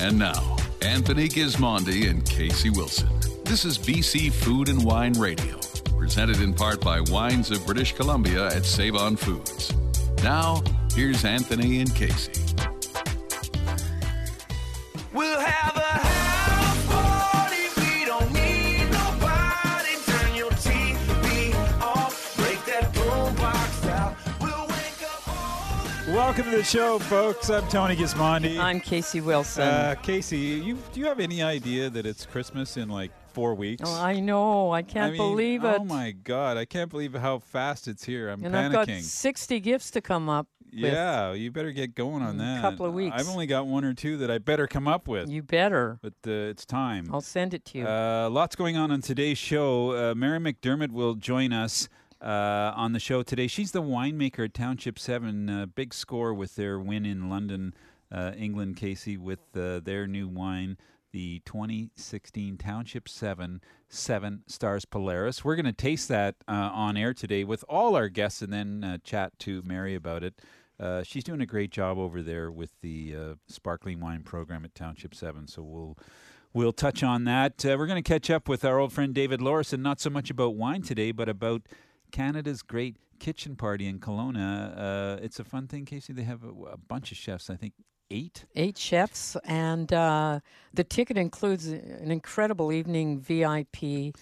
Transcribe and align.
And 0.00 0.16
now, 0.16 0.56
Anthony 0.80 1.28
Gismondi 1.28 2.08
and 2.08 2.24
Casey 2.24 2.70
Wilson. 2.70 3.08
This 3.44 3.64
is 3.64 3.76
BC 3.76 4.32
Food 4.32 4.68
and 4.68 4.84
Wine 4.84 5.12
Radio, 5.14 5.58
presented 5.96 6.40
in 6.40 6.54
part 6.54 6.80
by 6.80 7.00
Wines 7.00 7.50
of 7.50 7.66
British 7.66 7.96
Columbia 7.96 8.46
at 8.46 8.64
Save 8.64 8.94
On 8.94 9.16
Foods. 9.16 9.74
Now, 10.22 10.62
here's 10.94 11.24
Anthony 11.24 11.80
and 11.80 11.92
Casey. 11.96 12.47
Welcome 26.18 26.50
to 26.50 26.56
the 26.56 26.64
show, 26.64 26.98
folks. 26.98 27.48
I'm 27.48 27.66
Tony 27.68 27.94
Gismondi. 27.94 28.58
I'm 28.58 28.80
Casey 28.80 29.20
Wilson. 29.20 29.62
uh, 29.62 29.94
Casey, 30.02 30.36
you 30.36 30.76
do 30.92 30.98
you 30.98 31.06
have 31.06 31.20
any 31.20 31.44
idea 31.44 31.88
that 31.90 32.04
it's 32.06 32.26
Christmas 32.26 32.76
in 32.76 32.88
like 32.88 33.12
four 33.28 33.54
weeks? 33.54 33.84
oh, 33.86 34.02
I 34.02 34.18
know. 34.18 34.70
I 34.72 34.78
I 34.78 34.82
can't 34.82 35.12
mean, 35.12 35.22
believe 35.22 35.62
it. 35.62 35.76
Oh 35.78 35.84
my 35.84 36.10
God, 36.10 36.56
I 36.56 36.64
can't 36.64 36.90
believe 36.90 37.14
how 37.14 37.38
fast 37.38 37.86
it's 37.86 38.04
here. 38.04 38.30
I'm 38.30 38.44
and 38.44 38.56
I've 38.56 38.72
got 38.72 38.88
60 38.88 39.60
gifts 39.60 39.92
to 39.92 40.00
come 40.00 40.28
up 40.28 40.48
yeah, 40.72 41.32
you 41.34 41.52
better 41.52 41.70
get 41.70 41.94
going 41.94 42.22
on 42.22 42.36
that. 42.38 42.58
a 42.58 42.62
couple 42.62 42.84
of 42.84 42.94
weeks. 42.94 43.14
I've 43.16 43.28
only 43.28 43.46
got 43.46 43.68
one 43.68 43.84
or 43.84 43.94
two 43.94 44.16
that 44.18 44.30
I 44.30 44.38
better 44.38 44.66
come 44.66 44.88
up 44.88 45.06
with, 45.06 45.30
You 45.30 45.42
better. 45.42 46.00
but 46.02 46.14
uh, 46.26 46.30
it's 46.50 46.66
time. 46.66 47.08
I'll 47.12 47.20
send 47.20 47.54
it 47.54 47.64
to 47.66 47.78
you. 47.78 47.86
Uh, 47.86 48.28
lots 48.28 48.56
going 48.56 48.76
on 48.76 48.90
on 48.90 49.02
today's 49.02 49.38
show. 49.38 49.92
Uh, 50.10 50.14
Mary 50.16 50.40
McDermott 50.40 50.90
will 50.90 51.14
join 51.14 51.52
us 51.52 51.88
uh, 52.20 52.72
on 52.74 52.92
the 52.92 53.00
show 53.00 53.22
today. 53.22 53.46
She's 53.46 53.72
the 53.72 53.82
winemaker 53.82 54.46
at 54.46 54.54
Township 54.54 54.98
7. 54.98 55.48
Uh, 55.48 55.66
big 55.66 55.94
score 55.94 56.34
with 56.34 56.56
their 56.56 56.78
win 56.78 57.06
in 57.06 57.28
London, 57.28 57.74
uh, 58.10 58.32
England, 58.36 58.76
Casey, 58.76 59.16
with 59.16 59.40
uh, 59.56 59.80
their 59.80 60.06
new 60.06 60.28
wine, 60.28 60.76
the 61.12 61.40
2016 61.44 62.56
Township 62.58 63.08
7 63.08 63.60
Seven 63.88 64.42
Stars 64.46 64.84
Polaris. 64.84 65.44
We're 65.44 65.56
going 65.56 65.66
to 65.66 65.72
taste 65.72 66.08
that 66.08 66.36
uh, 66.46 66.52
on 66.52 66.96
air 66.96 67.14
today 67.14 67.44
with 67.44 67.64
all 67.68 67.96
our 67.96 68.08
guests 68.08 68.42
and 68.42 68.52
then 68.52 68.84
uh, 68.84 68.98
chat 69.02 69.38
to 69.40 69.62
Mary 69.64 69.94
about 69.94 70.22
it. 70.22 70.34
Uh, 70.78 71.02
she's 71.02 71.24
doing 71.24 71.40
a 71.40 71.46
great 71.46 71.70
job 71.70 71.98
over 71.98 72.22
there 72.22 72.50
with 72.50 72.70
the 72.82 73.16
uh, 73.16 73.34
sparkling 73.46 74.00
wine 74.00 74.22
program 74.22 74.64
at 74.64 74.74
Township 74.74 75.14
7, 75.14 75.48
so 75.48 75.62
we'll 75.62 75.96
We'll 76.54 76.72
touch 76.72 77.02
on 77.02 77.24
that. 77.24 77.64
Uh, 77.64 77.76
we're 77.78 77.86
going 77.86 78.02
to 78.02 78.08
catch 78.08 78.30
up 78.30 78.48
with 78.48 78.64
our 78.64 78.78
old 78.78 78.92
friend 78.92 79.14
David 79.14 79.40
Lawrason, 79.40 79.80
not 79.80 80.00
so 80.00 80.08
much 80.08 80.30
about 80.30 80.54
wine 80.54 80.80
today, 80.80 81.12
but 81.12 81.28
about 81.28 81.62
Canada's 82.10 82.62
great 82.62 82.96
kitchen 83.18 83.56
party 83.56 83.86
in 83.86 83.98
Kelowna. 83.98 84.74
Uh, 84.76 85.18
it's 85.22 85.40
a 85.40 85.44
fun 85.44 85.66
thing, 85.66 85.84
Casey. 85.84 86.12
They 86.12 86.22
have 86.22 86.44
a, 86.44 86.72
a 86.72 86.76
bunch 86.76 87.10
of 87.12 87.18
chefs, 87.18 87.50
I 87.50 87.56
think 87.56 87.74
eight. 88.10 88.44
Eight 88.54 88.78
chefs, 88.78 89.36
and 89.44 89.92
uh, 89.92 90.40
the 90.72 90.84
ticket 90.84 91.16
includes 91.16 91.66
an 91.66 92.10
incredible 92.10 92.72
evening 92.72 93.18
VIP 93.18 94.14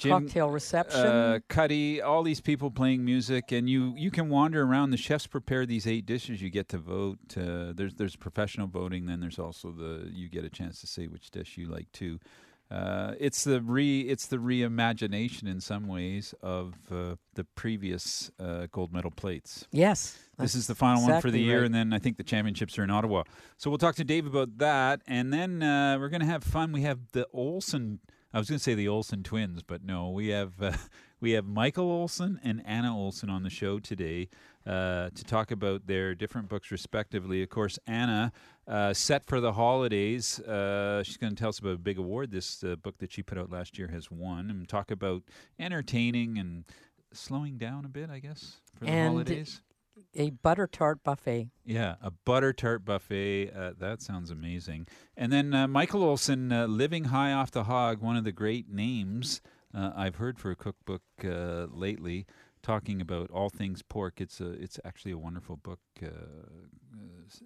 Jim, 0.00 0.10
cocktail 0.10 0.50
reception. 0.50 1.06
Uh, 1.06 1.38
Cuddy, 1.48 2.00
all 2.00 2.22
these 2.22 2.40
people 2.40 2.70
playing 2.70 3.04
music, 3.04 3.52
and 3.52 3.68
you 3.68 3.94
you 3.96 4.10
can 4.10 4.30
wander 4.30 4.62
around. 4.62 4.90
The 4.90 4.96
chefs 4.96 5.26
prepare 5.26 5.66
these 5.66 5.86
eight 5.86 6.06
dishes. 6.06 6.40
You 6.40 6.50
get 6.50 6.68
to 6.70 6.78
vote. 6.78 7.18
Uh, 7.36 7.72
there's 7.74 7.94
there's 7.94 8.16
professional 8.16 8.66
voting. 8.66 9.06
Then 9.06 9.20
there's 9.20 9.38
also 9.38 9.72
the 9.72 10.08
you 10.10 10.28
get 10.28 10.44
a 10.44 10.50
chance 10.50 10.80
to 10.80 10.86
say 10.86 11.06
which 11.06 11.30
dish 11.30 11.58
you 11.58 11.66
like 11.66 11.90
too. 11.92 12.18
Uh, 12.70 13.14
it's 13.18 13.42
the 13.42 13.60
re 13.60 14.02
it's 14.02 14.26
the 14.26 14.36
reimagination 14.36 15.48
in 15.48 15.60
some 15.60 15.88
ways 15.88 16.34
of 16.40 16.74
uh, 16.92 17.16
the 17.34 17.44
previous 17.56 18.30
uh, 18.38 18.66
gold 18.70 18.92
medal 18.92 19.10
plates. 19.10 19.66
yes. 19.72 20.18
This 20.38 20.54
is 20.54 20.66
the 20.66 20.74
final 20.74 21.02
one 21.02 21.20
for 21.20 21.30
the 21.30 21.38
year, 21.38 21.58
right. 21.58 21.66
and 21.66 21.74
then 21.74 21.92
I 21.92 21.98
think 21.98 22.16
the 22.16 22.24
championships 22.24 22.78
are 22.78 22.82
in 22.82 22.88
Ottawa. 22.88 23.24
So 23.58 23.68
we'll 23.68 23.78
talk 23.78 23.96
to 23.96 24.04
Dave 24.04 24.26
about 24.26 24.56
that, 24.56 25.02
and 25.06 25.30
then 25.30 25.62
uh, 25.62 25.98
we're 26.00 26.08
going 26.08 26.22
to 26.22 26.26
have 26.26 26.42
fun. 26.42 26.72
We 26.72 26.80
have 26.80 26.98
the 27.12 27.26
Olson. 27.34 28.00
I 28.32 28.38
was 28.38 28.48
going 28.48 28.58
to 28.58 28.62
say 28.62 28.74
the 28.74 28.88
Olson 28.88 29.22
twins, 29.22 29.62
but 29.62 29.84
no, 29.84 30.08
we 30.08 30.28
have 30.28 30.52
uh, 30.62 30.72
we 31.20 31.32
have 31.32 31.44
Michael 31.44 31.90
Olson 31.90 32.40
and 32.42 32.62
Anna 32.64 32.96
Olson 32.96 33.28
on 33.28 33.42
the 33.42 33.50
show 33.50 33.80
today 33.80 34.30
uh, 34.66 35.10
to 35.14 35.24
talk 35.24 35.50
about 35.50 35.86
their 35.86 36.14
different 36.14 36.48
books, 36.48 36.70
respectively. 36.70 37.42
Of 37.42 37.50
course, 37.50 37.78
Anna 37.86 38.32
uh, 38.70 38.94
set 38.94 39.26
for 39.26 39.40
the 39.40 39.52
holidays. 39.52 40.38
Uh, 40.40 41.02
she's 41.02 41.16
going 41.16 41.34
to 41.34 41.38
tell 41.38 41.48
us 41.48 41.58
about 41.58 41.74
a 41.74 41.78
big 41.78 41.98
award 41.98 42.30
this 42.30 42.62
uh, 42.62 42.76
book 42.76 42.98
that 42.98 43.12
she 43.12 43.22
put 43.22 43.36
out 43.36 43.50
last 43.50 43.78
year 43.78 43.88
has 43.88 44.10
won, 44.10 44.48
and 44.48 44.68
talk 44.68 44.90
about 44.90 45.24
entertaining 45.58 46.38
and 46.38 46.64
slowing 47.12 47.58
down 47.58 47.84
a 47.84 47.88
bit, 47.88 48.08
I 48.08 48.20
guess, 48.20 48.60
for 48.78 48.84
the 48.84 48.90
And 48.92 49.10
holidays. 49.10 49.60
A 50.14 50.30
butter 50.30 50.66
tart 50.66 51.02
buffet. 51.04 51.48
Yeah, 51.64 51.96
a 52.00 52.10
butter 52.10 52.52
tart 52.52 52.84
buffet. 52.84 53.50
Uh, 53.50 53.72
that 53.78 54.00
sounds 54.00 54.30
amazing. 54.30 54.86
And 55.16 55.32
then 55.32 55.52
uh, 55.52 55.68
Michael 55.68 56.02
Olson, 56.02 56.52
uh, 56.52 56.66
Living 56.66 57.04
High 57.06 57.32
Off 57.32 57.50
the 57.50 57.64
Hog, 57.64 58.00
one 58.00 58.16
of 58.16 58.24
the 58.24 58.32
great 58.32 58.68
names 58.68 59.40
uh, 59.74 59.92
I've 59.94 60.16
heard 60.16 60.38
for 60.38 60.50
a 60.50 60.56
cookbook 60.56 61.02
uh, 61.24 61.66
lately, 61.70 62.26
talking 62.62 63.00
about 63.00 63.30
all 63.30 63.48
things 63.48 63.82
pork. 63.82 64.20
It's 64.20 64.40
a, 64.40 64.50
it's 64.50 64.78
actually 64.84 65.12
a 65.12 65.18
wonderful 65.18 65.56
book. 65.56 65.80
Uh, 66.02 66.08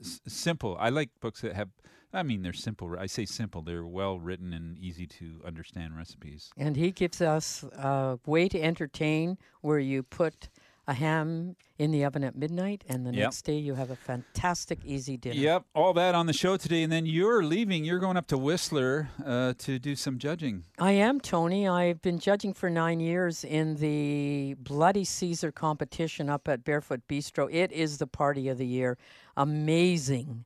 s- 0.01 0.21
simple. 0.27 0.77
I 0.79 0.89
like 0.91 1.11
books 1.21 1.41
that 1.43 1.55
have. 1.55 1.71
I 2.13 2.23
mean, 2.23 2.43
they're 2.43 2.53
simple. 2.53 2.97
I 2.99 3.07
say 3.07 3.25
simple. 3.25 3.63
They're 3.63 3.85
well 3.85 4.21
written 4.21 4.53
and 4.53 4.79
easy 4.79 5.07
to 5.07 5.41
understand 5.45 5.97
recipes. 5.97 6.51
And 6.57 6.77
he 6.77 6.93
gives 6.93 7.21
us 7.21 7.65
a 7.73 8.19
way 8.25 8.49
to 8.49 8.61
entertain 8.61 9.37
where 9.63 9.81
you 9.81 10.05
put 10.05 10.49
a 10.87 10.93
ham 10.95 11.57
in 11.79 11.91
the 11.91 12.05
oven 12.05 12.23
at 12.23 12.37
midnight, 12.37 12.85
and 12.89 13.07
the 13.07 13.11
Yep. 13.11 13.21
next 13.21 13.43
day 13.43 13.57
you 13.57 13.75
have 13.75 13.91
a 13.91 13.97
fantastic, 13.97 14.85
easy 14.85 15.17
dinner. 15.17 15.35
Yep, 15.41 15.65
all 15.75 15.95
that 15.95 16.15
on 16.15 16.27
the 16.27 16.33
show 16.33 16.57
today, 16.59 16.83
and 16.83 16.93
then 16.93 17.07
you're 17.07 17.43
leaving. 17.43 17.85
You're 17.85 17.99
going 17.99 18.17
up 18.19 18.27
to 18.29 18.39
Whistler 18.39 19.09
uh, 19.25 19.55
to 19.59 19.79
do 19.79 19.97
some 19.97 20.19
judging. 20.19 20.65
I 20.79 20.93
am 20.93 21.21
Tony. 21.21 21.67
I've 21.67 22.03
been 22.03 22.19
judging 22.19 22.53
for 22.53 22.69
nine 22.69 23.01
years 23.01 23.45
in 23.45 23.77
the 23.77 24.55
Bloody 24.59 25.05
Caesar 25.05 25.51
competition 25.51 26.29
up 26.29 26.49
at 26.49 26.65
Barefoot 26.65 27.01
Bistro. 27.09 27.49
It 27.53 27.73
is 27.73 27.97
the 27.99 28.07
party 28.07 28.49
of 28.49 28.59
the 28.59 28.67
year. 28.67 28.99
Amazing. 29.37 30.45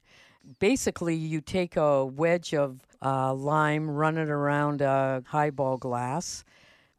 Basically, 0.61 1.15
you 1.15 1.41
take 1.41 1.77
a 1.77 2.05
wedge 2.07 2.55
of 2.55 2.79
uh, 3.03 3.35
lime, 3.35 3.91
run 3.91 4.17
it 4.17 4.29
around 4.31 4.81
a 4.83 5.23
highball 5.27 5.77
glass 5.77 6.45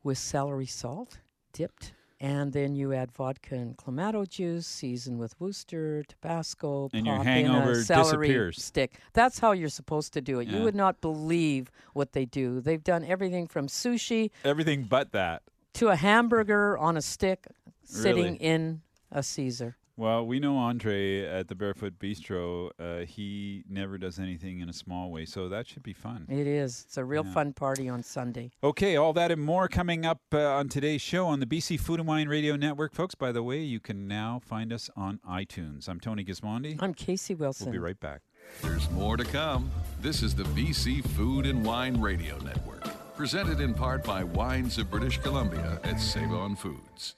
with 0.03 0.17
celery 0.17 0.66
salt 0.66 1.19
dipped. 1.53 1.94
And 2.22 2.52
then 2.52 2.75
you 2.75 2.91
add 2.94 3.12
vodka 3.13 3.56
and 3.56 3.78
clamato 3.78 4.28
juice, 4.28 4.68
season 4.68 5.18
with 5.18 5.40
Worcester, 5.40 6.03
Tabasco, 6.06 6.90
And 6.91 7.06
your 7.06 7.24
hangover 7.24 7.72
in 7.72 7.78
a 7.78 7.84
celery 7.84 8.28
disappears. 8.28 8.62
stick. 8.62 9.00
That's 9.13 9.40
how 9.40 9.53
you're 9.53 9.69
supposed 9.69 10.12
to 10.13 10.22
do 10.22 10.40
it. 10.41 10.50
Yeah. 10.50 10.57
You 10.57 10.63
would 10.63 10.75
not 10.75 11.00
believe 11.00 11.72
what 11.94 12.12
they 12.12 12.25
do. 12.25 12.59
They've 12.59 12.84
done 12.84 13.06
everything 13.06 13.47
from 13.47 13.68
sushi 13.68 14.31
Everything 14.44 14.84
but 14.84 15.13
that. 15.13 15.44
to 15.75 15.88
a 15.88 15.96
hamburger 15.96 16.78
on 16.78 16.97
a 16.97 17.02
stick 17.02 17.47
sitting 17.85 18.24
Really? 18.24 18.36
in 18.38 18.81
a 19.12 19.24
Caesar. 19.24 19.78
Well, 20.00 20.26
we 20.26 20.40
know 20.40 20.56
Andre 20.56 21.26
at 21.26 21.50
the 21.50 21.56
Barefoot 21.56 22.00
Bistro. 22.00 22.72
Uh, 22.80 23.06
he 23.06 23.66
never 23.70 23.98
does 23.98 24.18
anything 24.18 24.62
in 24.62 24.70
a 24.70 24.74
small 24.74 25.12
way, 25.12 25.26
so 25.26 25.50
that 25.50 25.68
should 25.68 25.84
be 25.84 25.92
fun. 25.92 26.26
It 26.30 26.48
is. 26.48 26.86
It's 26.88 26.96
a 26.96 27.04
real 27.04 27.26
Yeah. 27.26 27.34
fun 27.34 27.52
party 27.52 27.90
on 27.90 28.02
Sunday. 28.02 28.52
Okay, 28.64 28.96
all 28.96 29.12
that 29.12 29.30
and 29.30 29.42
more 29.42 29.68
coming 29.68 30.06
up 30.06 30.22
uh, 30.32 30.38
on 30.56 30.70
today's 30.70 31.02
show 31.02 31.28
on 31.28 31.42
the 31.42 31.46
BC 31.46 31.76
Food 31.76 32.00
and 32.00 32.08
Wine 32.08 32.30
Radio 32.30 32.56
Network. 32.56 32.94
Folks, 32.94 33.14
by 33.14 33.34
the 33.34 33.44
way, 33.44 33.60
you 33.60 33.82
can 33.82 34.08
now 34.08 34.40
find 34.42 34.72
us 34.72 34.90
on 34.96 35.20
iTunes. 35.30 35.90
I'm 35.90 36.00
Tony 36.00 36.24
Gismondi. 36.24 36.78
I'm 36.80 36.94
Casey 36.94 37.36
Wilson. 37.36 37.66
We'll 37.66 37.74
be 37.74 37.80
right 37.80 38.00
back. 38.00 38.22
There's 38.62 38.90
more 38.92 39.18
to 39.18 39.26
come. 39.26 39.70
This 40.00 40.24
is 40.24 40.34
the 40.34 40.46
BC 40.46 41.02
Food 41.02 41.46
and 41.46 41.66
Wine 41.66 42.00
Radio 42.00 42.38
Network, 42.38 42.86
presented 43.18 43.60
in 43.60 43.74
part 43.74 44.06
by 44.06 44.24
Wines 44.24 44.78
of 44.78 44.90
British 44.90 45.18
Columbia 45.18 45.81
at 45.84 46.00
Save 46.00 46.31
On 46.31 46.56
Foods. 46.56 47.18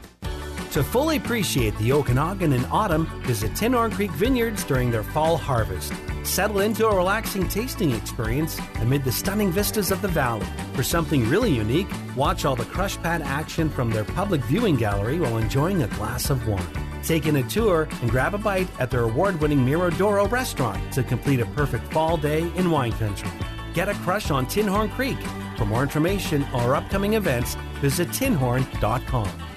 To 0.71 0.81
fully 0.81 1.17
appreciate 1.17 1.77
the 1.79 1.91
Okanagan 1.91 2.53
in 2.53 2.63
autumn, 2.67 3.05
visit 3.23 3.51
Tinhorn 3.51 3.91
Creek 3.91 4.11
Vineyards 4.11 4.63
during 4.63 4.89
their 4.89 5.03
fall 5.03 5.35
harvest. 5.35 5.91
Settle 6.23 6.61
into 6.61 6.87
a 6.87 6.95
relaxing 6.95 7.49
tasting 7.49 7.91
experience 7.91 8.57
amid 8.75 9.03
the 9.03 9.11
stunning 9.11 9.51
vistas 9.51 9.91
of 9.91 10.01
the 10.01 10.07
valley. 10.07 10.47
For 10.73 10.81
something 10.81 11.27
really 11.27 11.53
unique, 11.53 11.89
watch 12.15 12.45
all 12.45 12.55
the 12.55 12.63
crush 12.63 12.95
pad 13.01 13.21
action 13.21 13.69
from 13.69 13.89
their 13.89 14.05
public 14.05 14.39
viewing 14.45 14.77
gallery 14.77 15.19
while 15.19 15.39
enjoying 15.39 15.83
a 15.83 15.87
glass 15.87 16.29
of 16.29 16.47
wine. 16.47 16.65
Take 17.03 17.25
in 17.25 17.35
a 17.35 17.43
tour 17.49 17.89
and 18.01 18.09
grab 18.09 18.33
a 18.33 18.37
bite 18.37 18.69
at 18.79 18.89
their 18.89 19.03
award 19.03 19.41
winning 19.41 19.59
Miradoro 19.59 20.31
restaurant 20.31 20.93
to 20.93 21.03
complete 21.03 21.41
a 21.41 21.45
perfect 21.47 21.91
fall 21.91 22.15
day 22.15 22.49
in 22.55 22.71
wine 22.71 22.93
country. 22.93 23.29
Get 23.73 23.89
a 23.89 23.93
crush 23.95 24.31
on 24.31 24.45
Tinhorn 24.45 24.89
Creek. 24.91 25.17
For 25.57 25.65
more 25.65 25.83
information 25.83 26.47
or 26.53 26.75
upcoming 26.75 27.15
events, 27.15 27.55
visit 27.81 28.07
tinhorn.com. 28.07 29.50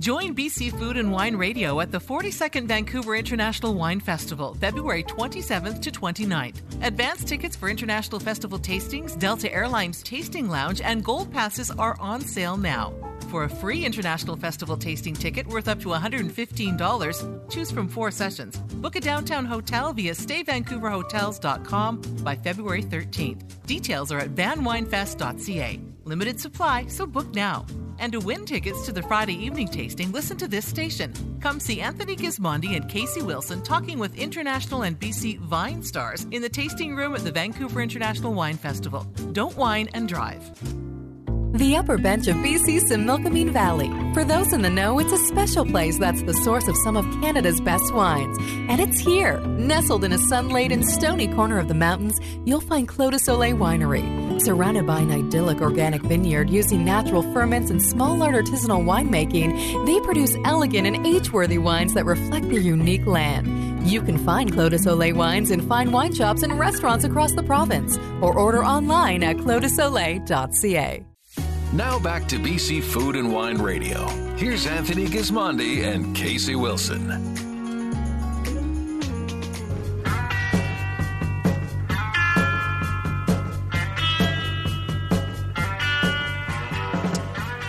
Join 0.00 0.34
BC 0.34 0.78
Food 0.78 0.96
and 0.96 1.12
Wine 1.12 1.36
Radio 1.36 1.78
at 1.80 1.92
the 1.92 2.00
42nd 2.00 2.66
Vancouver 2.66 3.16
International 3.16 3.74
Wine 3.74 4.00
Festival, 4.00 4.54
February 4.54 5.02
27th 5.02 5.82
to 5.82 5.90
29th. 5.90 6.62
Advance 6.82 7.22
tickets 7.22 7.54
for 7.54 7.68
International 7.68 8.18
Festival 8.18 8.58
tastings, 8.58 9.18
Delta 9.18 9.52
Airlines 9.52 10.02
Tasting 10.02 10.48
Lounge, 10.48 10.80
and 10.80 11.04
Gold 11.04 11.30
Passes 11.30 11.70
are 11.70 11.98
on 12.00 12.22
sale 12.22 12.56
now. 12.56 12.94
For 13.28 13.44
a 13.44 13.48
free 13.50 13.84
International 13.84 14.36
Festival 14.36 14.78
tasting 14.78 15.12
ticket 15.12 15.46
worth 15.46 15.68
up 15.68 15.80
to 15.80 15.90
$115, 15.90 17.50
choose 17.50 17.70
from 17.70 17.86
four 17.86 18.10
sessions. 18.10 18.56
Book 18.56 18.96
a 18.96 19.00
downtown 19.00 19.44
hotel 19.44 19.92
via 19.92 20.12
stayvancouverhotels.com 20.12 22.00
by 22.24 22.36
February 22.36 22.84
13th. 22.84 23.66
Details 23.66 24.10
are 24.10 24.20
at 24.20 24.34
vanwinefest.ca. 24.34 25.78
Limited 26.04 26.40
supply, 26.40 26.86
so 26.88 27.04
book 27.06 27.34
now. 27.34 27.66
And 28.00 28.12
to 28.12 28.18
win 28.18 28.46
tickets 28.46 28.86
to 28.86 28.92
the 28.92 29.02
Friday 29.02 29.34
evening 29.34 29.68
tasting, 29.68 30.10
listen 30.10 30.38
to 30.38 30.48
this 30.48 30.66
station. 30.66 31.12
Come 31.40 31.60
see 31.60 31.82
Anthony 31.82 32.16
Gismondi 32.16 32.74
and 32.74 32.88
Casey 32.88 33.20
Wilson 33.20 33.62
talking 33.62 33.98
with 33.98 34.16
international 34.16 34.82
and 34.84 34.98
BC 34.98 35.38
Vine 35.40 35.82
stars 35.82 36.26
in 36.30 36.40
the 36.40 36.48
tasting 36.48 36.96
room 36.96 37.14
at 37.14 37.24
the 37.24 37.30
Vancouver 37.30 37.82
International 37.82 38.32
Wine 38.32 38.56
Festival. 38.56 39.04
Don't 39.32 39.54
wine 39.54 39.90
and 39.92 40.08
drive. 40.08 40.50
The 41.52 41.76
upper 41.76 41.98
bench 41.98 42.26
of 42.26 42.36
BC's 42.36 42.90
Similkameen 42.90 43.50
Valley. 43.50 43.90
For 44.14 44.24
those 44.24 44.54
in 44.54 44.62
the 44.62 44.70
know, 44.70 44.98
it's 44.98 45.12
a 45.12 45.18
special 45.18 45.66
place 45.66 45.98
that's 45.98 46.22
the 46.22 46.32
source 46.32 46.68
of 46.68 46.76
some 46.78 46.96
of 46.96 47.04
Canada's 47.20 47.60
best 47.60 47.92
wines. 47.92 48.38
And 48.70 48.80
it's 48.80 48.98
here, 49.00 49.40
nestled 49.40 50.04
in 50.04 50.12
a 50.12 50.18
sun-laden, 50.18 50.84
stony 50.84 51.26
corner 51.26 51.58
of 51.58 51.68
the 51.68 51.74
mountains, 51.74 52.18
you'll 52.46 52.62
find 52.62 52.88
Clos 52.88 53.10
de 53.10 53.18
Soleil 53.18 53.56
Winery. 53.56 54.29
Surrounded 54.40 54.86
by 54.86 55.00
an 55.00 55.10
idyllic 55.10 55.60
organic 55.60 56.00
vineyard 56.00 56.48
using 56.48 56.82
natural 56.82 57.20
ferments 57.34 57.70
and 57.70 57.82
small 57.82 58.22
art 58.22 58.34
artisanal 58.34 58.82
winemaking, 58.82 59.84
they 59.84 60.00
produce 60.00 60.34
elegant 60.46 60.86
and 60.86 61.06
age-worthy 61.06 61.58
wines 61.58 61.92
that 61.92 62.06
reflect 62.06 62.48
their 62.48 62.58
unique 62.58 63.06
land. 63.06 63.86
You 63.86 64.00
can 64.00 64.16
find 64.16 64.50
Clos 64.50 64.70
de 64.70 65.12
wines 65.12 65.50
in 65.50 65.60
fine 65.68 65.92
wine 65.92 66.14
shops 66.14 66.42
and 66.42 66.58
restaurants 66.58 67.04
across 67.04 67.34
the 67.34 67.42
province, 67.42 67.98
or 68.22 68.32
order 68.38 68.64
online 68.64 69.22
at 69.22 69.36
closdesoleil.ca. 69.36 71.04
Now 71.74 71.98
back 71.98 72.26
to 72.28 72.36
BC 72.36 72.82
Food 72.82 73.16
and 73.16 73.34
Wine 73.34 73.58
Radio. 73.58 74.08
Here's 74.36 74.66
Anthony 74.66 75.06
Gismondi 75.06 75.84
and 75.84 76.16
Casey 76.16 76.56
Wilson. 76.56 77.49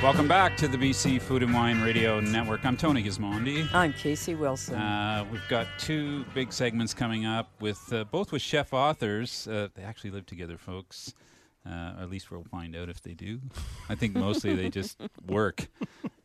Welcome 0.02 0.28
back 0.28 0.58
to 0.58 0.68
the 0.68 0.78
BC 0.78 1.22
Food 1.22 1.44
and 1.44 1.54
Wine 1.54 1.80
Radio 1.80 2.20
Network. 2.20 2.66
I'm 2.66 2.76
Tony 2.76 3.04
Gismondi. 3.04 3.72
I'm 3.72 3.94
Casey 3.94 4.34
Wilson. 4.34 4.74
Uh, 4.74 5.24
we've 5.32 5.48
got 5.48 5.68
two 5.78 6.26
big 6.34 6.52
segments 6.52 6.92
coming 6.92 7.28
up 7.28 7.52
with 7.62 7.94
uh, 7.94 8.06
both 8.06 8.32
with 8.32 8.42
chef 8.42 8.74
authors. 8.74 9.48
Uh, 9.48 9.68
they 9.76 9.84
actually 9.84 10.10
live 10.10 10.26
together, 10.26 10.58
folks. 10.58 11.14
Uh, 11.64 11.94
at 12.02 12.10
least 12.10 12.32
we'll 12.32 12.44
find 12.46 12.76
out 12.76 12.90
if 12.90 13.00
they 13.04 13.14
do. 13.14 13.42
I 13.90 13.96
think 13.96 14.16
mostly 14.16 14.56
they 14.56 14.72
just 14.72 15.00
work. 15.28 15.68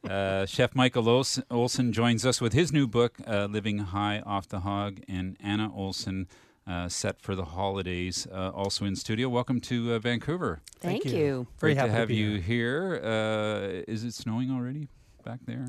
Uh, 0.08 0.46
chef 0.46 0.74
Michael 0.74 1.06
Olson, 1.50 1.92
joins 1.92 2.24
us 2.24 2.40
with 2.40 2.54
his 2.54 2.72
new 2.72 2.86
book, 2.86 3.18
uh, 3.26 3.44
Living 3.44 3.78
High 3.78 4.20
Off 4.20 4.48
the 4.48 4.60
Hog, 4.60 5.00
and 5.06 5.36
Anna 5.38 5.70
Olson, 5.74 6.28
uh, 6.66 6.88
set 6.88 7.20
for 7.20 7.34
the 7.34 7.44
holidays, 7.44 8.26
uh, 8.32 8.50
also 8.50 8.84
in 8.84 8.96
studio. 8.96 9.28
Welcome 9.28 9.60
to 9.62 9.94
uh, 9.94 9.98
Vancouver. 9.98 10.60
Thank, 10.80 11.04
you. 11.04 11.46
Very 11.60 11.74
Great 11.74 11.76
happy 11.76 11.88
to 11.88 11.92
to 11.92 11.98
have 11.98 12.08
be 12.08 12.14
you 12.16 12.36
here. 12.40 13.00
Uh, 13.02 13.82
is 13.90 14.04
it 14.04 14.14
snowing 14.14 14.50
already 14.50 14.88
back 15.24 15.38
there? 15.46 15.66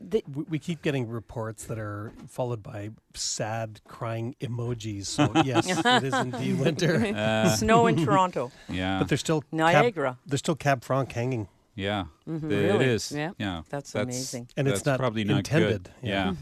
The- 0.00 0.24
we, 0.34 0.42
we 0.44 0.58
keep 0.58 0.82
getting 0.82 1.08
reports 1.08 1.64
that 1.66 1.78
are 1.78 2.10
followed 2.26 2.62
by 2.62 2.90
sad 3.14 3.80
crying 3.86 4.34
emojis. 4.40 5.06
So 5.06 5.30
yes, 5.44 5.66
it 5.68 6.04
is 6.04 6.14
indeed 6.14 6.58
winter. 6.58 6.92
Uh, 7.22 7.54
Snow 7.54 7.86
in 7.86 8.04
Toronto, 8.04 8.50
yeah, 8.68 8.98
But 8.98 9.08
there's 9.08 9.20
still 9.20 9.42
Cab, 9.42 9.52
Niagara. 9.52 10.18
there's 10.26 10.40
still 10.40 10.56
Cab 10.56 10.82
Franc 10.82 11.12
hanging, 11.12 11.46
yeah, 11.76 12.06
Mhm. 12.28 12.40
The- 12.48 12.56
Really? 12.56 12.84
is. 12.86 13.12
Yeah. 13.12 13.30
yeah, 13.38 13.62
That's 13.70 13.94
amazing. 13.94 14.48
and 14.56 14.66
it's 14.66 14.84
not 14.84 14.98
probably 14.98 15.22
not 15.24 15.38
intended. 15.38 15.84
good. 15.84 15.92
Yeah. 16.02 16.34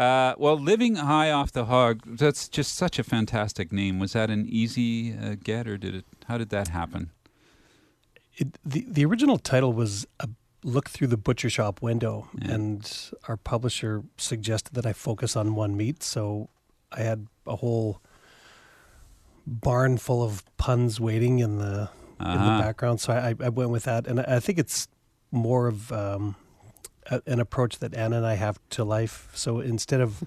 Uh, 0.00 0.34
well, 0.38 0.58
living 0.58 0.94
high 0.96 1.30
off 1.30 1.52
the 1.52 1.66
hog. 1.66 2.00
That's 2.06 2.48
just 2.48 2.74
such 2.74 2.98
a 2.98 3.04
fantastic 3.04 3.70
name. 3.70 3.98
Was 3.98 4.12
that 4.14 4.30
an 4.30 4.46
easy 4.48 5.14
uh, 5.16 5.36
get, 5.42 5.66
or 5.68 5.76
did 5.76 5.94
it? 5.94 6.04
How 6.28 6.38
did 6.38 6.48
that 6.50 6.68
happen? 6.68 7.10
It, 8.36 8.56
the 8.64 8.86
the 8.88 9.04
original 9.04 9.38
title 9.38 9.72
was 9.74 10.06
a 10.18 10.28
look 10.62 10.88
through 10.88 11.08
the 11.08 11.16
butcher 11.18 11.50
shop 11.50 11.82
window, 11.82 12.28
Yeah. 12.40 12.54
and 12.54 13.10
our 13.28 13.36
publisher 13.36 14.02
suggested 14.16 14.74
that 14.74 14.86
I 14.86 14.92
focus 14.94 15.36
on 15.36 15.54
one 15.54 15.76
meat. 15.76 16.02
So 16.02 16.48
I 16.92 17.00
had 17.02 17.26
a 17.46 17.56
whole 17.56 18.00
barn 19.46 19.98
full 19.98 20.22
of 20.22 20.42
puns 20.56 20.98
waiting 21.00 21.40
in 21.40 21.58
the 21.58 21.90
in 22.20 22.26
Uh-huh. 22.26 22.56
the 22.58 22.62
background. 22.62 23.00
So 23.00 23.12
I, 23.12 23.34
I 23.44 23.48
went 23.50 23.70
with 23.70 23.84
that, 23.84 24.06
and 24.06 24.20
I 24.20 24.36
I 24.36 24.40
think 24.40 24.58
it's 24.58 24.88
more 25.30 25.66
of 25.68 25.92
um, 25.92 26.36
a, 27.10 27.22
an 27.26 27.40
approach 27.40 27.78
that 27.78 27.94
Anna 27.94 28.18
and 28.18 28.26
I 28.26 28.34
have 28.34 28.58
to 28.70 28.84
life. 28.84 29.30
So 29.34 29.60
instead 29.60 30.00
of 30.00 30.22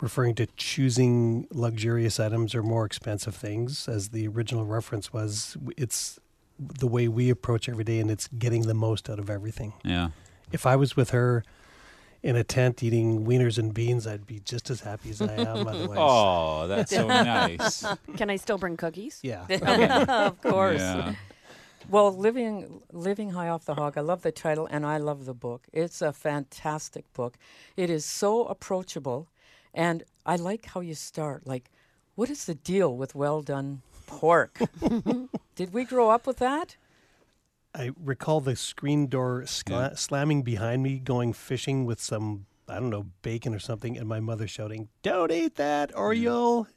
referring 0.00 0.34
to 0.36 0.46
choosing 0.56 1.46
luxurious 1.50 2.20
items 2.20 2.54
or 2.54 2.62
more 2.62 2.84
expensive 2.84 3.34
things, 3.34 3.88
as 3.88 4.10
the 4.10 4.26
original 4.28 4.64
reference 4.64 5.12
was, 5.12 5.56
it's 5.76 6.18
the 6.58 6.86
way 6.86 7.08
we 7.08 7.30
approach 7.30 7.68
every 7.68 7.84
day, 7.84 7.98
and 7.98 8.10
it's 8.10 8.28
getting 8.38 8.62
the 8.62 8.74
most 8.74 9.08
out 9.10 9.18
of 9.18 9.30
everything. 9.30 9.74
Yeah. 9.84 10.08
If 10.52 10.66
I 10.66 10.76
was 10.76 10.96
with 10.96 11.10
her 11.10 11.44
in 12.22 12.36
a 12.36 12.44
tent 12.44 12.82
eating 12.82 13.24
wieners 13.26 13.58
and 13.58 13.72
beans, 13.72 14.06
I'd 14.06 14.26
be 14.26 14.40
just 14.40 14.70
as 14.70 14.80
happy 14.80 15.10
as 15.10 15.20
I 15.20 15.32
am 15.34 15.66
otherwise. 15.66 15.98
Oh, 16.00 16.66
that's 16.66 16.90
so 16.90 17.06
nice. 17.08 17.84
Can 18.16 18.30
I 18.30 18.36
still 18.36 18.58
bring 18.58 18.76
cookies? 18.76 19.20
Yeah. 19.22 19.46
of 20.28 20.40
course. 20.40 20.80
Yeah. 20.80 21.14
Well, 21.88 22.10
living 22.16 22.82
living 22.92 23.30
high 23.30 23.48
off 23.48 23.64
the 23.64 23.74
hog. 23.74 23.96
I 23.96 24.00
love 24.00 24.22
the 24.22 24.32
title 24.32 24.66
and 24.70 24.84
I 24.84 24.98
love 24.98 25.24
the 25.24 25.34
book. 25.34 25.66
It's 25.72 26.02
a 26.02 26.12
fantastic 26.12 27.12
book. 27.12 27.36
It 27.76 27.90
is 27.90 28.04
so 28.04 28.44
approachable, 28.46 29.28
and 29.72 30.02
I 30.24 30.36
like 30.36 30.66
how 30.66 30.80
you 30.80 30.94
start. 30.94 31.46
Like, 31.46 31.70
what 32.16 32.28
is 32.28 32.44
the 32.46 32.54
deal 32.54 32.96
with 32.96 33.14
well 33.14 33.40
done 33.40 33.82
pork? 34.06 34.58
Did 35.54 35.72
we 35.72 35.84
grow 35.84 36.10
up 36.10 36.26
with 36.26 36.38
that? 36.38 36.76
I 37.74 37.90
recall 38.02 38.40
the 38.40 38.56
screen 38.56 39.06
door 39.06 39.42
sla- 39.46 39.96
slamming 39.98 40.42
behind 40.42 40.82
me, 40.82 40.98
going 40.98 41.34
fishing 41.34 41.84
with 41.84 42.00
some, 42.00 42.46
I 42.68 42.76
don't 42.76 42.88
know, 42.90 43.06
bacon 43.22 43.54
or 43.54 43.58
something, 43.58 43.98
and 43.98 44.08
my 44.08 44.18
mother 44.18 44.48
shouting, 44.48 44.88
Don't 45.02 45.30
eat 45.30 45.56
that, 45.56 45.94
or 45.94 46.14
mm. 46.14 46.18
you'll 46.20 46.68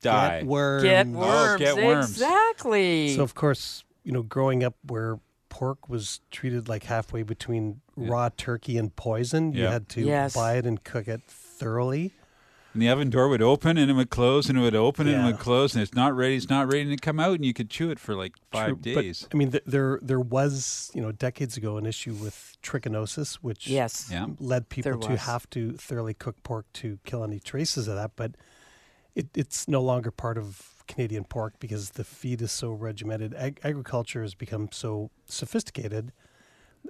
Die. 0.00 0.38
get 0.38 0.46
worms. 0.46 0.84
Oh, 0.84 0.86
get 0.86 1.06
Oh, 1.08 1.10
worms. 1.18 1.58
get 1.58 1.76
worms. 1.76 2.10
Exactly. 2.10 3.16
So, 3.16 3.22
of 3.24 3.34
course, 3.34 3.82
you 4.08 4.14
know, 4.14 4.22
growing 4.22 4.64
up 4.64 4.74
where 4.86 5.20
pork 5.50 5.86
was 5.90 6.20
treated 6.30 6.66
like 6.66 6.84
halfway 6.84 7.22
between 7.22 7.82
Yeah. 7.94 8.08
raw 8.08 8.28
turkey 8.34 8.78
and 8.78 8.94
poison, 8.96 9.52
you 9.52 9.64
Yeah. 9.64 9.72
had 9.72 9.88
to 9.90 10.00
Yes. 10.00 10.34
buy 10.34 10.56
it 10.56 10.64
and 10.64 10.82
cook 10.82 11.06
it 11.08 11.20
thoroughly. 11.26 12.14
And 12.72 12.80
the 12.80 12.88
oven 12.88 13.10
door 13.10 13.28
would 13.28 13.42
open 13.42 13.76
and 13.76 13.90
it 13.90 13.94
would 13.94 14.08
close 14.08 14.48
and 14.48 14.56
it 14.56 14.62
would 14.62 14.74
open 14.74 15.08
and 15.08 15.22
it 15.22 15.26
would 15.26 15.38
close 15.38 15.74
and 15.74 15.82
it's 15.82 15.92
not 15.92 16.16
ready. 16.16 16.36
It's 16.36 16.48
not 16.48 16.72
ready 16.72 16.88
to 16.88 16.96
come 16.96 17.20
out 17.20 17.34
and 17.34 17.44
you 17.44 17.52
could 17.52 17.68
chew 17.68 17.90
it 17.90 17.98
for 17.98 18.14
like 18.14 18.32
five 18.50 18.68
True, 18.82 18.94
but, 18.94 19.02
days. 19.02 19.26
I 19.30 19.36
mean, 19.36 19.50
th- 19.50 19.64
there 19.66 19.98
there 20.00 20.20
was, 20.20 20.90
you 20.94 21.02
know, 21.02 21.12
decades 21.12 21.58
ago 21.58 21.76
an 21.76 21.84
issue 21.84 22.14
with 22.14 22.56
trichinosis, 22.62 23.34
which 23.36 23.66
yes. 23.66 24.08
Yeah. 24.10 24.26
led 24.38 24.70
people 24.70 24.92
There 24.92 25.00
to 25.00 25.08
was. 25.12 25.20
have 25.20 25.50
to 25.50 25.72
thoroughly 25.72 26.14
cook 26.14 26.42
pork 26.44 26.64
to 26.74 26.98
kill 27.04 27.24
any 27.24 27.40
traces 27.40 27.88
of 27.88 27.96
that. 27.96 28.12
But 28.16 28.36
it, 29.14 29.26
it's 29.34 29.68
no 29.68 29.82
longer 29.82 30.10
part 30.10 30.38
of 30.38 30.77
Canadian 30.88 31.24
pork 31.24 31.54
because 31.60 31.90
the 31.90 32.04
feed 32.04 32.42
is 32.42 32.50
so 32.50 32.72
regimented. 32.72 33.34
Ag- 33.34 33.60
agriculture 33.62 34.22
has 34.22 34.34
become 34.34 34.68
so 34.72 35.10
sophisticated, 35.26 36.12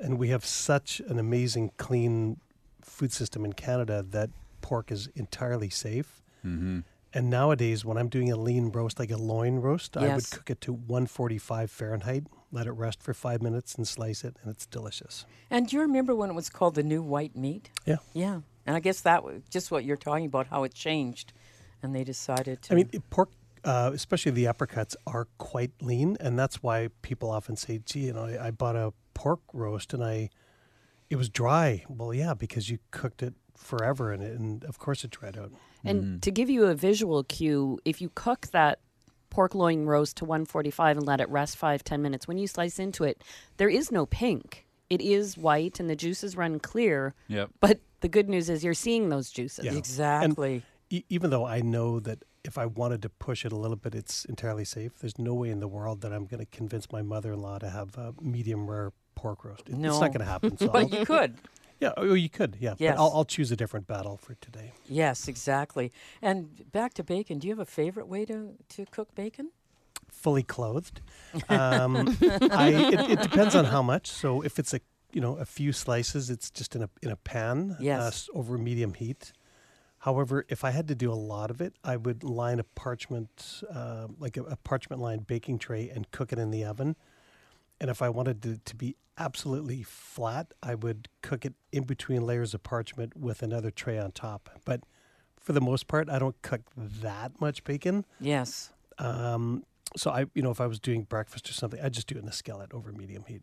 and 0.03 0.19
we 0.19 0.29
have 0.29 0.45
such 0.45 1.01
an 1.01 1.19
amazing 1.19 1.73
clean 1.77 2.39
food 2.81 3.13
system 3.13 3.45
in 3.45 3.53
Canada 3.53 4.05
that 4.11 4.31
pork 4.61 4.91
is 4.91 5.09
entirely 5.15 5.69
safe. 5.69 6.23
Mm-hmm. 6.45 6.81
And 7.15 7.31
nowadays, 7.31 7.85
when 7.85 7.97
I'm 7.97 8.09
doing 8.09 8.31
a 8.31 8.37
lean 8.37 8.71
roast, 8.71 8.99
like 8.99 9.11
a 9.11 9.17
loin 9.17 9.57
roast, 9.57 9.97
I 9.97 10.15
would 10.15 10.31
cook 10.31 10.51
it 10.51 10.61
to 10.63 10.73
145 10.73 11.71
Fahrenheit, 11.71 12.25
let 12.53 12.67
it 12.67 12.73
rest 12.73 13.03
for 13.03 13.15
five 13.15 13.41
minutes, 13.43 13.75
and 13.77 13.89
slice 13.89 14.25
it, 14.25 14.37
and 14.43 14.51
it's 14.51 14.67
delicious. 14.67 15.25
And 15.51 15.67
do 15.67 15.77
you 15.77 15.83
remember 15.83 16.15
when 16.15 16.29
it 16.31 16.35
was 16.35 16.51
called 16.51 16.75
the 16.75 16.83
new 16.83 17.03
white 17.03 17.35
meat? 17.35 17.71
Yeah. 17.87 17.97
Yeah. 18.13 18.41
And 18.67 18.77
I 18.77 18.81
guess 18.81 19.01
that 19.01 19.25
was 19.25 19.41
just 19.51 19.71
what 19.71 19.85
you're 19.85 19.97
talking 19.97 20.27
about, 20.27 20.49
how 20.49 20.65
it 20.65 20.75
changed, 20.75 21.33
and 21.83 21.95
they 21.95 22.05
decided 22.05 22.61
to. 22.63 22.75
I 22.75 22.77
mean, 22.77 22.91
it- 22.93 23.09
pork, 23.09 23.31
uh, 23.65 23.91
especially 23.95 24.33
the 24.33 24.47
apricots, 24.47 24.97
are 25.07 25.27
quite 25.39 25.73
lean, 25.81 26.17
and 26.21 26.39
that's 26.39 26.63
why 26.63 26.89
people 27.03 27.31
often 27.31 27.57
say, 27.57 27.81
"Gee, 27.85 28.07
you 28.07 28.13
know, 28.13 28.25
I, 28.25 28.49
I 28.49 28.51
bought 28.51 28.77
a 28.77 28.93
pork 29.15 29.41
roast 29.53 29.93
and 29.95 30.05
I 30.05 30.31
It 31.11 31.17
was 31.17 31.29
dry. 31.29 31.85
Well, 31.89 32.13
yeah, 32.13 32.35
because 32.35 32.69
you 32.71 32.79
cooked 32.91 33.23
it 33.23 33.35
forever, 33.57 34.13
and, 34.13 34.23
it, 34.23 34.39
and 34.39 34.65
of 34.65 34.79
course 34.79 35.05
it 35.05 35.11
dried 35.11 35.37
out. 35.39 35.53
And 35.85 36.23
to 36.23 36.31
give 36.31 36.51
you 36.51 36.67
a 36.67 36.75
visual 36.75 37.25
cue, 37.25 37.79
if 37.85 38.01
you 38.01 38.11
cook 38.15 38.49
that 38.49 38.81
pork 39.31 39.55
loin 39.55 39.87
roast 39.87 40.17
to 40.19 40.25
145 40.25 40.99
and 40.99 41.07
let 41.07 41.21
it 41.21 41.29
rest 41.29 41.57
five 41.57 41.83
ten 41.83 42.03
minutes, 42.03 42.29
when 42.29 42.37
you 42.39 42.47
slice 42.47 42.79
into 42.79 43.05
it, 43.05 43.23
there 43.57 43.69
is 43.69 43.91
no 43.91 44.05
pink. 44.07 44.67
It 44.91 45.01
is 45.01 45.37
white 45.37 45.81
and 45.81 45.89
the 45.89 45.97
juices 45.97 46.37
run 46.37 46.59
clear. 46.61 47.15
Yep. 47.29 47.51
But 47.61 47.81
the 48.01 48.09
good 48.09 48.29
news 48.29 48.49
is 48.51 48.65
you're 48.65 48.75
seeing 48.75 49.09
those 49.09 49.31
juices. 49.31 49.65
Yeah. 49.65 49.75
Exactly. 49.75 50.63
E- 50.91 51.05
even 51.09 51.31
though 51.31 51.45
I 51.47 51.61
know 51.61 52.01
that 52.01 52.23
if 52.45 52.57
I 52.59 52.67
wanted 52.67 53.03
to 53.03 53.09
push 53.09 53.45
it 53.45 53.53
a 53.53 53.57
little 53.57 53.77
bit, 53.77 53.95
it's 53.95 54.25
entirely 54.25 54.65
safe. 54.65 54.93
There's 55.01 55.19
no 55.19 55.35
way 55.35 55.51
in 55.51 55.61
the 55.61 55.69
world 55.69 56.01
that 56.03 56.13
I'm 56.13 56.27
going 56.27 56.41
to 56.41 56.47
convince 56.47 56.91
my 56.93 57.03
mother-in-law 57.03 57.59
to 57.61 57.71
have 57.71 57.97
a 57.99 58.15
medium 58.21 58.69
rare 58.71 58.93
pork 59.15 59.45
roast. 59.45 59.69
It- 59.69 59.73
It's 59.75 60.01
not 60.01 60.13
going 60.13 60.21
to 60.21 60.25
happen. 60.25 60.57
So 60.59 60.69
but 60.73 60.93
you 60.93 61.05
could. 61.05 61.35
yeah, 61.81 61.93
oh, 61.97 62.15
you 62.15 62.29
could. 62.29 62.57
Yeah, 62.61 62.75
Yes. 62.79 62.97
but 62.97 63.03
I'll, 63.03 63.13
I'll 63.15 63.25
choose 63.25 63.51
a 63.53 63.57
different 63.57 63.87
battle 63.87 64.17
for 64.17 64.35
today. 64.37 64.73
Yes, 64.89 65.29
exactly. 65.29 65.93
And 66.23 66.71
back 66.73 66.95
to 66.95 67.05
bacon. 67.05 67.39
Do 67.39 67.49
you 67.49 67.53
have 67.53 67.61
a 67.61 67.71
favorite 67.71 68.09
way 68.09 68.25
to, 68.27 68.55
to 68.71 68.87
cook 68.87 69.15
bacon? 69.15 69.51
Fully 70.11 70.43
clothed. 70.43 71.01
Um, 71.49 72.17
I, 72.51 72.69
it, 72.75 73.11
it 73.11 73.23
depends 73.23 73.55
on 73.55 73.67
how 73.67 73.83
much. 73.83 74.09
So 74.11 74.41
if 74.43 74.59
it's 74.59 74.73
a 74.75 74.81
you 75.13 75.21
know 75.21 75.37
a 75.37 75.45
few 75.45 75.73
slices, 75.73 76.29
it's 76.31 76.51
just 76.51 76.75
in 76.77 76.83
a 76.83 76.91
in 77.03 77.11
a 77.11 77.17
pan 77.17 77.77
Yes. 77.81 78.29
uh, 78.35 78.39
over 78.39 78.59
medium 78.59 78.95
heat. 78.95 79.33
However, 80.09 80.47
if 80.49 80.65
I 80.65 80.71
had 80.71 80.89
to 80.89 80.95
do 80.95 81.13
a 81.13 81.21
lot 81.35 81.51
of 81.51 81.61
it, 81.61 81.75
I 81.85 81.99
would 81.99 82.25
line 82.25 82.59
a 82.59 82.65
parchment, 82.65 83.63
uh, 83.71 84.07
like 84.19 84.39
a, 84.39 84.43
a 84.45 84.57
parchment 84.57 85.03
lined 85.03 85.27
baking 85.27 85.59
tray, 85.59 85.91
and 85.95 86.11
cook 86.11 86.33
it 86.33 86.39
in 86.39 86.51
the 86.51 86.65
oven. 86.65 86.97
And 87.79 87.91
if 87.91 88.01
I 88.01 88.09
wanted 88.09 88.47
it 88.47 88.65
to 88.65 88.75
be 88.75 88.97
absolutely 89.19 89.83
flat, 89.83 90.55
I 90.63 90.77
would 90.77 91.11
cook 91.21 91.45
it 91.45 91.53
in 91.73 91.83
between 91.85 92.25
layers 92.25 92.55
of 92.55 92.63
parchment 92.63 93.19
with 93.19 93.43
another 93.43 93.71
tray 93.71 93.99
on 93.99 94.13
top. 94.13 94.49
But 94.65 94.81
for 95.39 95.53
the 95.53 95.61
most 95.61 95.89
part, 95.89 96.09
I 96.09 96.19
don't 96.19 96.41
cook 96.41 96.63
that 96.75 97.39
much 97.39 97.63
bacon. 97.65 98.07
Yes. 98.19 98.73
Um, 98.97 99.63
so 99.95 100.11
I, 100.11 100.25
you 100.33 100.41
know, 100.41 100.51
if 100.51 100.59
I 100.63 100.67
was 100.67 100.81
doing 100.81 101.03
breakfast 101.03 101.51
or 101.51 101.53
something, 101.53 101.81
I'd 101.83 101.93
just 101.93 102.07
do 102.07 102.17
it 102.17 102.23
in 102.23 102.29
a 102.31 102.33
skillet 102.33 102.73
over 102.73 102.93
medium 102.93 103.25
heat. 103.29 103.43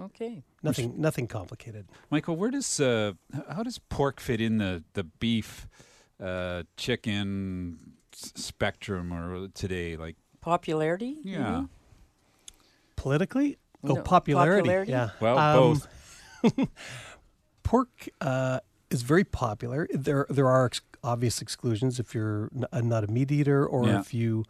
Okay. 0.00 0.42
Nothing, 0.62 0.94
nothing 1.00 1.26
complicated. 1.26 1.86
Michael, 2.10 2.36
where 2.36 2.50
does 2.50 2.80
uh, 2.80 3.12
how 3.50 3.62
does 3.62 3.78
pork 3.78 4.20
fit 4.20 4.40
in 4.40 4.58
the 4.58 4.82
the 4.94 5.04
beef, 5.04 5.66
uh, 6.22 6.62
chicken 6.76 7.78
s- 8.14 8.32
spectrum 8.36 9.12
or 9.12 9.48
today? 9.48 9.96
Like, 9.96 10.16
Popularity? 10.40 11.18
you 11.22 11.32
yeah, 11.32 11.50
mean? 11.52 11.68
Politically, 12.96 13.58
oh, 13.84 13.94
No, 13.94 14.02
popularity. 14.02 14.62
popularity? 14.68 14.92
Yeah. 14.92 15.10
well, 15.20 15.38
Um, 15.38 15.80
both. 16.42 16.68
Pork 17.62 18.08
uh, 18.20 18.60
is 18.90 19.02
very 19.02 19.24
popular. 19.24 19.86
There, 19.92 20.26
there 20.28 20.48
are 20.48 20.66
ex- 20.66 20.80
obvious 21.04 21.40
exclusions 21.40 22.00
if 22.00 22.14
you're 22.14 22.50
n- 22.72 22.88
not 22.88 23.04
a 23.04 23.06
meat 23.06 23.30
eater 23.30 23.64
or 23.66 23.86
Yeah. 23.86 24.00
if 24.00 24.12
you 24.14 24.44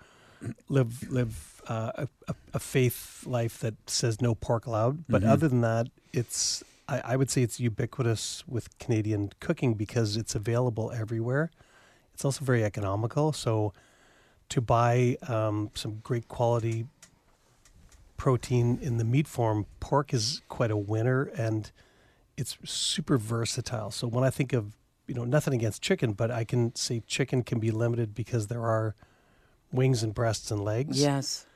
live 0.69 1.11
live 1.11 1.60
uh, 1.71 1.93
a, 2.05 2.09
a, 2.29 2.35
a 2.55 2.59
faith 2.59 3.25
life 3.27 3.59
that 3.61 3.75
says 3.87 4.21
no 4.21 4.35
pork 4.35 4.67
allowed. 4.67 5.07
But 5.09 5.23
Mhm. 5.23 5.29
other 5.35 5.49
than 5.49 5.61
that, 5.61 5.87
it's 6.13 6.65
I, 6.89 7.13
I 7.13 7.17
would 7.17 7.31
say 7.31 7.43
it's 7.43 7.61
ubiquitous 7.61 8.43
with 8.49 8.77
Canadian 8.81 9.31
cooking 9.39 9.75
because 9.75 10.17
it's 10.17 10.35
available 10.35 10.91
everywhere. 10.91 11.51
It's 12.13 12.25
also 12.25 12.45
very 12.45 12.65
economical. 12.65 13.33
So 13.33 13.73
to 14.49 14.61
buy 14.61 15.17
um, 15.29 15.71
some 15.75 16.01
great 16.03 16.27
quality 16.27 16.87
protein 18.17 18.79
in 18.83 18.97
the 18.99 19.05
meat 19.05 19.29
form, 19.29 19.67
pork 19.79 20.13
is 20.13 20.43
quite 20.49 20.71
a 20.73 20.77
winner 20.77 21.31
and 21.37 21.71
it's 22.37 22.59
super 22.65 23.17
versatile. 23.17 23.91
So 23.93 24.09
when 24.09 24.25
I 24.25 24.31
think 24.31 24.53
of, 24.53 24.73
you 25.07 25.15
know, 25.15 25.25
nothing 25.25 25.55
against 25.55 25.83
chicken, 25.83 26.13
but 26.13 26.31
I 26.31 26.43
can 26.45 26.75
say 26.75 27.03
chicken 27.07 27.43
can 27.45 27.61
be 27.61 27.71
limited 27.71 28.15
because 28.15 28.49
there 28.49 28.63
are 28.67 28.95
wings 29.73 30.03
and 30.03 30.13
breasts 30.15 30.51
and 30.51 30.65
legs. 30.65 31.01
Yes. 31.01 31.47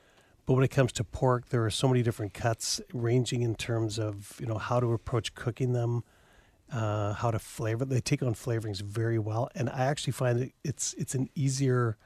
But 0.45 0.53
when 0.53 0.63
it 0.63 0.69
comes 0.71 0.91
to 0.93 1.03
pork, 1.03 1.49
there 1.49 1.65
are 1.65 1.71
so 1.71 1.87
many 1.87 2.03
different 2.03 2.33
cuts, 2.33 2.79
ranging 2.93 3.41
in 3.41 3.55
terms 3.55 3.97
of 3.99 4.37
you 4.39 4.45
know 4.45 4.57
how 4.59 4.79
to 4.79 4.93
approach 4.93 5.33
cooking 5.33 5.73
them, 5.73 6.03
uh, 6.71 7.13
how 7.13 7.31
to 7.31 7.39
flavor. 7.39 7.83
They 7.85 7.99
take 8.01 8.21
on 8.21 8.35
flavorings 8.35 8.81
very 8.81 9.17
well, 9.19 9.49
and 9.55 9.69
I 9.69 9.85
actually 9.85 10.13
find 10.13 10.39
it, 10.39 10.51
it's 10.63 10.93
it's 10.97 11.15
an 11.15 11.29
easier 11.35 11.97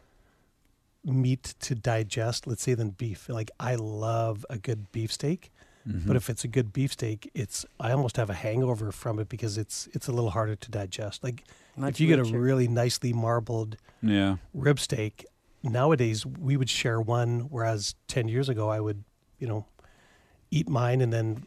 meat 1.04 1.56
to 1.62 1.76
digest, 1.76 2.46
let's 2.48 2.62
say, 2.64 2.74
than 2.74 2.90
beef. 2.92 3.30
Like 3.30 3.52
I 3.60 3.76
love 3.76 4.46
a 4.50 4.58
good 4.58 4.92
beefsteak, 4.92 5.52
Mm-hmm. 5.88 6.08
but 6.08 6.18
if 6.18 6.30
it's 6.30 6.44
a 6.44 6.48
good 6.50 6.74
beefsteak, 6.74 7.32
it's 7.34 7.66
I 7.80 7.94
almost 7.94 8.18
have 8.18 8.30
a 8.30 8.34
hangover 8.34 8.92
from 8.92 9.18
it 9.18 9.30
because 9.30 9.58
it's 9.58 9.88
it's 9.94 10.08
a 10.10 10.12
little 10.12 10.30
harder 10.32 10.56
to 10.56 10.70
digest. 10.72 11.24
Like 11.24 11.46
Much 11.78 11.92
if 11.92 12.00
you 12.02 12.08
get 12.08 12.20
a 12.20 12.24
richer. 12.24 12.38
really 12.40 12.68
nicely 12.68 13.14
marbled 13.14 13.78
yeah, 14.04 14.36
rib 14.54 14.78
steak 14.80 15.26
nowadays 15.64 16.26
we 16.26 16.56
would 16.58 16.70
share 16.70 17.00
one 17.02 17.42
whereas 17.50 17.96
10 18.08 18.28
years 18.28 18.48
ago 18.50 18.70
i 18.70 18.80
would 18.80 19.04
you 19.40 19.48
know 19.48 19.66
eat 20.52 20.70
mine 20.70 21.02
and 21.02 21.12
then 21.12 21.46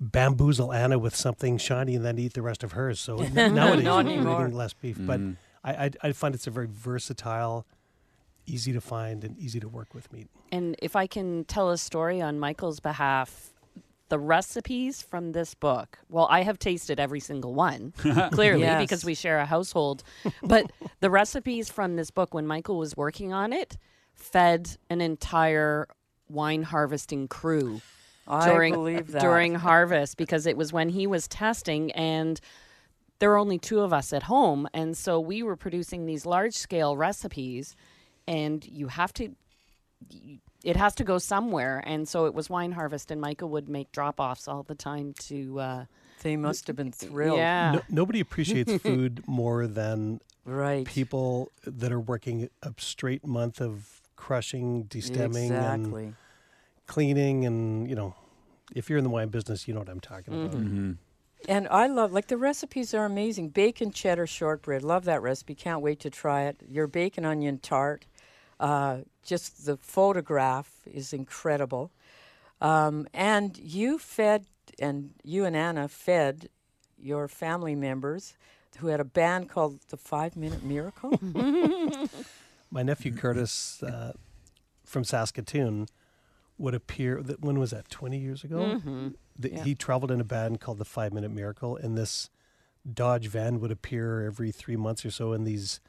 bamboozle 0.00 0.72
anna 0.72 0.98
with 0.98 1.14
something 1.14 1.56
shiny 1.56 1.94
and 1.94 2.04
then 2.04 2.18
eat 2.18 2.34
the 2.34 2.42
rest 2.42 2.62
of 2.64 2.72
hers 2.72 2.98
so 3.00 3.16
nowadays 3.32 3.84
Not 3.84 4.04
we're 4.04 4.10
anymore. 4.12 4.42
eating 4.42 4.56
less 4.56 4.72
beef 4.72 4.98
but 5.00 5.20
Mhm. 5.20 5.36
I, 5.66 5.84
I, 5.86 5.90
I 6.02 6.12
find 6.12 6.34
it's 6.34 6.46
a 6.46 6.50
very 6.50 6.66
versatile 6.70 7.64
easy 8.46 8.74
to 8.74 8.80
find 8.82 9.24
and 9.24 9.38
easy 9.38 9.60
to 9.60 9.68
work 9.68 9.94
with 9.94 10.12
meat 10.12 10.28
And 10.52 10.76
if 10.82 10.94
I 10.94 11.06
can 11.06 11.44
tell 11.46 11.70
a 11.70 11.78
story 11.78 12.20
on 12.20 12.38
Michael's 12.38 12.80
behalf, 12.80 13.53
the 14.10 14.18
recipes 14.18 15.00
from 15.02 15.32
this 15.32 15.54
book, 15.54 15.98
well, 16.08 16.26
I 16.30 16.42
have 16.42 16.58
tasted 16.58 17.00
every 17.00 17.20
single 17.20 17.54
one, 17.54 17.92
clearly, 18.32 18.60
Yes. 18.62 18.82
because 18.82 19.04
we 19.04 19.14
share 19.14 19.38
a 19.38 19.46
household. 19.46 20.02
But 20.42 20.70
the 21.00 21.10
recipes 21.10 21.70
from 21.70 21.96
this 21.96 22.10
book, 22.10 22.34
when 22.34 22.46
Michael 22.46 22.78
was 22.78 22.96
working 22.96 23.32
on 23.32 23.52
it, 23.52 23.76
fed 24.12 24.76
an 24.90 25.00
entire 25.00 25.88
wine 26.28 26.62
harvesting 26.64 27.28
crew 27.28 27.80
I 28.26 28.48
during 28.48 28.72
believe 28.74 29.12
that. 29.12 29.20
during 29.20 29.54
harvest 29.54 30.16
because 30.16 30.46
it 30.46 30.56
was 30.56 30.72
when 30.72 30.88
he 30.88 31.06
was 31.06 31.28
testing 31.28 31.92
and 31.92 32.40
there 33.18 33.28
were 33.30 33.36
only 33.38 33.58
two 33.58 33.80
of 33.80 33.92
us 33.92 34.12
at 34.14 34.22
home 34.24 34.66
and 34.72 34.96
so 34.96 35.20
we 35.20 35.42
were 35.42 35.56
producing 35.56 36.06
these 36.06 36.24
large 36.24 36.54
scale 36.54 36.96
recipes 36.96 37.76
and 38.26 38.64
you 38.66 38.88
have 38.88 39.12
to 39.14 39.34
it 40.64 40.76
has 40.76 40.94
to 40.94 41.04
go 41.04 41.18
somewhere 41.18 41.82
and 41.86 42.08
so 42.08 42.24
it 42.26 42.34
was 42.34 42.48
wine 42.50 42.72
harvest 42.72 43.10
and 43.10 43.20
michael 43.20 43.48
would 43.50 43.68
make 43.68 43.92
drop 43.92 44.18
offs 44.18 44.48
all 44.48 44.62
the 44.62 44.74
time 44.74 45.12
to 45.18 45.60
uh 45.60 45.84
They 46.22 46.36
must 46.36 46.66
have 46.68 46.76
been 46.76 46.90
thrilled. 46.92 47.38
yeah 47.38 47.72
no, 47.76 47.80
nobody 47.88 48.20
appreciates 48.20 48.74
food 48.82 49.22
more 49.26 49.66
than 49.66 50.20
Right. 50.46 50.84
people 50.86 51.52
that 51.64 51.90
are 51.92 52.00
working 52.00 52.48
a 52.62 52.72
straight 52.78 53.24
month 53.26 53.60
of 53.60 54.00
crushing 54.16 54.84
destemming 54.84 55.50
and 55.50 55.86
Exactly. 55.86 56.14
cleaning 56.86 57.44
and 57.46 57.88
you 57.88 57.94
know 57.94 58.14
if 58.74 58.88
you're 58.88 58.98
in 58.98 59.04
the 59.04 59.10
wine 59.10 59.28
business 59.28 59.66
you 59.68 59.74
know 59.74 59.80
what 59.80 59.88
i'm 59.88 60.00
talking 60.00 60.34
about 60.34 60.56
Mm-hmm. 60.60 60.92
And 61.46 61.68
I 61.68 61.88
love, 61.88 62.10
like, 62.10 62.28
the 62.28 62.38
recipes 62.38 62.94
are 62.94 63.04
amazing. 63.04 63.50
Bacon 63.50 63.90
cheddar 63.92 64.26
shortbread. 64.26 64.82
Love 64.82 65.04
that 65.04 65.20
recipe. 65.20 65.54
Can't 65.54 65.82
wait 65.82 66.00
to 66.00 66.08
try 66.08 66.44
it. 66.44 66.56
Your 66.66 66.86
bacon 66.86 67.26
onion 67.26 67.58
tart. 67.58 68.06
Uh, 68.60 68.98
just 69.24 69.66
the 69.66 69.76
photograph 69.76 70.70
is 70.86 71.12
incredible. 71.12 71.90
Um, 72.60 73.06
and 73.12 73.58
you 73.58 73.98
fed, 73.98 74.46
and 74.78 75.10
you 75.24 75.44
and 75.44 75.56
Anna 75.56 75.88
fed 75.88 76.48
your 76.98 77.28
family 77.28 77.74
members 77.74 78.34
who 78.78 78.86
had 78.88 79.00
a 79.00 79.04
band 79.04 79.48
called 79.48 79.78
the 79.88 79.96
Five 79.96 80.36
Minute 80.36 80.62
Miracle. 80.62 81.18
My 82.70 82.82
nephew 82.82 83.12
Curtis 83.14 83.82
uh, 83.82 84.12
from 84.84 85.04
Saskatoon 85.04 85.86
would 86.58 86.74
appear. 86.74 87.18
th- 87.22 87.38
When 87.40 87.58
was 87.58 87.70
that? 87.70 87.88
Twenty 87.88 88.18
years 88.18 88.42
ago. 88.44 88.56
Mm-hmm. 88.58 89.08
The- 89.38 89.50
yeah. 89.52 89.64
He 89.64 89.74
traveled 89.74 90.10
in 90.10 90.20
a 90.20 90.24
band 90.24 90.60
called 90.60 90.78
the 90.78 90.84
Five 90.84 91.12
Minute 91.12 91.30
Miracle, 91.32 91.76
and 91.76 91.96
this 91.98 92.30
Dodge 92.90 93.26
van 93.28 93.60
would 93.60 93.70
appear 93.70 94.22
every 94.26 94.50
three 94.50 94.76
months 94.76 95.04
or 95.04 95.10
so, 95.10 95.32
and 95.32 95.46
these 95.46 95.80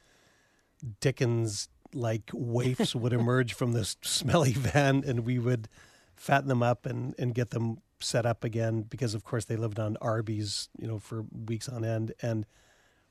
Dickens 0.99 1.69
like 1.95 2.27
waifs 2.33 2.93
would 2.93 3.13
emerge 3.21 3.53
from 3.53 3.71
this 3.71 3.97
smelly 4.01 4.53
van, 4.53 5.03
and 5.05 5.25
we 5.25 5.39
would 5.39 5.67
fatten 6.15 6.47
them 6.47 6.63
up 6.63 6.85
and 6.85 7.15
and 7.17 7.33
get 7.33 7.49
them 7.49 7.79
set 7.99 8.25
up 8.25 8.43
again 8.43 8.83
because, 8.83 9.13
of 9.13 9.23
course, 9.23 9.45
they 9.45 9.55
lived 9.55 9.79
on 9.79 9.97
Arby's, 10.01 10.69
you 10.77 10.87
know, 10.87 10.99
for 10.99 11.25
weeks 11.47 11.67
on 11.67 11.83
end, 11.83 12.13
and 12.21 12.45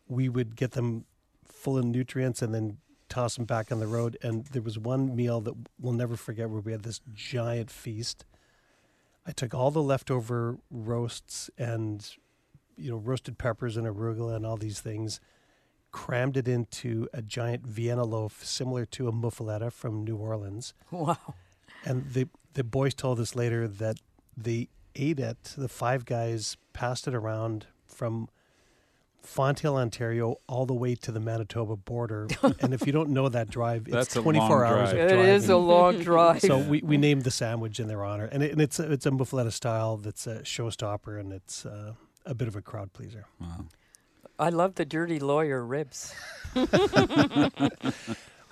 we 0.06 0.28
would 0.28 0.56
get 0.56 0.72
them 0.72 1.04
full 1.44 1.78
of 1.78 1.84
nutrients 1.84 2.42
and 2.42 2.54
then 2.54 2.78
toss 3.08 3.36
them 3.36 3.44
back 3.44 3.72
on 3.72 3.80
the 3.80 3.86
road. 3.86 4.18
And 4.22 4.46
there 4.46 4.62
was 4.62 4.78
one 4.78 5.14
meal 5.14 5.40
that 5.42 5.54
we'll 5.80 5.92
never 5.92 6.16
forget 6.16 6.50
where 6.50 6.60
we 6.60 6.72
had 6.72 6.82
this 6.82 7.00
giant 7.12 7.70
feast. 7.70 8.24
I 9.26 9.32
took 9.32 9.54
all 9.54 9.70
the 9.70 9.82
leftover 9.82 10.58
roasts 10.70 11.48
and, 11.56 12.06
you 12.76 12.90
know, 12.90 12.96
roasted 12.96 13.38
peppers 13.38 13.76
and 13.76 13.86
arugula 13.86 14.36
and 14.36 14.44
all 14.44 14.56
these 14.56 14.80
things, 14.80 15.20
crammed 15.94 16.36
it 16.36 16.48
into 16.48 17.08
a 17.12 17.22
giant 17.22 17.64
Vienna 17.64 18.02
loaf 18.02 18.44
similar 18.44 18.84
to 18.84 19.06
a 19.06 19.12
muffaletta 19.12 19.72
from 19.72 20.02
New 20.02 20.16
Orleans. 20.16 20.74
wow. 20.90 21.16
And 21.84 22.12
the 22.12 22.26
the 22.54 22.64
boys 22.64 22.94
told 22.94 23.20
us 23.20 23.36
later 23.36 23.68
that 23.68 23.98
they 24.36 24.68
ate 24.96 25.20
it. 25.20 25.54
The 25.56 25.68
five 25.68 26.04
guys 26.04 26.56
passed 26.72 27.06
it 27.06 27.14
around 27.14 27.66
from 27.86 28.28
Fonthill, 29.22 29.76
Ontario, 29.76 30.40
all 30.48 30.66
the 30.66 30.74
way 30.74 30.96
to 30.96 31.12
the 31.12 31.20
Manitoba 31.20 31.76
border. 31.76 32.26
and 32.60 32.74
if 32.74 32.86
you 32.86 32.92
don't 32.92 33.10
know 33.10 33.28
that 33.28 33.48
drive, 33.48 33.86
it's 33.86 34.16
a 34.16 34.20
24 34.20 34.64
hours 34.64 34.90
drive. 34.90 34.98
of 34.98 34.98
It 34.98 35.14
driving. 35.14 35.34
is 35.34 35.48
a 35.48 35.56
long 35.56 35.98
drive. 36.10 36.40
So 36.40 36.58
we, 36.58 36.82
we 36.82 36.96
named 36.96 37.22
the 37.22 37.30
sandwich 37.30 37.78
in 37.78 37.86
their 37.86 38.04
honor, 38.04 38.28
and, 38.32 38.42
it, 38.42 38.50
and 38.52 38.60
it's 38.60 38.80
a, 38.80 38.90
it's 38.90 39.06
a 39.06 39.10
muffaletta 39.10 39.52
style 39.52 39.96
that's 39.96 40.26
a 40.26 40.40
showstopper, 40.40 41.20
and 41.20 41.32
it's 41.32 41.64
uh, 41.64 41.92
a 42.26 42.34
bit 42.34 42.48
of 42.48 42.56
a 42.56 42.62
crowd 42.62 42.92
pleaser. 42.92 43.26
Wow. 43.40 43.66
I 44.38 44.48
love 44.50 44.74
the 44.74 44.84
dirty 44.84 45.18
lawyer 45.20 45.64
ribs. 45.64 46.14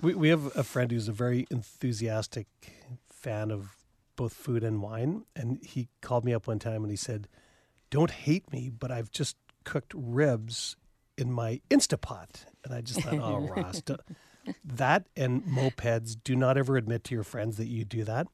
We 0.03 0.13
we 0.15 0.27
have 0.27 0.53
a 0.57 0.63
friend 0.63 0.91
who's 0.91 1.07
a 1.07 1.13
very 1.13 1.47
enthusiastic 1.49 2.47
fan 3.09 3.51
of 3.51 3.77
both 4.17 4.33
food 4.33 4.61
and 4.61 4.81
wine, 4.81 5.23
and 5.33 5.63
he 5.63 5.87
called 6.01 6.25
me 6.25 6.33
up 6.33 6.45
one 6.45 6.59
time 6.59 6.83
and 6.83 6.91
he 6.91 6.97
said, 6.97 7.29
"Don't 7.89 8.11
hate 8.11 8.51
me, 8.51 8.69
but 8.69 8.91
I've 8.91 9.11
just 9.11 9.37
cooked 9.63 9.93
ribs 9.95 10.75
in 11.17 11.31
my 11.31 11.61
Instapot," 11.69 12.43
and 12.65 12.73
I 12.73 12.81
just 12.81 12.99
thought, 13.01 13.13
"Oh, 13.13 13.47
Ross." 13.47 13.81
That 14.65 15.05
and 15.15 15.41
mopeds. 15.43 16.17
Do 16.21 16.35
not 16.35 16.57
ever 16.57 16.75
admit 16.75 17.05
to 17.05 17.15
your 17.15 17.23
friends 17.23 17.55
that 17.55 17.67
you 17.67 17.85
do 17.85 18.03
that. 18.03 18.27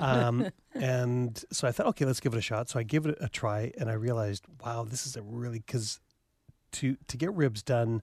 Um, 0.00 0.48
and 0.72 1.44
so 1.52 1.68
I 1.68 1.72
thought, 1.72 1.84
okay, 1.88 2.06
let's 2.06 2.20
give 2.20 2.32
it 2.32 2.38
a 2.38 2.40
shot. 2.40 2.70
So 2.70 2.78
I 2.78 2.82
gave 2.82 3.04
it 3.04 3.18
a 3.20 3.28
try, 3.28 3.70
and 3.78 3.90
I 3.90 3.92
realized, 3.92 4.46
wow, 4.64 4.84
this 4.84 5.06
is 5.06 5.16
a 5.16 5.22
really 5.22 5.58
because 5.58 6.00
to 6.72 6.96
to 7.06 7.16
get 7.16 7.32
ribs 7.34 7.62
done, 7.62 8.02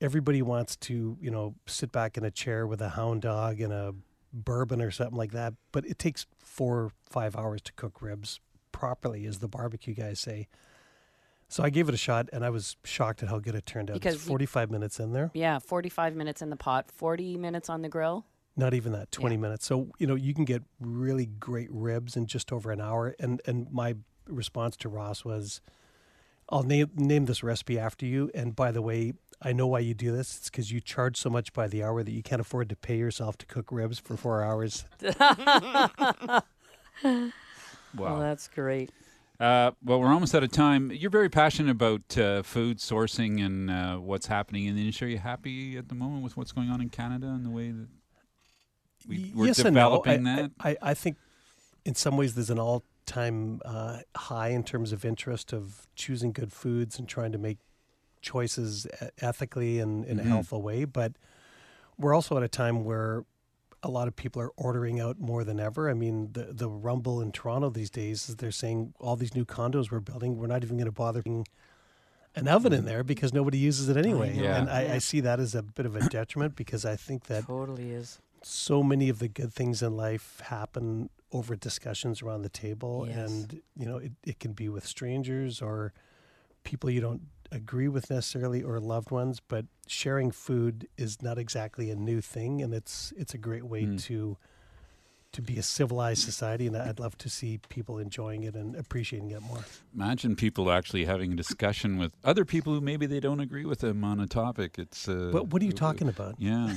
everybody 0.00 0.42
wants 0.42 0.76
to 0.76 1.16
you 1.20 1.30
know 1.30 1.54
sit 1.66 1.92
back 1.92 2.16
in 2.16 2.24
a 2.24 2.30
chair 2.30 2.66
with 2.66 2.80
a 2.80 2.90
hound 2.90 3.22
dog 3.22 3.60
and 3.60 3.72
a 3.72 3.94
bourbon 4.32 4.80
or 4.82 4.90
something 4.90 5.16
like 5.16 5.32
that. 5.32 5.54
But 5.72 5.86
it 5.86 5.98
takes 5.98 6.26
four 6.38 6.76
or 6.78 6.90
five 7.08 7.36
hours 7.36 7.60
to 7.62 7.72
cook 7.72 8.00
ribs 8.02 8.40
properly, 8.72 9.26
as 9.26 9.38
the 9.38 9.48
barbecue 9.48 9.94
guys 9.94 10.20
say. 10.20 10.48
So 11.50 11.62
I 11.64 11.70
gave 11.70 11.88
it 11.88 11.94
a 11.94 11.98
shot, 11.98 12.28
and 12.30 12.44
I 12.44 12.50
was 12.50 12.76
shocked 12.84 13.22
at 13.22 13.30
how 13.30 13.38
good 13.38 13.54
it 13.54 13.64
turned 13.64 13.90
out. 13.90 13.94
Because 13.94 14.16
it's 14.16 14.24
you- 14.24 14.28
45 14.28 14.70
minutes 14.70 15.00
in 15.00 15.12
there, 15.12 15.30
Yeah, 15.32 15.58
45 15.58 16.14
minutes 16.14 16.42
in 16.42 16.50
the 16.50 16.56
pot, 16.56 16.90
40 16.90 17.38
minutes 17.38 17.70
on 17.70 17.80
the 17.80 17.88
grill. 17.88 18.26
not 18.54 18.74
even 18.74 18.92
that, 18.92 19.10
20 19.12 19.36
minutes. 19.38 19.64
So 19.64 19.90
you 19.98 20.06
know 20.06 20.14
you 20.14 20.34
can 20.34 20.44
get 20.44 20.62
really 20.80 21.24
great 21.26 21.68
ribs 21.72 22.16
in 22.16 22.26
just 22.26 22.52
over 22.52 22.70
an 22.70 22.80
hour. 22.82 23.14
And 23.18 23.40
and 23.46 23.70
my 23.72 23.94
response 24.26 24.76
to 24.78 24.90
Ross 24.90 25.24
was, 25.24 25.62
"I'll 26.48 26.62
name 26.62 26.90
name 26.96 27.26
this 27.26 27.42
recipe 27.42 27.78
after 27.78 28.06
you." 28.06 28.30
And 28.34 28.56
by 28.56 28.72
the 28.72 28.82
way, 28.82 29.12
I 29.40 29.52
know 29.52 29.66
why 29.66 29.80
you 29.80 29.94
do 29.94 30.12
this. 30.12 30.36
It's 30.36 30.50
because 30.50 30.72
you 30.72 30.80
charge 30.80 31.16
so 31.16 31.30
much 31.30 31.52
by 31.52 31.68
the 31.68 31.82
hour 31.82 32.02
that 32.02 32.10
you 32.10 32.22
can't 32.22 32.40
afford 32.40 32.68
to 32.70 32.76
pay 32.76 32.96
yourself 32.96 33.38
to 33.38 33.46
cook 33.46 33.70
ribs 33.70 33.98
for 33.98 34.16
four 34.16 34.42
hours. 34.42 34.84
Wow. 37.96 38.14
Well, 38.14 38.20
that's 38.20 38.48
great. 38.48 38.90
Uh, 39.40 39.70
well, 39.84 40.00
we're 40.00 40.12
almost 40.12 40.34
out 40.34 40.42
of 40.42 40.50
time. 40.50 40.90
You're 40.90 41.10
very 41.10 41.28
passionate 41.28 41.70
about 41.70 42.18
uh, 42.18 42.42
food 42.42 42.78
sourcing 42.78 43.44
and 43.44 43.70
uh, 43.70 43.96
what's 43.96 44.26
happening 44.26 44.66
in 44.66 44.74
the 44.74 44.80
industry. 44.80 45.08
Are 45.08 45.10
you 45.10 45.18
happy 45.18 45.76
at 45.76 45.88
the 45.88 45.94
moment 45.94 46.24
with 46.24 46.36
what's 46.36 46.50
going 46.50 46.70
on 46.70 46.80
in 46.80 46.88
Canada 46.88 47.28
and 47.28 47.46
the 47.46 47.50
way 47.50 47.70
that 47.70 47.88
we, 49.06 49.32
we're 49.34 49.46
yes 49.46 49.60
and 49.60 49.74
no. 49.74 49.80
developing 49.80 50.26
I, 50.26 50.36
that? 50.36 50.50
I, 50.60 50.76
I 50.82 50.94
think 50.94 51.18
in 51.84 51.94
some 51.94 52.16
ways 52.16 52.34
there's 52.34 52.50
an 52.50 52.58
all 52.58 52.82
time 53.08 53.60
uh, 53.64 53.98
high 54.16 54.48
in 54.50 54.62
terms 54.62 54.92
of 54.92 55.04
interest 55.04 55.52
of 55.52 55.86
choosing 55.96 56.30
good 56.32 56.52
foods 56.52 56.98
and 56.98 57.08
trying 57.08 57.32
to 57.32 57.38
make 57.38 57.58
choices 58.20 58.86
e- 59.02 59.06
ethically 59.20 59.80
and 59.80 60.04
in 60.04 60.18
Mhm. 60.18 60.20
a 60.20 60.24
healthful 60.24 60.62
way. 60.62 60.84
But 60.84 61.12
we're 61.98 62.14
also 62.14 62.36
at 62.36 62.42
a 62.42 62.48
time 62.48 62.84
where 62.84 63.24
a 63.82 63.88
lot 63.88 64.08
of 64.08 64.16
people 64.16 64.42
are 64.42 64.50
ordering 64.56 64.98
out 65.00 65.20
more 65.20 65.44
than 65.44 65.58
ever. 65.60 65.88
I 65.88 65.94
mean, 65.94 66.32
the 66.32 66.52
the 66.52 66.68
rumble 66.68 67.20
in 67.20 67.30
Toronto 67.32 67.70
these 67.70 67.90
days 67.90 68.28
is 68.28 68.36
they're 68.36 68.50
saying 68.50 68.94
all 68.98 69.16
these 69.16 69.34
new 69.34 69.44
condos 69.44 69.90
we're 69.90 70.00
building, 70.00 70.36
we're 70.36 70.48
not 70.48 70.62
even 70.64 70.76
going 70.76 70.86
to 70.86 70.92
bother 70.92 71.20
putting 71.22 71.46
an 72.34 72.46
oven 72.48 72.72
in 72.72 72.84
there 72.84 73.02
because 73.04 73.32
nobody 73.32 73.58
uses 73.58 73.88
it 73.88 73.96
anyway. 73.96 74.36
Yeah. 74.36 74.58
And 74.60 74.68
I, 74.70 74.82
Yeah. 74.82 74.94
I 74.94 74.98
see 74.98 75.20
that 75.20 75.40
as 75.40 75.54
a 75.54 75.62
bit 75.62 75.86
of 75.86 75.96
a 75.96 76.08
detriment 76.08 76.56
because 76.56 76.84
I 76.84 76.94
think 76.96 77.24
that 77.26 77.46
Totally 77.46 77.90
is. 77.92 78.20
so 78.42 78.82
many 78.82 79.08
of 79.08 79.18
the 79.18 79.28
good 79.28 79.52
things 79.52 79.82
in 79.82 79.96
life 79.96 80.40
happen 80.40 81.10
over 81.32 81.54
discussions 81.56 82.22
around 82.22 82.42
the 82.42 82.48
table 82.48 83.04
Yes. 83.06 83.30
and 83.30 83.60
you 83.76 83.86
know 83.86 83.98
it, 83.98 84.12
it 84.24 84.38
can 84.40 84.52
be 84.52 84.68
with 84.68 84.86
strangers 84.86 85.60
or 85.60 85.92
people 86.64 86.88
you 86.90 87.00
don't 87.00 87.22
agree 87.52 87.88
with 87.88 88.10
necessarily 88.10 88.62
or 88.62 88.78
loved 88.80 89.10
ones 89.10 89.40
but 89.46 89.64
sharing 89.86 90.30
food 90.30 90.86
is 90.96 91.22
not 91.22 91.38
exactly 91.38 91.90
a 91.90 91.96
new 91.96 92.20
thing 92.20 92.62
and 92.62 92.72
it's 92.74 93.12
it's 93.16 93.34
a 93.34 93.38
great 93.38 93.64
way 93.64 93.82
Mm. 93.84 94.02
to 94.04 94.36
to 95.32 95.42
be 95.42 95.58
a 95.58 95.62
civilized 95.62 96.22
society 96.22 96.66
and 96.66 96.76
i'd 96.76 96.98
love 96.98 97.16
to 97.18 97.28
see 97.28 97.58
people 97.68 97.98
enjoying 97.98 98.42
it 98.44 98.54
and 98.54 98.74
appreciating 98.76 99.30
it 99.30 99.42
more 99.42 99.64
Imagine 99.94 100.36
people 100.36 100.70
actually 100.70 101.06
having 101.06 101.32
a 101.32 101.36
discussion 101.36 101.98
with 101.98 102.12
other 102.22 102.44
people 102.44 102.72
who 102.72 102.80
maybe 102.80 103.06
they 103.06 103.18
don't 103.20 103.40
agree 103.40 103.64
with 103.64 103.80
them 103.80 104.04
on 104.04 104.20
a 104.20 104.26
topic. 104.28 104.78
It's 104.78 105.08
uh, 105.08 105.30
but 105.32 105.48
what 105.48 105.60
are 105.60 105.64
you 105.64 105.72
talking 105.72 106.08
about 106.08 106.36
Yeah. 106.38 106.76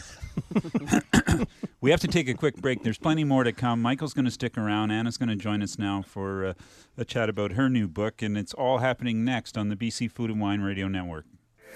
we 1.82 1.92
have 1.92 2.00
to 2.00 2.08
take 2.08 2.28
a 2.28 2.34
quick 2.34 2.56
break. 2.58 2.82
There's 2.84 2.98
plenty 2.98 3.24
more 3.24 3.44
to 3.44 3.52
come. 3.52 3.82
Michael's 3.82 4.14
going 4.14 4.26
to 4.26 4.32
stick 4.32 4.58
around. 4.58 4.90
Anna's 4.92 5.18
going 5.18 5.30
to 5.30 5.36
join 5.36 5.62
us 5.62 5.78
now 5.78 6.02
for 6.02 6.46
uh, 6.46 6.54
a 6.98 7.06
chat 7.06 7.30
about 7.30 7.52
her 7.54 7.70
new 7.70 7.88
book, 7.88 8.22
and 8.24 8.38
it's 8.38 8.54
all 8.56 8.80
happening 8.80 9.24
next 9.24 9.58
on 9.58 9.70
the 9.70 9.76
BC 9.76 10.10
Food 10.12 10.32
and 10.32 10.40
Wine 10.42 10.62
Radio 10.62 10.88
Network. 10.88 11.26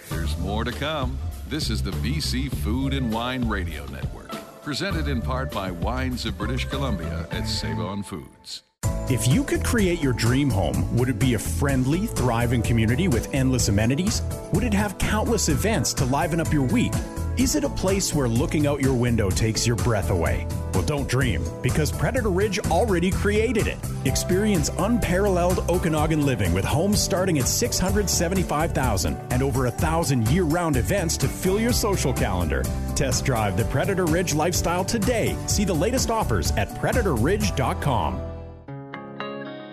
There's 0.10 0.36
more 0.40 0.64
to 0.64 0.72
come. 0.72 1.18
This 1.48 1.70
is 1.70 1.84
the 1.84 1.92
BC 1.92 2.56
Food 2.56 2.94
and 2.94 3.14
Wine 3.14 3.48
Radio 3.48 3.86
Network, 3.88 4.32
presented 4.66 5.08
in 5.08 5.22
part 5.22 5.52
by 5.52 5.70
Wines 5.70 6.26
of 6.26 6.36
British 6.40 6.66
Columbia 6.66 7.28
at 7.30 7.48
Save 7.48 7.80
On 7.80 8.02
Foods. 8.02 8.64
If 9.12 9.28
you 9.28 9.44
could 9.44 9.64
create 9.64 10.02
your 10.02 10.12
dream 10.12 10.50
home, 10.50 10.98
would 10.98 11.08
it 11.08 11.20
be 11.20 11.36
a 11.36 11.40
friendly, 11.40 12.08
thriving 12.08 12.64
community 12.64 13.08
with 13.08 13.32
endless 13.32 13.68
amenities? 13.68 14.24
Would 14.54 14.64
it 14.64 14.74
have 14.74 14.98
countless 14.98 15.50
events 15.50 15.94
to 15.94 16.06
liven 16.06 16.40
up 16.40 16.52
your 16.52 16.64
week? 16.64 16.94
Is 17.38 17.58
it 17.58 17.66
a 17.66 17.70
place 17.70 18.14
where 18.14 18.30
looking 18.30 18.66
out 18.66 18.80
your 18.80 18.94
window 18.94 19.30
takes 19.30 19.68
your 19.68 19.76
breath 19.76 20.10
away? 20.10 20.48
Well, 20.74 20.84
don't 20.84 21.08
dream, 21.10 21.44
because 21.62 21.92
Predator 21.92 22.30
Ridge 22.30 22.60
already 22.60 23.12
created 23.12 23.68
it. 23.68 23.78
Experience 24.06 24.72
unparalleled 24.78 25.70
Okanagan 25.70 26.26
living 26.26 26.54
with 26.54 26.64
homes 26.64 27.02
starting 27.02 27.38
at 27.40 27.50
675,000 27.50 29.18
and 29.32 29.44
over 29.44 29.66
a 29.66 29.72
thousand 29.72 30.30
year-round 30.30 30.78
events 30.78 31.18
to 31.18 31.28
fill 31.28 31.60
your 31.60 31.74
social 31.74 32.14
calendar. 32.14 32.64
Test 32.96 33.26
drive 33.26 33.58
the 33.58 33.66
Predator 33.66 34.06
Ridge 34.06 34.34
lifestyle 34.34 34.86
today. 34.86 35.36
See 35.48 35.66
the 35.66 35.74
latest 35.74 36.10
offers 36.10 36.52
at 36.52 36.70
predatorridge.com. 36.70 38.35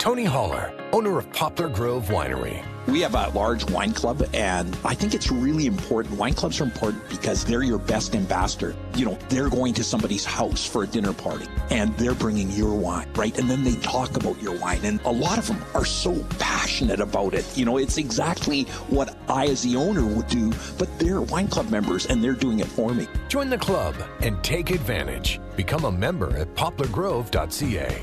Tony 0.03 0.25
Holler, 0.25 0.73
owner 0.93 1.17
of 1.17 1.33
Poplar 1.33 1.69
Grove 1.69 2.07
Winery. 2.07 2.61
We 2.89 3.03
have 3.03 3.15
a 3.15 3.29
large 3.39 3.71
wine 3.71 3.93
club, 3.93 4.29
and 4.35 4.77
I 4.85 4.95
think 4.95 5.15
it's 5.15 5.31
really 5.31 5.67
important. 5.67 6.19
Wine 6.19 6.35
clubs 6.35 6.61
are 6.61 6.65
important 6.65 7.09
because 7.09 7.45
they're 7.45 7.63
your 7.63 7.79
best 7.79 8.17
ambassador. 8.17 8.75
You 8.97 9.05
know, 9.05 9.19
they're 9.29 9.49
going 9.49 9.75
to 9.75 9.85
somebody's 9.85 10.25
house 10.25 10.67
for 10.67 10.83
a 10.83 10.89
dinner 10.89 11.13
party, 11.13 11.47
and 11.71 11.97
they're 11.99 12.17
bringing 12.17 12.51
your 12.51 12.75
wine, 12.75 13.07
right? 13.15 13.39
And 13.39 13.49
then 13.49 13.63
they 13.63 13.77
talk 13.77 14.17
about 14.17 14.43
your 14.43 14.59
wine, 14.59 14.81
and 14.83 15.01
a 15.05 15.13
lot 15.13 15.39
of 15.39 15.47
them 15.47 15.65
are 15.73 15.85
so 15.85 16.21
passionate 16.41 16.99
about 16.99 17.33
it. 17.33 17.47
You 17.57 17.65
know, 17.65 17.77
it's 17.77 17.97
exactly 17.97 18.65
what 18.89 19.17
I, 19.29 19.47
as 19.47 19.63
the 19.63 19.77
owner, 19.77 20.05
would 20.05 20.27
do, 20.27 20.53
but 20.79 20.99
they're 20.99 21.21
wine 21.21 21.47
club 21.47 21.71
members, 21.71 22.07
and 22.07 22.25
they're 22.25 22.33
doing 22.33 22.59
it 22.59 22.67
for 22.67 22.93
me. 22.93 23.07
Join 23.29 23.51
the 23.51 23.57
club 23.57 23.95
and 24.21 24.43
take 24.43 24.71
advantage. 24.71 25.41
Become 25.55 25.85
a 25.85 25.93
member 25.93 26.37
at 26.37 26.53
poplargrove.ca. 26.57 28.03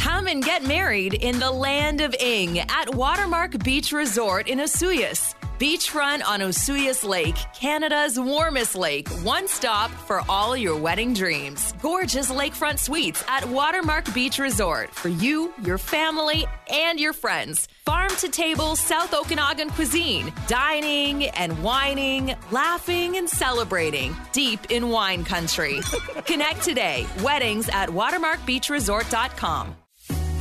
Come 0.00 0.28
and 0.28 0.42
get 0.42 0.64
married 0.64 1.12
in 1.12 1.38
the 1.38 1.50
land 1.50 2.00
of 2.00 2.14
Ing 2.14 2.58
at 2.58 2.94
Watermark 2.94 3.62
Beach 3.62 3.92
Resort 3.92 4.48
in 4.48 4.58
Osoyoos. 4.58 5.34
Beachfront 5.58 6.24
on 6.24 6.40
Osoyoos 6.40 7.06
Lake, 7.06 7.36
Canada's 7.54 8.18
warmest 8.18 8.74
lake. 8.74 9.06
One 9.22 9.46
stop 9.46 9.90
for 9.90 10.22
all 10.26 10.56
your 10.56 10.74
wedding 10.74 11.12
dreams. 11.12 11.74
Gorgeous 11.82 12.30
lakefront 12.30 12.78
suites 12.78 13.22
at 13.28 13.46
Watermark 13.46 14.14
Beach 14.14 14.38
Resort 14.38 14.88
for 14.88 15.10
you, 15.10 15.52
your 15.62 15.76
family, 15.76 16.46
and 16.72 16.98
your 16.98 17.12
friends. 17.12 17.68
Farm 17.84 18.10
to 18.20 18.30
table 18.30 18.76
South 18.76 19.12
Okanagan 19.12 19.68
cuisine. 19.68 20.32
Dining 20.48 21.26
and 21.26 21.62
whining, 21.62 22.34
laughing 22.50 23.18
and 23.18 23.28
celebrating 23.28 24.16
deep 24.32 24.70
in 24.70 24.88
wine 24.88 25.24
country. 25.24 25.80
Connect 26.24 26.62
today. 26.62 27.06
Weddings 27.22 27.68
at 27.68 27.90
watermarkbeachresort.com. 27.90 29.76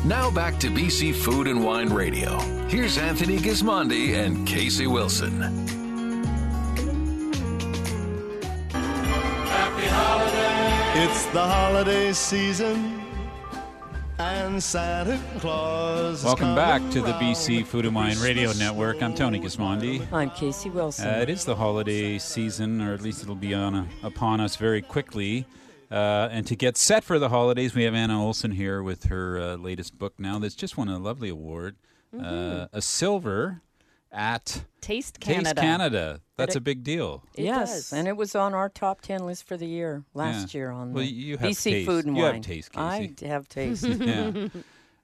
Now 0.10 0.32
back 0.32 0.60
to 0.62 0.70
BC 0.70 1.14
Food 1.14 1.46
and 1.46 1.64
Wine 1.64 1.94
Radio. 1.94 2.40
Here's 2.68 2.98
Anthony 2.98 3.38
Gismondi 3.38 4.16
and 4.16 4.48
Casey 4.48 4.88
Wilson. 4.88 5.40
It's 10.96 11.26
the 11.28 11.44
holiday 11.44 12.12
season, 12.14 13.00
and 14.18 14.64
Santa 14.64 15.22
Claus. 15.38 16.24
Welcome 16.24 16.56
back 16.56 16.82
to 16.90 17.02
the 17.02 17.14
BC 17.14 17.64
Food 17.68 17.86
and 17.86 17.94
Wine 17.94 18.18
Radio 18.20 18.52
Network. 18.54 19.04
I'm 19.04 19.14
Tony 19.14 19.40
Gismondi. 19.40 20.12
I'm 20.12 20.32
Casey 20.32 20.72
Wilson. 20.72 21.08
Uh, 21.08 21.20
it 21.20 21.30
is 21.30 21.46
the 21.46 21.56
holiday 21.56 22.18
season, 22.18 22.82
or 22.82 22.96
at 22.96 23.04
least 23.04 23.22
it'll 23.22 23.36
be 23.36 23.54
on 23.54 23.88
upon 24.02 24.42
us 24.42 24.56
very 24.56 24.82
quickly. 24.82 25.46
Uh, 25.92 26.30
and 26.32 26.46
to 26.48 26.56
get 26.56 26.78
set 26.78 27.04
for 27.04 27.18
the 27.20 27.30
holidays, 27.30 27.74
we 27.74 27.84
have 27.84 27.96
Anna 27.96 28.24
Olson 28.24 28.52
here 28.52 28.84
with 28.84 29.06
her 29.06 29.40
uh, 29.40 29.56
latest 29.56 29.98
book 29.98 30.14
now 30.20 30.38
that's 30.40 30.56
just 30.56 30.78
won 30.78 30.88
a 30.88 31.00
lovely 31.00 31.30
award, 31.30 31.76
uh, 32.14 32.22
Mhm. 32.22 32.70
a 32.74 32.82
silver 32.82 33.62
at 34.12 34.46
Taste 34.46 34.66
Taste 34.82 35.20
Canada. 35.20 35.62
Canada. 35.62 36.22
That's 36.38 36.56
it- 36.56 36.60
a 36.60 36.62
big 36.62 36.84
deal. 36.84 37.24
yes, 37.36 37.70
does. 37.90 37.94
and 37.94 38.08
it 38.08 38.16
was 38.18 38.36
on 38.36 38.54
our 38.54 38.70
top 38.70 39.02
ten 39.02 39.26
list 39.26 39.44
for 39.48 39.58
the 39.58 39.66
year 39.68 40.04
last 40.14 40.54
Yeah. 40.54 40.60
year 40.60 40.72
on 40.72 40.94
Well, 40.94 41.04
the 41.04 41.10
you 41.12 41.38
have 41.38 41.50
BC 41.50 41.72
taste. 41.72 41.88
Food 41.88 42.06
and 42.06 42.16
water. 42.16 42.28
You 42.28 42.34
have 42.34 42.42
taste, 42.44 42.72
I 42.78 43.00
Casey. 43.00 43.14
d- 43.16 43.26
have 43.28 43.50
taste. 43.50 43.84
yeah. 43.88 44.48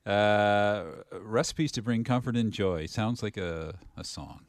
Uh, 0.06 0.84
recipes 1.19 1.71
to 1.71 1.82
bring 1.82 2.04
comfort 2.04 2.36
and 2.38 2.52
joy. 2.54 2.86
Sounds 2.86 3.24
like 3.24 3.38
a, 3.38 3.74
a 3.98 4.04
song. 4.04 4.41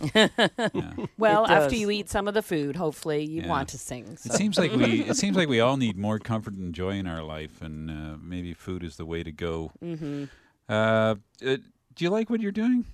Well, 1.18 1.46
after 1.46 1.74
you 1.76 1.90
eat 1.90 2.08
some 2.10 2.28
of 2.28 2.34
the 2.34 2.42
food, 2.42 2.76
hopefully 2.76 3.24
you 3.24 3.42
Yeah. 3.42 3.48
want 3.48 3.68
to 3.70 3.78
sing. 3.78 4.18
It 4.24 4.32
seems 4.32 4.58
like 4.58 4.72
we 4.72 5.02
it 5.10 5.16
seems 5.16 5.36
like 5.36 5.48
we 5.48 5.60
all 5.60 5.76
need 5.76 5.96
more 5.96 6.18
comfort 6.18 6.54
and 6.54 6.74
joy 6.74 6.90
in 6.92 7.06
our 7.06 7.22
life, 7.22 7.60
and 7.62 7.90
uh, 7.90 8.16
maybe 8.20 8.54
food 8.54 8.82
is 8.82 8.96
the 8.96 9.06
way 9.06 9.22
to 9.22 9.32
go. 9.32 9.72
Mhm. 9.82 10.28
Uh, 10.68 10.72
uh, 10.72 11.14
do 11.42 12.04
you 12.04 12.10
like 12.10 12.30
what 12.30 12.40
you're 12.40 12.52
doing? 12.52 12.84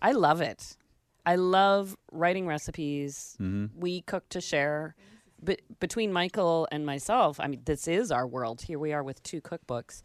I 0.00 0.12
love 0.12 0.40
it. 0.40 0.76
I 1.24 1.36
love 1.36 1.96
writing 2.12 2.46
recipes. 2.46 3.36
Mhm. 3.40 3.70
We 3.76 4.00
cook 4.02 4.28
to 4.30 4.40
share. 4.40 4.94
But 5.42 5.60
between 5.80 6.12
Michael 6.12 6.66
and 6.72 6.86
myself, 6.86 7.38
I 7.40 7.46
mean, 7.46 7.60
this 7.64 7.86
is 7.86 8.10
our 8.10 8.26
world. 8.26 8.62
Here 8.62 8.78
we 8.78 8.92
are 8.92 9.02
with 9.02 9.22
two 9.22 9.40
cookbooks. 9.40 10.02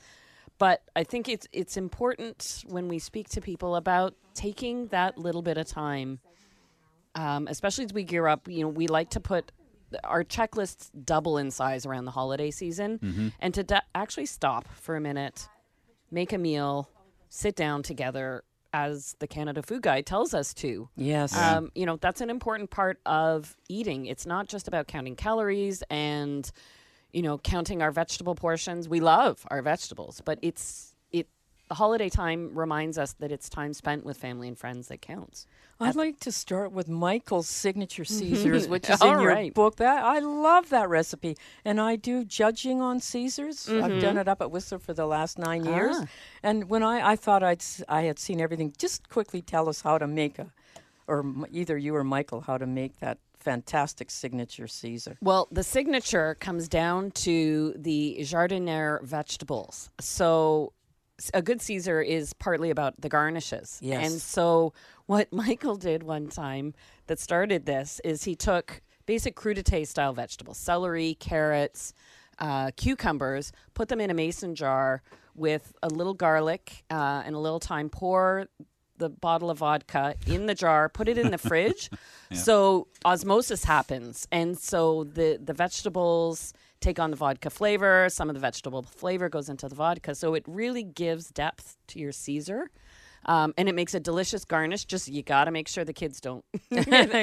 But 0.58 0.84
I 0.96 1.04
think 1.04 1.30
it's 1.30 1.48
it's 1.54 1.78
important 1.78 2.64
when 2.68 2.88
we 2.88 3.00
speak 3.00 3.30
to 3.30 3.42
people 3.42 3.76
about 3.76 4.14
taking 4.34 4.88
that 4.88 5.18
little 5.18 5.42
bit 5.42 5.58
of 5.58 5.68
time, 5.68 6.20
um, 7.16 7.48
especially 7.50 7.86
as 7.86 7.94
we 7.94 8.04
gear 8.04 8.28
up. 8.28 8.48
You 8.48 8.62
know, 8.64 8.68
we 8.70 8.88
like 8.88 9.10
to 9.12 9.20
put 9.20 9.52
our 10.04 10.24
checklists 10.24 10.90
double 11.04 11.38
in 11.38 11.52
size 11.52 11.86
around 11.86 12.06
the 12.06 12.12
holiday 12.12 12.50
season, 12.52 13.00
Mhm. 13.00 13.34
and 13.40 13.54
to 13.56 13.82
actually 13.94 14.26
stop 14.26 14.68
for 14.70 14.96
a 14.96 15.02
minute, 15.02 15.50
make 16.10 16.32
a 16.32 16.38
meal, 16.38 16.90
sit 17.30 17.56
down 17.56 17.84
together 17.84 18.44
as 18.74 19.18
the 19.20 19.28
Canada 19.28 19.62
Food 19.62 19.82
Guide 19.82 20.06
tells 20.06 20.34
us 20.34 20.54
to. 20.54 20.88
Yes. 20.96 21.36
Um, 21.38 21.72
you 21.76 21.86
know, 21.86 21.98
that's 21.98 22.22
an 22.22 22.30
important 22.30 22.70
part 22.70 23.02
of 23.06 23.58
eating. 23.68 24.06
It's 24.06 24.26
not 24.26 24.48
just 24.48 24.70
about 24.70 24.88
counting 24.88 25.18
calories 25.18 25.84
and, 25.90 26.50
you 27.12 27.22
know, 27.22 27.38
counting 27.38 27.82
our 27.82 27.92
vegetable 27.92 28.34
portions. 28.36 28.88
We 28.88 29.02
love 29.02 29.46
our 29.52 29.62
vegetables, 29.62 30.22
but 30.24 30.40
it's 30.42 30.88
it 30.88 30.91
the 31.72 31.76
holiday 31.76 32.10
time 32.10 32.52
reminds 32.54 32.98
us 32.98 33.14
that 33.14 33.32
it's 33.32 33.48
time 33.48 33.74
spent 33.74 34.04
with 34.06 34.18
family 34.18 34.50
and 34.50 34.58
friends 34.60 34.90
that 34.90 35.02
counts. 35.02 35.46
I'd 35.80 35.96
like 35.96 36.20
to 36.20 36.32
start 36.34 36.74
with 36.74 36.90
Michael's 36.90 37.48
signature 37.48 38.04
Caesars, 38.04 38.68
which 38.68 38.90
is 38.90 39.02
All 39.02 39.14
in 39.16 39.22
your 39.22 39.30
right. 39.32 39.54
book. 39.54 39.78
That 39.78 40.04
I 40.04 40.20
love 40.20 40.68
that 40.72 40.90
recipe, 40.90 41.38
and 41.64 41.80
I 41.80 41.96
do 41.96 42.26
judging 42.26 42.82
on 42.82 43.00
Caesars. 43.00 43.70
I've 43.70 44.02
done 44.02 44.18
Mhm. 44.18 44.22
it 44.22 44.28
up 44.28 44.42
at 44.42 44.52
Whistler 44.52 44.80
for 44.80 44.94
the 44.94 45.06
last 45.06 45.40
nine 45.40 45.64
years. 45.64 45.96
Ah. 45.98 46.06
And 46.44 46.70
when 46.70 46.84
I, 46.84 47.12
I 47.12 47.16
thought 47.16 47.42
I'd 47.42 47.64
I 47.88 48.02
had 48.02 48.20
seen 48.20 48.42
everything, 48.42 48.74
just 48.78 49.08
quickly 49.08 49.42
tell 49.42 49.70
us 49.70 49.80
how 49.82 49.98
to 49.98 50.08
make 50.08 50.40
a, 50.40 50.52
or 51.08 51.24
either 51.52 51.78
you 51.78 51.96
or 51.96 52.04
Michael, 52.04 52.42
how 52.42 52.58
to 52.58 52.68
make 52.68 53.00
that 53.00 53.18
fantastic 53.40 54.12
signature 54.12 54.68
Caesar. 54.68 55.18
Well, 55.22 55.48
the 55.52 55.64
signature 55.64 56.36
comes 56.36 56.68
down 56.68 57.12
to 57.12 57.74
the 57.78 58.18
jardiniere 58.20 59.02
vegetables. 59.04 59.90
So 60.02 60.74
a 61.34 61.42
good 61.42 61.62
Caesar 61.62 62.02
is 62.02 62.34
partly 62.34 62.70
about 62.70 63.00
the 63.00 63.10
garnishes. 63.10 63.78
Yes. 63.82 64.12
And 64.12 64.22
so 64.22 64.74
what 65.06 65.32
Michael 65.34 65.76
did 65.76 66.04
one 66.04 66.28
time 66.28 66.74
that 67.08 67.20
started 67.20 67.66
this 67.66 68.00
is 68.04 68.24
he 68.24 68.36
took 68.36 68.82
basic 69.06 69.36
crudité 69.36 69.86
style 69.86 70.14
vegetables, 70.14 70.58
celery, 70.58 71.16
carrots, 71.20 71.94
uh, 72.40 72.72
cucumbers, 72.76 73.52
put 73.74 73.90
them 73.90 74.02
in 74.02 74.10
a 74.10 74.14
mason 74.14 74.56
jar 74.56 75.02
with 75.36 75.74
a 75.84 75.88
little 75.90 76.14
garlic 76.14 76.84
uh, 76.90 77.24
and 77.26 77.36
a 77.36 77.40
little 77.40 77.60
thyme. 77.60 77.90
Pour 77.90 78.48
the 78.98 79.10
bottle 79.10 79.50
of 79.50 79.58
vodka 79.60 80.16
in 80.28 80.46
the 80.46 80.56
jar, 80.56 80.88
put 80.88 81.08
it 81.08 81.18
in 81.18 81.32
the 81.32 81.38
fridge. 81.38 81.90
Yeah. 82.30 82.38
So 82.38 82.88
osmosis 83.04 83.66
happens, 83.66 84.26
and 84.32 84.58
so 84.58 85.04
the 85.04 85.38
the 85.44 85.52
vegetables 85.54 86.54
take 86.82 87.00
on 87.00 87.12
the 87.12 87.18
vodka 87.18 87.50
flavor. 87.50 88.08
Some 88.10 88.30
of 88.30 88.34
the 88.34 88.42
vegetable 88.42 88.82
flavor 88.82 89.30
goes 89.30 89.48
into 89.48 89.70
the 89.70 89.76
vodka, 89.76 90.16
so 90.16 90.34
it 90.34 90.44
really 90.48 90.84
gives 90.84 91.30
depth 91.30 91.78
to 91.88 92.00
your 92.00 92.12
Caesar. 92.12 92.70
Um, 93.26 93.54
and 93.58 93.70
it 93.70 93.76
makes 93.76 93.94
a 93.94 94.00
delicious 94.00 94.46
garnish. 94.46 94.86
Just 94.86 95.08
you 95.08 95.22
got 95.22 95.46
to 95.46 95.52
make 95.52 95.68
sure 95.68 95.84
the 95.86 95.94
kids 95.94 96.20
don't 96.20 96.44
Exactly. 96.72 97.20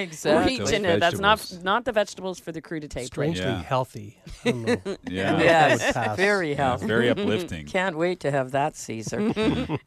reach 0.46 0.58
Those 0.58 0.70
into 0.72 0.90
it. 0.90 1.00
That's 1.00 1.18
not 1.18 1.58
not 1.62 1.84
the 1.84 1.92
vegetables 1.92 2.38
for 2.38 2.52
the 2.52 2.62
crudité. 2.62 3.04
Strangely 3.06 3.44
Yeah. 3.44 3.62
healthy. 3.62 4.18
I 4.44 4.50
don't 4.50 4.87
know. 4.87 4.96
Yeah. 5.11 5.38
Yes, 5.40 5.84
would 5.84 5.94
pass. 5.94 6.16
very 6.16 6.50
Yeah, 6.50 6.56
healthy. 6.56 6.87
very 6.87 7.08
uplifting. 7.11 7.66
Can't 7.78 7.96
wait 7.98 8.20
to 8.20 8.30
have 8.30 8.52
that 8.52 8.76
Caesar. 8.76 9.32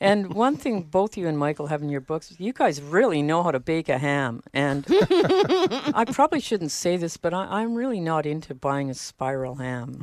and 0.01 0.33
one 0.33 0.57
thing 0.57 0.83
both 0.83 1.15
you 1.17 1.27
and 1.27 1.37
Michael 1.37 1.67
have 1.67 1.81
in 1.81 1.89
your 1.89 2.01
books, 2.01 2.33
you 2.37 2.51
guys 2.53 2.81
really 2.81 3.21
know 3.21 3.41
how 3.43 3.51
to 3.51 3.59
bake 3.59 3.87
a 3.89 3.97
ham. 3.97 4.41
And 4.53 4.85
I 4.89 6.05
probably 6.11 6.39
shouldn't 6.39 6.71
say 6.71 6.97
this, 6.97 7.17
but 7.17 7.33
I, 7.33 7.45
I'm 7.61 7.75
really 7.75 7.99
not 8.01 8.25
into 8.25 8.53
buying 8.53 8.89
a 8.89 8.93
spiral 8.93 9.55
ham 9.55 9.95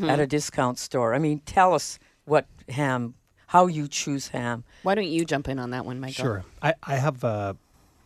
Mhm. 0.00 0.08
at 0.08 0.20
a 0.20 0.26
discount 0.26 0.78
store. 0.78 1.14
I 1.14 1.18
mean, 1.18 1.40
tell 1.46 1.74
us 1.74 1.98
what 2.24 2.46
ham, 2.68 3.14
how 3.46 3.66
you 3.66 3.88
choose 3.88 4.28
ham. 4.28 4.64
Why 4.82 4.94
don't 4.94 5.06
you 5.06 5.24
jump 5.24 5.48
in 5.48 5.58
on 5.58 5.70
that 5.70 5.84
one, 5.84 6.00
Michael? 6.00 6.24
Sure. 6.24 6.44
I, 6.62 6.74
I 6.82 6.96
have 6.96 7.22
a 7.24 7.56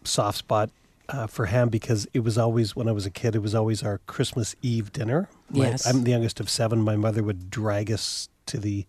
soft 0.05 0.38
spot 0.38 0.70
uh, 1.09 1.26
for 1.26 1.46
ham 1.46 1.68
because 1.68 2.07
it 2.12 2.20
was 2.20 2.38
always, 2.38 2.76
when 2.76 2.88
I 2.88 2.92
was 2.92 3.07
a 3.07 3.11
kid, 3.11 3.35
it 3.35 3.40
was 3.40 3.55
always 3.55 3.83
our 3.83 3.98
Christmas 4.07 4.55
Eve 4.62 4.92
dinner. 4.92 5.29
My- 5.50 5.70
Yes. 5.70 5.87
I'm 5.87 6.05
the 6.05 6.11
youngest 6.11 6.40
of 6.40 6.48
seven. 6.48 6.81
My 6.83 6.96
mother 6.96 7.22
would 7.22 7.50
drag 7.50 7.90
us 7.90 8.29
to 8.46 8.59
the 8.59 8.87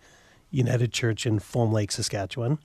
United 0.51 0.91
Church 0.91 1.25
in 1.25 1.39
Foam 1.39 1.71
Lake, 1.71 1.91
Saskatchewan. 1.91 2.59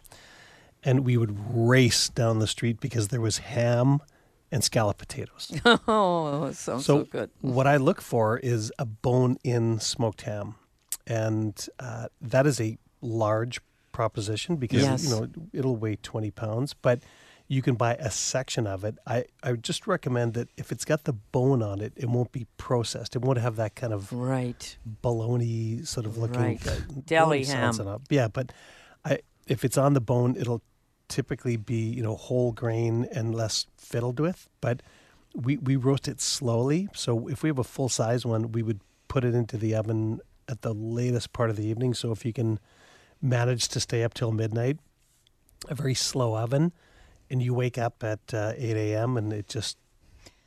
And 0.82 1.04
we 1.04 1.16
would 1.16 1.36
race 1.56 2.08
down 2.08 2.38
the 2.38 2.46
street 2.46 2.80
because 2.80 3.08
there 3.08 3.20
was 3.20 3.38
ham 3.38 4.00
and 4.52 4.62
scallop 4.62 4.98
potatoes. 4.98 5.52
oh, 5.64 6.44
it 6.44 6.54
sounds 6.54 6.84
so, 6.86 7.04
good. 7.04 7.30
What 7.40 7.66
I 7.66 7.76
look 7.76 8.00
for 8.00 8.38
is 8.38 8.72
a 8.78 8.84
bone 8.84 9.38
in 9.42 9.80
smoked 9.80 10.22
ham. 10.22 10.56
And 11.06 11.66
uh, 11.78 12.08
that 12.20 12.46
is 12.46 12.60
a 12.60 12.78
large 13.00 13.60
proposition 14.00 14.56
because 14.56 14.82
Yes. 14.82 15.04
you 15.04 15.10
know 15.10 15.22
it'll 15.52 15.76
weigh 15.76 15.96
20 15.96 16.30
pounds, 16.30 16.74
but 16.74 16.98
you 17.48 17.62
can 17.62 17.76
buy 17.76 17.94
a 17.94 18.10
section 18.10 18.66
of 18.66 18.84
it. 18.84 18.94
I, 19.06 19.24
I 19.42 19.52
would 19.52 19.62
just 19.62 19.86
recommend 19.86 20.34
that 20.34 20.48
if 20.56 20.70
it's 20.72 20.84
got 20.84 21.04
the 21.04 21.12
bone 21.12 21.62
on 21.62 21.80
it, 21.80 21.92
it 21.96 22.08
won't 22.08 22.32
be 22.32 22.46
processed. 22.58 23.16
It 23.16 23.22
won't 23.22 23.38
have 23.38 23.56
that 23.56 23.74
kind 23.74 23.92
of 23.92 24.12
right 24.12 24.76
bologna 25.02 25.82
sort 25.84 26.06
of 26.06 26.18
looking 26.18 26.42
Right. 26.42 26.66
uh, 26.66 26.74
Deli 27.06 27.44
ham. 27.44 27.72
Yeah, 28.10 28.28
but 28.28 28.52
I 29.04 29.20
if 29.46 29.64
it's 29.64 29.78
on 29.78 29.94
the 29.94 30.00
bone, 30.00 30.36
it'll 30.36 30.62
typically 31.08 31.56
be 31.56 31.82
you 31.98 32.02
know 32.02 32.16
whole 32.16 32.52
grain 32.52 33.06
and 33.12 33.34
less 33.34 33.66
fiddled 33.78 34.18
with. 34.20 34.48
But 34.60 34.82
we 35.34 35.56
we 35.68 35.76
roast 35.76 36.08
it 36.08 36.20
slowly. 36.20 36.88
So 36.94 37.28
if 37.28 37.42
we 37.42 37.48
have 37.48 37.58
a 37.58 37.64
full 37.76 37.88
size 37.88 38.26
one, 38.26 38.52
we 38.52 38.62
would 38.62 38.80
put 39.08 39.24
it 39.24 39.34
into 39.34 39.56
the 39.56 39.74
oven 39.80 40.20
at 40.48 40.62
the 40.62 40.74
latest 40.74 41.32
part 41.32 41.48
of 41.50 41.56
the 41.56 41.66
evening. 41.66 41.94
So 41.94 42.10
if 42.12 42.24
you 42.26 42.32
can 42.32 42.58
manage 43.22 43.68
to 43.68 43.80
stay 43.80 44.02
up 44.04 44.14
till 44.14 44.32
midnight, 44.32 44.78
a 45.68 45.74
very 45.74 45.94
slow 45.94 46.36
oven, 46.36 46.72
and 47.30 47.42
you 47.42 47.54
wake 47.54 47.78
up 47.78 48.02
at 48.04 48.32
uh, 48.34 48.52
eight 48.56 48.76
a.m. 48.76 49.16
and 49.16 49.32
it 49.32 49.48
just 49.48 49.78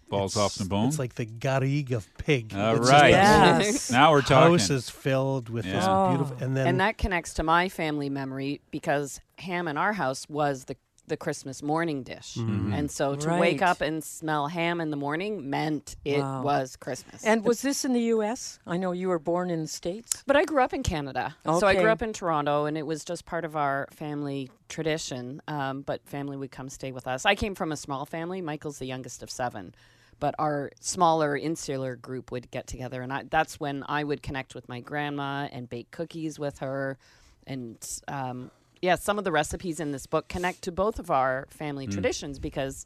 Falls 0.09 0.35
off 0.35 0.55
the 0.55 0.65
bone? 0.65 0.87
It's 0.87 0.97
like 0.97 1.13
the 1.13 1.25
garrigue 1.25 1.91
of 1.91 2.07
pig. 2.17 2.55
All 2.55 2.77
It's 2.77 2.89
right. 2.89 3.09
Yes. 3.11 3.91
Now 3.91 4.11
we're 4.11 4.21
talking. 4.23 4.53
House 4.57 4.71
is 4.71 4.89
filled 4.89 5.49
with 5.49 5.67
Yeah. 5.67 5.73
this 5.73 5.85
Oh. 5.87 6.09
beautiful, 6.09 6.37
and 6.43 6.57
then 6.57 6.65
and 6.65 6.79
that 6.79 6.97
connects 6.97 7.35
to 7.35 7.43
my 7.43 7.69
family 7.69 8.09
memory 8.09 8.59
because 8.71 9.19
ham 9.37 9.67
in 9.67 9.77
our 9.77 9.93
house 9.93 10.27
was 10.27 10.65
the 10.65 10.75
the 11.09 11.17
Christmas 11.17 11.61
morning 11.61 12.03
dish, 12.03 12.35
Mhm. 12.37 12.73
and 12.73 12.89
so 12.89 13.15
to 13.15 13.37
wake 13.37 13.61
up 13.61 13.81
and 13.81 14.03
smell 14.03 14.47
ham 14.47 14.79
in 14.79 14.89
the 14.91 14.95
morning 14.97 15.49
meant 15.49 15.95
it 16.05 16.19
Wow. 16.21 16.41
was 16.43 16.75
Christmas. 16.77 17.23
And 17.25 17.43
was 17.43 17.61
this 17.61 17.83
in 17.83 17.93
the 17.93 18.01
U.S.? 18.15 18.59
I 18.65 18.77
know 18.77 18.91
you 18.93 19.09
were 19.09 19.19
born 19.19 19.49
in 19.49 19.61
the 19.63 19.67
States. 19.67 20.23
But 20.25 20.35
I 20.37 20.45
grew 20.45 20.61
up 20.63 20.73
in 20.73 20.83
Canada. 20.83 21.35
So 21.45 21.67
I 21.67 21.75
grew 21.75 21.89
up 21.89 22.01
in 22.01 22.13
Toronto, 22.13 22.65
and 22.65 22.77
it 22.77 22.85
was 22.85 23.03
just 23.03 23.25
part 23.25 23.43
of 23.43 23.55
our 23.55 23.87
family 23.91 24.49
tradition. 24.69 25.41
Um, 25.47 25.81
but 25.81 26.07
family 26.07 26.37
would 26.37 26.51
come 26.51 26.69
stay 26.69 26.91
with 26.91 27.07
us. 27.07 27.25
I 27.25 27.35
came 27.35 27.55
from 27.55 27.71
a 27.71 27.77
small 27.77 28.05
family. 28.05 28.41
Michael's 28.41 28.79
the 28.79 28.87
youngest 28.87 29.21
of 29.21 29.29
seven. 29.29 29.73
But 30.19 30.35
our 30.37 30.71
smaller 30.81 31.35
insular 31.37 31.95
group 31.95 32.29
would 32.31 32.51
get 32.51 32.67
together, 32.67 33.01
and 33.01 33.11
I, 33.13 33.23
that's 33.29 33.59
when 33.59 33.83
I 33.87 34.03
would 34.03 34.21
connect 34.21 34.53
with 34.53 34.67
my 34.67 34.79
grandma 34.81 35.47
and 35.51 35.69
bake 35.69 35.91
cookies 35.91 36.37
with 36.37 36.59
her. 36.59 36.97
And 37.47 37.77
um, 38.07 38.51
yeah, 38.81 38.95
some 38.95 39.17
of 39.17 39.23
the 39.23 39.31
recipes 39.31 39.79
in 39.79 39.91
this 39.91 40.05
book 40.05 40.27
connect 40.27 40.61
to 40.63 40.71
both 40.71 40.99
of 40.99 41.09
our 41.11 41.47
family 41.49 41.87
Mm. 41.87 41.91
traditions 41.93 42.39
because 42.39 42.85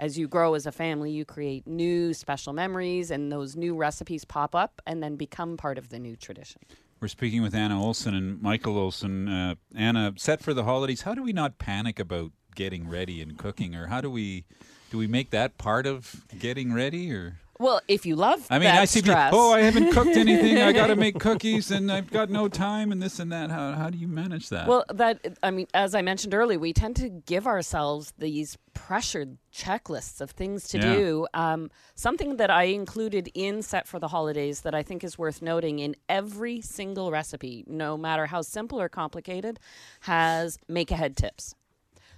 as 0.00 0.18
you 0.18 0.26
grow 0.26 0.54
as 0.54 0.66
a 0.66 0.72
family, 0.72 1.10
you 1.12 1.24
create 1.24 1.66
new 1.66 2.12
special 2.14 2.52
memories, 2.52 3.10
and 3.10 3.30
those 3.30 3.54
new 3.56 3.76
recipes 3.76 4.24
pop 4.24 4.54
up 4.54 4.82
and 4.86 5.02
then 5.02 5.16
become 5.16 5.56
part 5.56 5.78
of 5.78 5.88
the 5.90 5.98
new 5.98 6.16
tradition. 6.16 6.60
We're 7.00 7.08
speaking 7.08 7.42
with 7.42 7.54
Anna 7.54 7.80
Olson 7.82 8.14
and 8.14 8.40
Michael 8.42 8.76
Olson. 8.78 9.28
Uh, 9.28 9.54
Anna, 9.74 10.12
set 10.16 10.42
for 10.42 10.54
the 10.54 10.64
holidays. 10.64 11.02
How 11.02 11.14
do 11.14 11.22
we 11.22 11.32
not 11.32 11.58
panic 11.58 11.98
about 12.00 12.32
getting 12.56 12.88
ready 12.88 13.20
and 13.20 13.36
cooking, 13.36 13.74
or 13.74 13.86
how 13.88 14.00
do 14.00 14.10
we 14.10 14.44
do 14.90 14.98
we 14.98 15.06
make 15.08 15.30
that 15.30 15.58
part 15.58 15.86
of 15.86 16.24
getting 16.38 16.72
ready? 16.72 17.12
Or 17.12 17.38
Well, 17.58 17.80
if 17.86 18.04
you 18.04 18.16
love 18.16 18.46
I 18.50 18.58
mean, 18.58 18.64
that 18.64 18.80
I 18.80 18.84
see 18.84 19.00
people. 19.00 19.12
stress, 19.14 19.32
Oh, 19.34 19.52
I 19.52 19.60
haven't 19.60 19.92
cooked 19.92 20.16
anything. 20.16 20.58
I 20.58 20.72
got 20.72 20.88
to 20.88 20.96
make 20.96 21.18
cookies, 21.20 21.70
and 21.70 21.90
I've 21.90 22.10
got 22.10 22.28
no 22.30 22.48
time, 22.48 22.90
and 22.92 23.00
this 23.02 23.18
and 23.20 23.30
that. 23.32 23.50
How 23.50 23.72
how 23.72 23.90
do 23.90 23.98
you 23.98 24.08
manage 24.08 24.48
that? 24.48 24.66
Well, 24.66 24.84
that 24.92 25.38
I 25.42 25.50
mean, 25.50 25.66
as 25.72 25.94
I 25.94 26.02
mentioned 26.02 26.34
earlier, 26.34 26.58
we 26.58 26.72
tend 26.72 26.96
to 26.96 27.08
give 27.08 27.46
ourselves 27.46 28.12
these 28.18 28.58
pressured 28.74 29.38
checklists 29.52 30.20
of 30.20 30.32
things 30.32 30.66
to 30.68 30.78
Yeah. 30.78 30.94
do. 30.96 31.26
Um, 31.32 31.70
something 31.94 32.36
that 32.38 32.50
I 32.50 32.64
included 32.64 33.30
in 33.34 33.62
Set 33.62 33.86
for 33.86 34.00
the 34.00 34.08
Holidays 34.08 34.62
that 34.62 34.74
I 34.74 34.82
think 34.82 35.04
is 35.04 35.16
worth 35.16 35.40
noting 35.40 35.78
in 35.78 35.94
every 36.08 36.60
single 36.60 37.10
recipe, 37.12 37.64
no 37.68 37.96
matter 37.96 38.26
how 38.26 38.42
simple 38.42 38.80
or 38.80 38.88
complicated, 38.88 39.60
has 40.00 40.58
make 40.68 40.90
ahead 40.90 41.16
tips. 41.16 41.54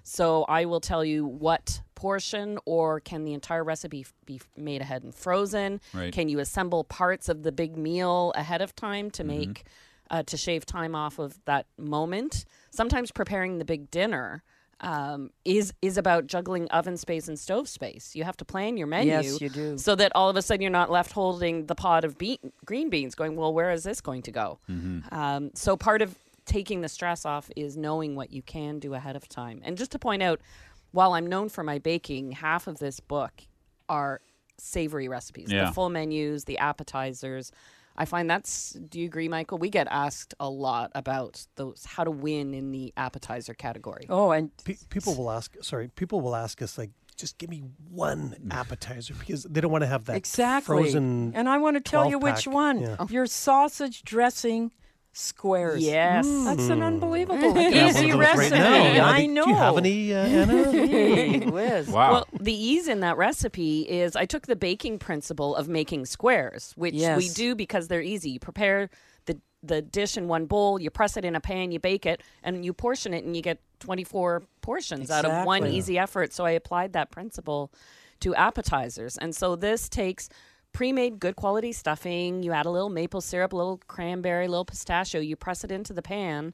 So 0.08 0.44
I 0.44 0.66
will 0.66 0.80
tell 0.80 1.04
you 1.04 1.26
what 1.26 1.82
portion 1.96 2.58
or 2.64 3.00
can 3.00 3.24
the 3.24 3.32
entire 3.32 3.64
recipe 3.64 4.06
be 4.24 4.40
made 4.56 4.80
ahead 4.80 5.02
and 5.02 5.12
frozen? 5.12 5.80
Right. 5.92 6.12
Can 6.12 6.28
you 6.28 6.38
assemble 6.38 6.84
parts 6.84 7.28
of 7.28 7.42
the 7.42 7.50
big 7.50 7.76
meal 7.76 8.32
ahead 8.36 8.62
of 8.62 8.76
time 8.76 9.10
to 9.12 9.24
Mhm. 9.24 9.26
make 9.26 9.64
uh, 10.08 10.22
to 10.22 10.36
shave 10.36 10.64
time 10.64 10.94
off 10.94 11.18
of 11.18 11.44
that 11.46 11.66
moment? 11.76 12.44
Sometimes 12.70 13.10
preparing 13.10 13.58
the 13.58 13.64
big 13.64 13.90
dinner 13.90 14.44
um, 14.80 15.30
is 15.46 15.72
is 15.80 15.96
about 15.96 16.26
juggling 16.26 16.68
oven 16.68 16.98
space 16.98 17.26
and 17.28 17.38
stove 17.38 17.66
space. 17.66 18.14
You 18.14 18.24
have 18.24 18.36
to 18.36 18.44
plan 18.44 18.76
your 18.76 18.86
menu, 18.86 19.10
Yes, 19.10 19.40
you 19.40 19.48
do. 19.48 19.78
so 19.78 19.94
that 19.96 20.12
all 20.14 20.28
of 20.28 20.36
a 20.36 20.42
sudden 20.42 20.60
you're 20.60 20.70
not 20.70 20.90
left 20.90 21.12
holding 21.12 21.64
the 21.64 21.74
pot 21.74 22.04
of 22.04 22.18
be- 22.18 22.38
green 22.66 22.90
beans, 22.90 23.14
going, 23.14 23.36
"Well, 23.36 23.54
where 23.54 23.70
is 23.72 23.84
this 23.84 24.02
going 24.02 24.20
to 24.22 24.30
go?" 24.30 24.58
Mm-hmm. 24.68 25.14
Um, 25.14 25.50
so 25.54 25.78
part 25.78 26.02
of 26.02 26.14
taking 26.46 26.80
the 26.80 26.88
stress 26.88 27.26
off 27.26 27.50
is 27.56 27.76
knowing 27.76 28.14
what 28.14 28.32
you 28.32 28.40
can 28.40 28.78
do 28.78 28.94
ahead 28.94 29.16
of 29.16 29.28
time. 29.28 29.60
And 29.64 29.76
just 29.76 29.92
to 29.92 29.98
point 29.98 30.22
out, 30.22 30.40
while 30.92 31.12
I'm 31.12 31.26
known 31.26 31.48
for 31.48 31.62
my 31.62 31.78
baking, 31.78 32.32
half 32.32 32.66
of 32.66 32.78
this 32.78 33.00
book 33.00 33.42
are 33.88 34.20
savory 34.58 35.08
recipes. 35.08 35.52
Yeah. 35.52 35.66
The 35.66 35.72
full 35.72 35.90
menus, 35.90 36.44
the 36.44 36.58
appetizers. 36.58 37.52
I 37.98 38.04
find 38.04 38.30
that's 38.30 38.72
do 38.72 39.00
you 39.00 39.06
agree, 39.06 39.28
Michael? 39.28 39.58
We 39.58 39.70
get 39.70 39.88
asked 39.90 40.34
a 40.38 40.48
lot 40.48 40.92
about 40.94 41.46
those 41.56 41.84
how 41.84 42.04
to 42.04 42.10
win 42.10 42.54
in 42.54 42.70
the 42.70 42.92
appetizer 42.96 43.54
category. 43.54 44.06
Oh, 44.08 44.30
and 44.30 44.50
Pe- 44.64 44.76
people 44.88 45.14
will 45.14 45.30
ask. 45.30 45.56
Sorry, 45.62 45.88
people 45.88 46.20
will 46.20 46.36
ask 46.36 46.60
us 46.62 46.76
like, 46.78 46.90
just 47.16 47.38
give 47.38 47.48
me 47.48 47.64
one 47.90 48.36
appetizer 48.50 49.14
because 49.14 49.44
they 49.44 49.60
don't 49.60 49.72
want 49.72 49.82
to 49.82 49.88
have 49.88 50.04
that 50.06 50.16
exactly. 50.16 50.82
frozen. 50.82 51.32
and 51.34 51.48
I 51.48 51.58
want 51.58 51.76
to 51.76 51.80
tell 51.80 52.04
you 52.04 52.18
12 52.18 52.22
which 52.36 52.46
one. 52.46 52.80
Yeah. 52.80 53.06
Your 53.08 53.26
sausage 53.26 54.02
dressing 54.02 54.72
squares. 55.16 55.82
Yes. 55.82 56.26
That's 56.26 56.68
an 56.68 56.80
Mm. 56.80 56.86
unbelievable 56.86 57.38
I 57.38 57.40
can 57.40 57.56
have 57.56 57.72
one 57.72 57.90
easy 57.90 58.10
of 58.10 58.18
those 58.18 58.26
right 58.28 58.36
recipe. 58.38 58.58
now. 58.58 59.06
I 59.08 59.20
do- 59.22 59.28
know. 59.32 59.44
do 59.44 59.50
you 59.50 59.56
have 59.56 59.78
any, 59.78 60.14
uh, 60.14 60.18
Anna? 60.18 60.72
Gee 60.72 61.46
whiz. 61.46 61.88
Well, 61.88 62.26
the 62.38 62.52
ease 62.52 62.86
in 62.88 63.00
that 63.00 63.16
recipe 63.16 63.82
is 63.88 64.14
I 64.14 64.26
took 64.26 64.46
the 64.46 64.56
baking 64.56 64.98
principle 64.98 65.56
of 65.56 65.68
making 65.68 66.06
squares, 66.06 66.72
which 66.76 66.94
we 66.94 67.28
do 67.30 67.54
because 67.54 67.88
they're 67.88 68.02
easy. 68.02 68.30
You 68.30 68.40
prepare 68.40 68.90
the 69.24 69.40
the 69.62 69.80
dish 69.82 70.16
in 70.16 70.28
one 70.28 70.46
bowl, 70.46 70.80
you 70.80 70.90
press 70.90 71.16
it 71.16 71.24
in 71.24 71.34
a 71.34 71.40
pan, 71.40 71.72
you 71.72 71.80
bake 71.80 72.04
it, 72.06 72.22
and 72.44 72.64
you 72.64 72.72
portion 72.72 73.12
it, 73.14 73.24
and 73.24 73.34
you 73.34 73.42
get 73.42 73.58
24 73.80 74.42
portions 74.60 75.10
out 75.10 75.24
of 75.24 75.44
one 75.46 75.66
easy 75.66 75.98
effort. 75.98 76.32
So 76.32 76.44
I 76.44 76.50
applied 76.52 76.92
that 76.92 77.10
principle 77.10 77.72
to 78.20 78.34
appetizers. 78.34 79.16
And 79.18 79.34
so 79.34 79.56
this 79.56 79.88
takes 79.88 80.28
pre-made 80.76 81.18
good 81.18 81.36
quality 81.36 81.72
stuffing 81.72 82.42
you 82.42 82.52
add 82.52 82.66
a 82.66 82.70
little 82.70 82.90
maple 82.90 83.22
syrup 83.22 83.52
a 83.54 83.56
little 83.56 83.80
cranberry 83.88 84.44
a 84.44 84.48
little 84.48 84.64
pistachio 84.64 85.20
you 85.20 85.34
press 85.34 85.64
it 85.64 85.72
into 85.72 85.94
the 85.94 86.02
pan 86.02 86.52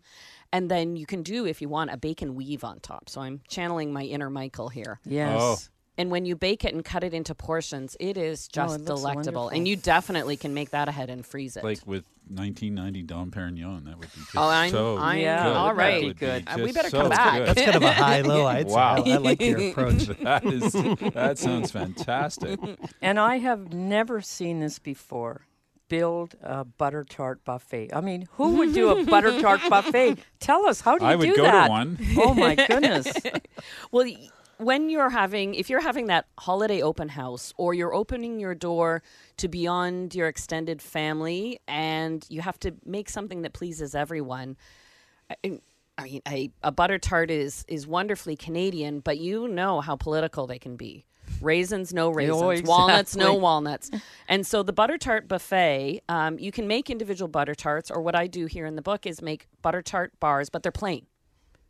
and 0.53 0.71
then 0.71 0.95
you 0.95 1.07
can 1.07 1.25
do 1.25 1.45
if 1.45 1.61
you 1.61 1.69
want 1.69 1.91
a 1.91 1.97
bacon 1.97 2.37
weave 2.37 2.63
on 2.63 2.79
top 2.79 3.09
so 3.09 3.21
i'm 3.21 3.41
channeling 3.49 3.93
my 3.93 4.03
inner 4.03 4.31
michael 4.31 4.69
here 4.69 5.01
Yes. 5.05 5.41
Oh. 5.41 5.57
And 5.99 6.11
when 6.11 6.25
you 6.25 6.35
bake 6.37 6.65
it 6.65 6.75
and 6.75 6.85
cut 6.85 7.05
it 7.05 7.13
into 7.15 7.35
portions 7.35 7.97
it 8.01 8.17
is 8.17 8.49
Oh, 8.51 8.55
just 8.55 8.81
it 8.81 8.87
delectable 8.87 9.15
wonderful. 9.43 9.49
and 9.51 9.69
you 9.69 9.77
definitely 9.77 10.37
can 10.37 10.55
make 10.55 10.71
that 10.71 10.89
ahead 10.89 11.11
and 11.11 11.25
freeze 11.25 11.57
it 11.57 11.65
like 11.65 11.81
with 11.87 12.05
1990 12.29 13.03
Dom 13.03 13.31
Perignon, 13.31 13.85
that 13.87 13.99
would 13.99 14.09
be 14.13 14.21
just 14.21 14.37
Oh, 14.37 14.43
I'm- 14.49 14.71
so 14.71 14.97
I'm- 14.97 15.19
Yeah, 15.21 15.43
good. 15.45 15.57
all 15.57 15.75
That 15.75 16.01
be 16.01 16.15
Good. 16.15 16.45
Uh, 16.47 16.55
we 16.57 16.63
just 16.67 16.75
better 16.77 16.91
so 16.91 17.01
come 17.03 17.09
back. 17.11 17.39
good. 17.39 17.49
That's 17.49 17.63
kind 17.63 17.77
of 17.77 17.83
a 17.83 17.93
high-low, 17.93 18.47
I'd 18.57 18.69
say. 18.69 18.75
Wow, 18.75 19.03
I 19.05 19.17
like 19.17 19.43
your 19.43 19.59
approach. 19.71 20.05
that 20.23 20.45
is 20.47 20.73
that 21.15 21.39
sounds 21.39 21.73
fantastic. 21.73 22.61
And 23.03 23.19
I 23.19 23.39
have 23.39 23.73
never 23.73 24.21
seen 24.21 24.61
this 24.61 24.79
before. 24.79 25.43
Build 25.89 26.37
a 26.43 26.65
butter 26.65 27.05
tart 27.05 27.45
buffet. 27.45 27.91
I 27.95 28.01
mean, 28.01 28.27
who 28.33 28.57
would 28.57 28.73
do 28.73 28.97
a 28.97 29.05
butter 29.05 29.39
tart 29.43 29.61
buffet? 29.69 30.17
Tell 30.41 30.65
us, 30.67 30.81
how 30.81 30.97
do 30.97 31.05
you 31.05 31.11
do 31.11 31.13
that? 31.13 31.13
I 31.13 31.17
would 31.17 31.27
do 31.27 31.37
go 31.37 31.45
to 31.45 31.51
that? 31.53 31.69
one. 31.71 31.99
Oh 32.17 32.33
my 32.33 32.55
goodness. 32.55 33.13
Well, 33.91 34.07
y- 34.07 34.29
when 34.65 34.91
you're 34.91 35.11
having, 35.11 35.55
if 35.55 35.69
you're 35.69 35.81
having 35.81 36.07
that 36.07 36.27
holiday 36.39 36.83
open 36.83 37.09
house 37.09 37.53
or 37.57 37.75
you're 37.75 37.95
opening 37.95 38.41
your 38.41 38.55
door 38.55 39.03
to 39.37 39.49
beyond 39.49 40.15
your 40.15 40.29
extended 40.29 40.81
family 40.81 41.61
and 41.67 42.25
you 42.29 42.41
have 42.41 42.59
to 42.61 42.75
make 42.85 43.09
something 43.09 43.43
that 43.43 43.53
pleases 43.53 43.95
everyone, 43.95 44.57
I, 45.31 45.61
I 45.99 46.03
mean, 46.05 46.23
a, 46.27 46.51
a 46.63 46.73
butter 46.73 46.99
tart 46.99 47.31
is, 47.31 47.65
is 47.69 47.87
wonderfully 47.87 48.37
Canadian, 48.37 49.01
but 49.01 49.19
you 49.19 49.49
know 49.49 49.81
how 49.81 49.97
political 49.97 50.47
they 50.47 50.59
can 50.59 50.77
be. 50.77 51.05
Raisins, 51.41 51.93
no 51.95 52.11
raisins. 52.11 52.43
Oh, 52.43 52.63
Walnuts, 52.65 53.17
no 53.17 53.35
walnuts. 53.35 53.91
And 54.29 54.47
so 54.47 54.63
the 54.63 54.73
butter 54.73 54.99
tart 54.99 55.29
buffet, 55.29 56.03
um, 56.09 56.39
you 56.39 56.53
can 56.53 56.67
make 56.67 56.91
individual 56.91 57.29
butter 57.29 57.55
tarts, 57.55 57.91
or 57.91 58.03
what 58.03 58.15
I 58.15 58.27
do 58.27 58.47
here 58.47 58.67
in 58.67 58.77
the 58.77 58.83
book 58.83 59.07
is 59.07 59.23
make 59.23 59.47
butter 59.63 59.83
tart 59.83 60.13
bars, 60.21 60.51
but 60.51 60.63
they're 60.63 60.73
plain 60.73 61.07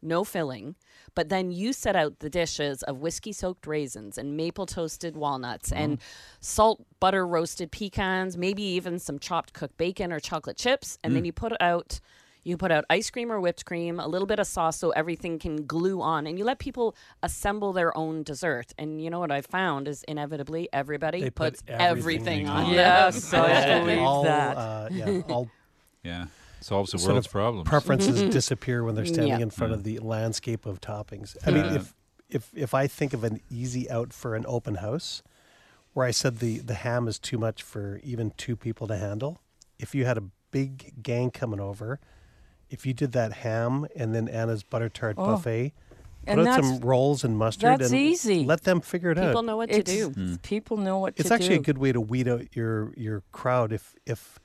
no 0.03 0.25
filling. 0.25 0.75
But 1.15 1.29
then 1.29 1.51
you 1.51 1.73
set 1.73 1.95
out 1.95 2.21
the 2.21 2.31
dishes 2.31 2.83
of 2.85 3.01
whiskey 3.01 3.33
soaked 3.33 3.67
raisins 3.67 4.17
and 4.17 4.37
maple 4.37 4.67
toasted 4.67 5.17
walnuts 5.17 5.71
and 5.71 5.99
salt 6.41 6.85
butter 7.01 7.27
roasted 7.27 7.71
pecans, 7.71 8.37
maybe 8.37 8.63
even 8.63 8.99
some 8.99 9.19
chopped 9.19 9.53
cooked 9.53 9.77
bacon 9.77 10.13
or 10.13 10.21
chocolate 10.21 10.57
chips. 10.57 10.99
And 11.05 11.15
then 11.15 11.25
you 11.25 11.33
put 11.33 11.53
out. 11.61 12.01
You 12.45 12.57
put 12.57 12.73
out 12.73 12.85
ice 12.91 13.09
cream 13.09 13.31
or 13.31 13.39
whipped 13.41 13.65
cream, 13.65 14.01
a 14.01 14.09
little 14.09 14.27
bit 14.27 14.41
of 14.41 14.49
sauce 14.49 14.77
so 14.77 14.91
everything 14.91 15.39
can 15.39 15.65
glue 15.65 16.03
on, 16.03 16.27
and 16.27 16.37
you 16.37 16.45
let 16.45 16.59
people 16.59 16.97
assemble 17.23 17.73
their 17.73 17.97
own 17.97 18.25
dessert. 18.25 18.73
And 18.77 19.01
you 19.01 19.11
know 19.11 19.21
what 19.21 19.31
I 19.31 19.43
found 19.43 19.87
is 19.87 20.03
inevitably 20.09 20.69
everybody 20.73 21.21
They 21.21 21.31
put 21.31 21.53
puts 21.53 21.63
everything 21.69 22.49
everything, 22.49 22.49
on. 22.49 22.65
on. 22.65 22.73
Yes. 22.73 23.33
I 23.33 23.79
believe 23.79 24.25
that. 24.25 24.57
Uh, 24.57 24.89
yeah, 24.91 25.21
all 25.29 25.49
Yeah, 26.03 26.25
solves 26.63 26.93
the 26.93 26.99
sort 26.99 27.13
world's 27.15 27.27
problems. 27.27 27.69
preferences 27.69 28.21
mm-hmm. 28.21 28.31
disappear 28.31 28.85
when 28.85 28.95
they're 28.95 29.07
standing 29.07 29.29
Yeah. 29.29 29.37
in 29.37 29.49
mm-hmm. 29.49 29.59
front 29.59 29.73
of 29.73 29.85
the 29.85 29.99
landscape 29.99 30.67
of 30.67 30.81
toppings. 30.81 31.37
I 31.47 31.51
mean, 31.51 31.65
if 31.65 31.95
if 32.29 32.51
if 32.55 32.75
I 32.75 32.87
think 32.87 33.13
of 33.13 33.25
an 33.25 33.41
easy 33.51 33.91
out 33.91 34.13
for 34.13 34.35
an 34.35 34.45
open 34.49 34.77
house, 34.77 35.23
where 35.93 36.07
I 36.07 36.11
said 36.11 36.39
the 36.39 36.59
the 36.59 36.75
ham 36.75 37.09
is 37.09 37.19
too 37.19 37.39
much 37.39 37.63
for 37.63 38.01
even 38.03 38.33
two 38.37 38.57
people 38.57 38.87
to 38.89 38.97
handle, 38.97 39.41
if 39.79 39.95
you 39.95 40.05
had 40.05 40.19
a 40.19 40.25
big 40.51 41.03
gang 41.03 41.31
coming 41.31 41.61
over, 41.61 41.99
if 42.71 42.87
you 42.87 42.95
did 42.95 43.13
that 43.13 43.33
ham 43.33 43.87
and 43.97 44.15
then 44.15 44.29
Anna's 44.29 44.63
butter 44.63 44.89
tart 44.89 45.17
Oh. 45.19 45.27
buffet. 45.37 45.73
And 46.25 46.39
Put 46.39 46.47
out 46.47 46.63
some 46.63 46.79
rolls 46.79 47.25
and 47.25 47.37
mustard. 47.37 47.81
that's 47.81 47.91
and 47.91 48.01
easy. 48.01 48.45
Let 48.45 48.63
them 48.63 48.81
figure 48.81 49.11
it 49.11 49.17
People 49.17 49.27
out. 49.27 49.31
People 49.33 49.43
know 49.43 49.57
what 49.57 49.71
to 49.71 49.79
It's- 49.79 49.97
do. 49.97 50.11
Hmm. 50.11 50.35
People 50.37 50.77
know 50.77 50.99
what 50.99 51.15
It's 51.17 51.17
to 51.17 51.23
do. 51.25 51.27
It's 51.27 51.33
actually 51.33 51.57
a 51.57 51.63
good 51.63 51.79
way 51.79 51.91
to 51.91 52.01
weed 52.01 52.29
out 52.29 52.55
your 52.55 52.93
your 52.97 53.25
crowd. 53.33 53.73
If 53.73 53.97
if 54.07 54.39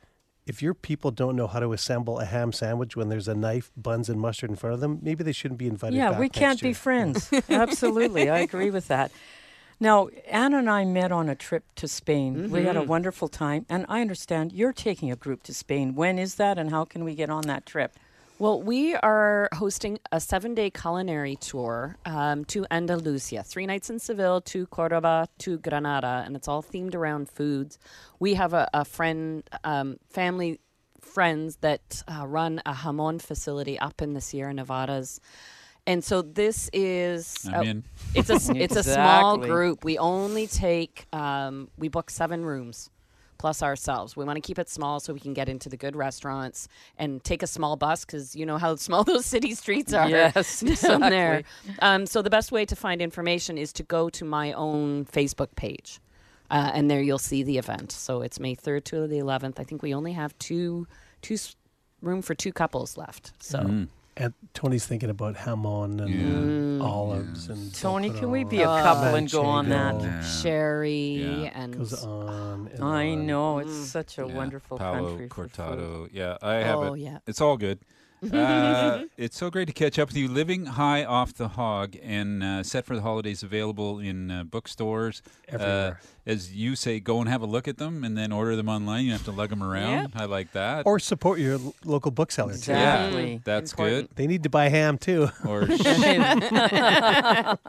if 0.47 0.61
your 0.61 0.73
people 0.73 1.11
don't 1.11 1.35
know 1.35 1.45
how 1.47 1.59
to 1.59 1.73
assemble 1.73 2.19
a 2.19 2.25
ham 2.25 2.51
sandwich 2.51 2.95
when 2.95 3.09
there's 3.09 3.27
a 3.27 3.35
knife, 3.35 3.69
buns, 3.77 4.09
and 4.09 4.19
mustard 4.19 4.49
in 4.49 4.55
front 4.55 4.73
of 4.73 4.79
them, 4.79 4.97
maybe 5.01 5.23
they 5.23 5.31
shouldn't 5.33 5.59
be 5.59 5.67
invited. 5.67 5.97
Yeah, 5.97 6.17
we 6.19 6.29
can't 6.29 6.59
be 6.61 6.69
year. 6.69 6.75
friends. 6.75 7.29
Absolutely. 7.49 8.29
I 8.29 8.39
agree 8.39 8.71
with 8.71 8.87
that. 8.87 9.11
Now, 9.79 10.07
Anna 10.31 10.57
and 10.57 10.69
I 10.69 10.85
met 10.85 11.11
on 11.11 11.29
a 11.29 11.35
trip 11.35 11.63
to 11.75 11.87
Spain. 11.87 12.49
We 12.49 12.63
had 12.63 12.75
a 12.75 12.81
Mhm. 12.81 12.87
wonderful 12.87 13.27
time. 13.27 13.65
And 13.69 13.85
I 13.87 14.01
understand 14.01 14.51
you're 14.51 14.73
taking 14.73 15.11
a 15.11 15.15
group 15.15 15.43
to 15.43 15.53
Spain. 15.53 15.93
When 15.93 16.17
is 16.17 16.35
that 16.35 16.57
and 16.57 16.71
how 16.71 16.83
can 16.85 17.03
we 17.03 17.13
get 17.13 17.29
on 17.29 17.41
that 17.43 17.65
trip? 17.67 17.93
Well, 18.39 18.61
we 18.61 18.93
are 18.93 19.49
hosting 19.53 19.97
a 20.11 20.19
seven 20.19 20.53
day 20.53 20.69
culinary 20.69 21.37
tour 21.37 21.97
um, 22.05 22.45
to 22.45 22.67
Andalusia 22.69 23.41
three 23.43 23.65
nights 23.65 23.89
in 23.89 23.97
Seville, 23.97 24.41
to 24.41 24.67
Cordoba, 24.67 25.27
to 25.39 25.57
Granada, 25.57 26.21
and 26.23 26.35
it's 26.35 26.47
all 26.47 26.61
themed 26.61 26.93
around 26.93 27.29
foods. 27.29 27.79
We 28.19 28.35
have 28.35 28.53
a, 28.53 28.69
a 28.75 28.85
friend, 28.85 29.43
um, 29.63 29.97
family 30.09 30.59
friends 31.01 31.57
that 31.61 32.03
uh, 32.07 32.27
run 32.27 32.61
a 32.63 32.73
jamon 32.73 33.19
facility 33.21 33.79
up 33.79 34.03
in 34.03 34.13
the 34.13 34.21
Sierra 34.21 34.53
Nevadas. 34.53 35.19
And 35.87 36.03
so 36.03 36.21
this 36.21 36.69
is 36.73 37.37
I'm 37.47 37.55
uh, 37.55 37.63
in. 37.63 37.83
it's 38.13 38.29
a 38.29 38.35
s- 38.35 38.49
it's 38.55 38.75
a 38.75 38.83
small 38.83 39.37
group. 39.47 39.83
We 39.83 39.97
only 39.97 40.45
take 40.45 41.07
um, 41.11 41.69
we 41.75 41.87
book 41.87 42.11
seven 42.11 42.45
rooms 42.45 42.91
plus 43.37 43.61
ourselves. 43.63 44.15
We 44.15 44.25
want 44.25 44.37
to 44.37 44.41
keep 44.41 44.59
it 44.59 44.69
small 44.69 44.99
so 44.99 45.13
we 45.13 45.19
can 45.19 45.33
get 45.33 45.47
into 45.49 45.69
the 45.69 45.77
good 45.77 45.95
restaurants 45.95 46.67
and 46.97 47.23
take 47.23 47.43
a 47.43 47.47
small 47.47 47.75
bus 47.75 48.05
because 48.05 48.35
you 48.35 48.45
know 48.45 48.57
how 48.57 48.75
small 48.87 49.03
those 49.03 49.25
city 49.25 49.53
streets 49.55 49.93
are. 49.93 50.09
Yes, 50.09 50.61
down 50.81 51.01
there. 51.01 51.43
Um, 51.79 52.05
so 52.05 52.21
the 52.21 52.29
best 52.29 52.51
way 52.51 52.65
to 52.65 52.75
find 52.75 53.01
information 53.01 53.57
is 53.57 53.71
to 53.73 53.83
go 53.83 54.09
to 54.09 54.25
my 54.25 54.53
own 54.53 55.05
Facebook 55.05 55.55
page. 55.55 55.99
Uh, 56.49 56.71
and 56.73 56.89
there 56.89 57.01
you'll 57.01 57.19
see 57.19 57.43
the 57.43 57.57
event. 57.57 57.91
So 57.91 58.21
it's 58.21 58.39
May 58.39 58.55
3rd 58.55 58.83
to 58.85 59.07
the 59.07 59.17
11th. 59.17 59.59
I 59.59 59.63
think 59.63 59.81
we 59.81 59.93
only 59.93 60.13
have 60.13 60.37
two, 60.39 60.87
two 61.21 61.35
room 62.01 62.21
for 62.21 62.35
two 62.35 62.53
couples 62.53 62.95
left. 62.97 63.33
So 63.39 63.59
Mm. 63.59 63.87
And 64.19 64.33
Tony's 64.55 64.85
thinking 64.87 65.11
about 65.11 65.35
jamon 65.35 66.01
and 66.01 66.79
Mm. 66.81 66.83
olives 66.83 67.49
and 67.49 67.71
Tony, 67.75 68.09
can 68.09 68.31
we 68.31 68.43
be 68.43 68.61
a 68.61 68.65
couple 68.65 69.13
and 69.15 69.29
go 69.31 69.43
on 69.45 69.69
that? 69.69 69.93
manchego. 69.95 70.41
Sherry 70.41 71.51
and 71.53 71.77
Goes 71.77 72.03
on. 72.03 72.67
And 72.73 72.83
I 72.83 73.09
on. 73.11 73.27
know 73.27 73.59
it's 73.59 73.75
such 73.75 74.17
a 74.17 74.25
Yeah, 74.27 74.33
wonderful 74.35 74.77
Palo 74.79 75.09
country. 75.09 75.29
for 75.29 75.43
food. 75.47 75.51
Cortado. 75.53 76.09
Yeah, 76.11 76.37
I 76.41 76.55
have 76.55 76.79
Oh, 76.79 76.93
it. 76.93 77.01
yeah. 77.01 77.19
It's 77.27 77.41
all 77.41 77.57
good. 77.57 77.79
Uh, 78.31 79.03
it's 79.17 79.37
so 79.37 79.49
great 79.49 79.67
to 79.67 79.73
catch 79.73 79.97
up 79.99 80.09
with 80.09 80.17
you. 80.17 80.27
Living 80.27 80.65
high 80.65 81.05
off 81.05 81.33
the 81.33 81.49
hog 81.49 81.95
and 82.01 82.43
uh, 82.43 82.63
set 82.63 82.85
for 82.85 82.95
the 82.95 83.01
holidays 83.01 83.43
available 83.43 83.99
in 83.99 84.31
uh, 84.31 84.43
bookstores. 84.43 85.21
Everywhere. 85.47 85.99
Uh, 86.01 86.05
as 86.25 86.53
you 86.53 86.75
say, 86.75 86.99
go 86.99 87.21
and 87.21 87.29
have 87.29 87.41
a 87.41 87.45
look 87.45 87.69
at 87.69 87.77
them 87.77 88.03
and 88.03 88.17
then 88.17 88.33
order 88.33 88.57
them 88.57 88.67
online. 88.67 89.05
You 89.05 89.13
have 89.13 89.23
to 89.25 89.31
lug 89.31 89.49
them 89.49 89.63
around. 89.63 90.11
I 90.15 90.25
like 90.25 90.51
that. 90.51 90.85
Or 90.85 90.99
support 90.99 91.39
your 91.39 91.53
l- 91.53 91.73
local 91.85 92.11
bookseller 92.11 92.57
too. 92.57 92.73
yeah, 92.73 93.37
that's 93.45 93.71
good. 93.71 94.09
They 94.15 94.27
need 94.27 94.43
to 94.43 94.49
buy 94.49 94.67
ham 94.67 94.97
too. 94.97 95.29
Or 95.45 95.61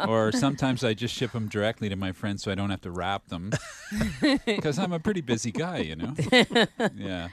or 0.08 0.32
sometimes 0.32 0.82
I 0.82 0.94
just 0.94 1.14
ship 1.14 1.32
them 1.32 1.48
directly 1.48 1.88
to 1.88 1.96
my 1.96 2.10
friends 2.12 2.42
so 2.42 2.50
I 2.50 2.54
don't 2.56 2.70
have 2.70 2.80
to 2.82 2.90
wrap 2.90 3.28
them 3.28 3.52
because 4.46 4.78
I'm 4.78 4.92
a 4.92 4.98
pretty 4.98 5.20
busy 5.20 5.52
guy, 5.52 5.78
you 5.78 5.96
know. 5.96 6.14
yeah. 6.96 7.28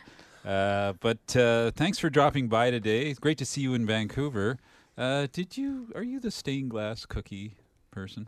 Uh, 0.45 0.93
but 0.99 1.35
uh, 1.35 1.71
thanks 1.71 1.97
for 1.97 2.09
dropping 2.09 2.47
by 2.47 2.69
today. 2.69 3.09
It's 3.09 3.19
great 3.19 3.37
to 3.39 3.45
see 3.45 3.61
you 3.61 3.73
in 3.73 3.85
Vancouver. 3.85 4.57
Uh, 4.97 5.27
did 5.31 5.57
you? 5.57 5.91
Are 5.95 6.03
you 6.03 6.19
the 6.19 6.31
stained 6.31 6.69
glass 6.69 7.05
cookie 7.05 7.55
person? 7.91 8.27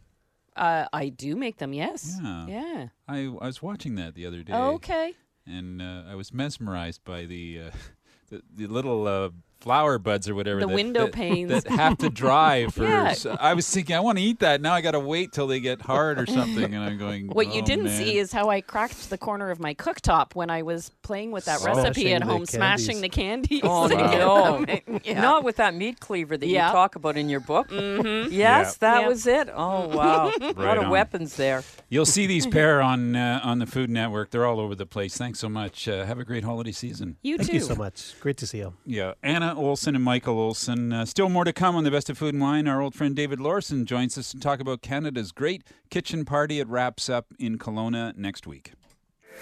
Uh, 0.56 0.86
I 0.92 1.10
do 1.10 1.36
make 1.36 1.58
them. 1.58 1.74
Yes. 1.74 2.20
Yeah. 2.22 2.48
Yeah. 2.48 2.88
I, 3.08 3.20
I 3.26 3.46
was 3.46 3.62
watching 3.62 3.96
that 3.96 4.16
the 4.16 4.26
other 4.26 4.42
day. 4.42 4.54
Okay. 4.54 5.14
And 5.46 5.82
uh, 5.82 6.04
I 6.10 6.16
was 6.16 6.34
mesmerized 6.34 7.04
by 7.06 7.26
the 7.26 7.62
uh, 7.68 7.72
the, 8.30 8.42
the 8.54 8.68
little 8.68 9.08
uh, 9.08 9.30
flower 9.60 9.98
buds 9.98 10.30
or 10.30 10.36
whatever. 10.36 10.60
The 10.62 10.68
that, 10.68 10.74
window 10.76 11.06
that- 11.06 11.14
panes. 11.14 11.64
that 11.64 11.68
have 11.72 11.98
to 12.00 12.10
dry 12.10 12.68
for. 12.72 12.84
Yeah. 12.84 13.10
s- 13.10 13.26
I 13.26 13.54
was 13.54 13.70
thinking, 13.70 13.96
I 13.96 14.00
want 14.00 14.18
to 14.18 14.24
eat 14.24 14.40
that. 14.40 14.62
Now 14.62 14.74
I 14.74 14.82
got 14.82 14.92
to 14.92 15.00
wait 15.00 15.32
till 15.34 15.48
they 15.48 15.60
get 15.60 15.82
hard 15.82 16.20
or 16.20 16.26
something. 16.26 16.74
And 16.74 16.84
I'm 16.84 16.98
going. 16.98 17.28
What 17.38 17.54
you 17.54 17.62
"Oh, 17.62 17.66
didn't 17.66 17.86
man." 17.86 17.98
see 17.98 18.18
is 18.18 18.32
how 18.32 18.50
I 18.50 18.62
cracked 18.62 19.10
the 19.10 19.18
corner 19.18 19.50
of 19.52 19.60
my 19.60 19.74
cooktop 19.74 20.36
when 20.36 20.50
I 20.50 20.62
was 20.64 20.90
playing 21.02 21.32
with 21.32 21.46
that 21.46 21.60
Smashing 21.60 21.84
recipe 21.84 22.14
at 22.14 22.20
the 22.22 22.26
home, 22.28 22.46
smashing 22.46 23.02
the 23.02 23.10
candies. 23.10 23.62
Oh 23.64 23.88
Wow. 23.94 24.66
no! 24.68 25.00
Yeah. 25.04 25.22
Not 25.22 25.44
with 25.44 25.58
that 25.58 25.74
meat 25.76 26.00
cleaver 26.00 26.38
that 26.38 26.48
Yeah. 26.48 26.68
you 26.68 26.72
talk 26.74 26.96
about 26.96 27.18
in 27.18 27.30
your 27.30 27.40
book. 27.40 27.70
Mhm. 27.70 28.32
Yes, 28.32 28.32
Yeah. 28.32 28.64
that 28.94 29.02
Yeah. 29.02 29.08
was 29.08 29.28
it. 29.28 29.50
Oh 29.54 29.88
wow! 29.90 30.32
a 30.40 30.46
Right 30.54 30.58
lot 30.58 30.78
of 30.78 30.90
weapons 30.90 31.36
there. 31.36 31.64
You'll 31.90 32.06
see 32.06 32.28
these 32.28 32.46
pair 32.48 32.82
on 32.82 33.16
uh, 33.16 33.40
on 33.44 33.60
the 33.60 33.66
Food 33.66 33.90
Network. 33.90 34.32
They're 34.32 34.46
all 34.46 34.60
over 34.60 34.76
the 34.76 34.86
place. 34.86 35.18
Thanks 35.18 35.40
so 35.40 35.50
much. 35.50 35.88
Uh, 35.88 36.06
have 36.06 36.20
a 36.20 36.26
great 36.26 36.44
holiday 36.44 36.72
season. 36.72 37.18
You 37.22 37.38
too. 37.38 37.44
Thank 37.44 37.50
too. 37.52 37.56
you 37.58 37.64
so 37.64 37.76
much. 37.76 38.14
Great 38.20 38.38
to 38.38 38.48
see 38.48 38.60
you. 38.60 38.74
Yeah, 38.86 39.14
Anna 39.24 39.47
Olson 39.56 39.96
and 39.96 40.04
Michael 40.04 40.40
Olson. 40.40 40.92
Uh, 40.92 41.06
still 41.06 41.30
more 41.30 41.44
to 41.44 41.54
come 41.54 41.76
on 41.76 41.84
the 41.84 41.92
Best 41.92 42.10
of 42.10 42.18
Food 42.18 42.34
and 42.34 42.42
Wine. 42.42 42.68
Our 42.68 42.82
old 42.82 42.96
friend 42.96 43.16
David 43.16 43.40
Lawrason 43.40 43.86
joins 43.86 44.18
us 44.18 44.32
to 44.32 44.40
talk 44.40 44.60
about 44.60 44.82
Canada's 44.82 45.32
great 45.32 45.64
kitchen 45.90 46.26
party. 46.26 46.60
It 46.60 46.68
wraps 46.68 47.10
up 47.10 47.28
in 47.40 47.58
Kelowna 47.58 48.18
next 48.18 48.48
week. 48.48 48.74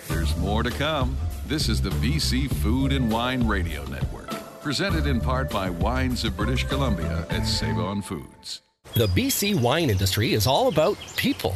There's 0.07 0.35
more 0.37 0.61
to 0.61 0.71
come. 0.71 1.15
This 1.47 1.69
is 1.69 1.81
the 1.81 1.89
BC 1.91 2.53
Food 2.55 2.91
and 2.91 3.09
Wine 3.11 3.47
Radio 3.47 3.85
Network, 3.85 4.29
presented 4.61 5.07
in 5.07 5.21
part 5.21 5.49
by 5.49 5.69
Wines 5.69 6.23
of 6.25 6.35
British 6.35 6.65
Columbia 6.65 7.25
at 7.29 7.45
Save 7.45 7.77
On 7.79 8.01
Foods. 8.01 8.61
The 8.93 9.07
BC 9.07 9.59
wine 9.59 9.89
industry 9.89 10.33
is 10.33 10.45
all 10.47 10.67
about 10.67 10.97
people. 11.15 11.55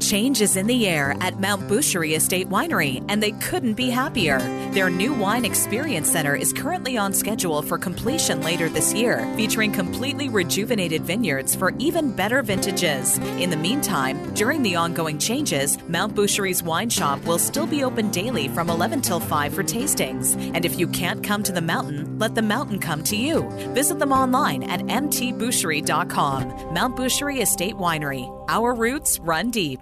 Change 0.00 0.40
is 0.40 0.56
in 0.56 0.66
the 0.66 0.86
air 0.86 1.16
at 1.20 1.38
Mount 1.38 1.68
Boucherie 1.68 2.16
Estate 2.16 2.48
Winery, 2.48 3.04
and 3.08 3.22
they 3.22 3.32
couldn't 3.32 3.74
be 3.74 3.90
happier. 3.90 4.38
Their 4.72 4.90
new 4.90 5.12
wine 5.12 5.44
experience 5.44 6.10
center 6.10 6.34
is 6.34 6.52
currently 6.52 6.96
on 6.96 7.12
schedule 7.12 7.62
for 7.62 7.78
completion 7.78 8.42
later 8.42 8.68
this 8.68 8.92
year, 8.92 9.30
featuring 9.36 9.72
completely 9.72 10.28
rejuvenated 10.28 11.02
vineyards 11.02 11.54
for 11.54 11.72
even 11.78 12.14
better 12.14 12.42
vintages. 12.42 13.18
In 13.18 13.50
the 13.50 13.56
meantime, 13.56 14.34
during 14.34 14.62
the 14.62 14.76
ongoing 14.76 15.18
changes, 15.18 15.78
Mount 15.88 16.14
Boucherie's 16.14 16.62
wine 16.62 16.90
shop 16.90 17.24
will 17.24 17.38
still 17.38 17.66
be 17.66 17.84
open 17.84 18.10
daily 18.10 18.48
from 18.48 18.70
11 18.70 19.00
till 19.02 19.20
5 19.20 19.54
for 19.54 19.62
tastings. 19.62 20.34
And 20.54 20.64
if 20.64 20.78
you 20.78 20.88
can't 20.88 21.22
come 21.22 21.42
to 21.42 21.52
the 21.52 21.60
mountain, 21.60 22.18
let 22.18 22.34
the 22.34 22.42
mountain 22.42 22.78
come 22.78 23.02
to 23.04 23.16
you. 23.16 23.48
Visit 23.74 23.98
them 23.98 24.12
online 24.12 24.64
at 24.64 24.80
mtboucherie.com. 24.80 26.74
Mount 26.74 26.96
Boucherie 26.96 27.40
Estate 27.40 27.74
Winery. 27.74 28.43
Our 28.48 28.74
roots 28.74 29.18
run 29.20 29.50
deep. 29.50 29.80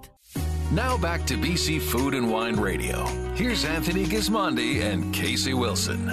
Now 0.71 0.97
back 0.97 1.27
to 1.27 1.35
BC 1.35 1.81
Food 1.81 2.15
and 2.15 2.31
Wine 2.31 2.57
Radio. 2.57 3.05
Here's 3.35 3.65
Anthony 3.65 4.05
Gismondi 4.05 4.81
and 4.83 5.13
Casey 5.13 5.53
Wilson. 5.53 6.07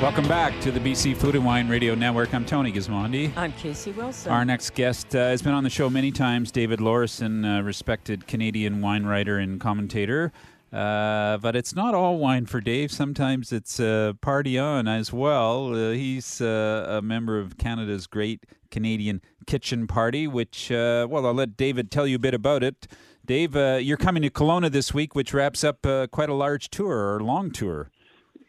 Welcome 0.00 0.28
back 0.28 0.60
to 0.60 0.70
the 0.70 0.80
BC 0.80 1.16
Food 1.16 1.34
and 1.34 1.46
Wine 1.46 1.66
Radio 1.66 1.94
Network. 1.94 2.34
I'm 2.34 2.44
Tony 2.44 2.70
Gismondi. 2.70 3.34
I'm 3.38 3.52
Casey 3.54 3.90
Wilson. 3.92 4.30
Our 4.30 4.44
next 4.44 4.74
guest 4.74 5.16
uh, 5.16 5.18
has 5.18 5.40
been 5.40 5.54
on 5.54 5.64
the 5.64 5.70
show 5.70 5.88
many 5.88 6.12
times, 6.12 6.52
David 6.52 6.80
Lawrason, 6.80 7.58
uh, 7.60 7.62
respected 7.62 8.26
Canadian 8.26 8.82
wine 8.82 9.06
writer 9.06 9.38
and 9.38 9.58
commentator. 9.58 10.30
Uh, 10.74 11.38
but 11.38 11.54
it's 11.54 11.72
not 11.72 11.94
all 11.94 12.18
wine 12.18 12.46
for 12.46 12.60
Dave. 12.60 12.90
Sometimes 12.90 13.52
it's 13.52 13.78
uh, 13.78 14.12
party 14.20 14.58
on 14.58 14.88
as 14.88 15.12
well. 15.12 15.72
Uh, 15.72 15.92
he's 15.92 16.40
uh, 16.40 16.86
a 16.98 17.00
member 17.00 17.38
of 17.38 17.56
Canada's 17.58 18.08
great 18.08 18.42
Canadian 18.72 19.22
Kitchen 19.46 19.86
Party, 19.86 20.26
which, 20.26 20.72
uh, 20.72 21.06
well, 21.08 21.26
I'll 21.26 21.32
let 21.32 21.56
David 21.56 21.92
tell 21.92 22.08
you 22.08 22.16
a 22.16 22.18
bit 22.18 22.34
about 22.34 22.64
it. 22.64 22.88
Dave, 23.24 23.54
uh, 23.54 23.78
you're 23.80 23.96
coming 23.96 24.22
to 24.24 24.30
Kelowna 24.30 24.68
this 24.68 24.92
week, 24.92 25.14
which 25.14 25.32
wraps 25.32 25.62
up 25.62 25.82
quite 26.10 26.28
a 26.28 26.34
large 26.34 26.70
tour 26.70 27.14
or 27.14 27.20
long 27.20 27.52
tour. 27.52 27.92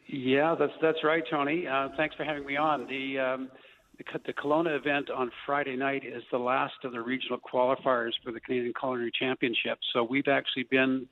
Yeah, 0.08 0.56
that's 0.58 0.74
that's 0.82 1.04
right, 1.04 1.24
Tony. 1.30 1.68
Thanks 1.96 2.16
for 2.16 2.24
having 2.24 2.46
me 2.46 2.58
on. 2.58 2.88
The 2.88 3.20
um, 3.20 3.52
the, 3.98 4.04
the 4.26 4.34
Kelowna 4.34 4.76
event 4.76 5.10
on 5.10 5.32
Friday 5.46 5.76
night 5.76 6.04
is 6.06 6.24
the 6.32 6.40
last 6.40 6.74
of 6.84 6.92
the 6.92 7.02
regional 7.02 7.38
qualifiers 7.40 8.12
for 8.24 8.32
the 8.32 8.40
Canadian 8.40 8.74
Culinary 8.80 9.12
Championship. 9.18 9.78
So 9.94 10.04
we've 10.04 10.28
actually 10.28 10.64
been 10.70 11.08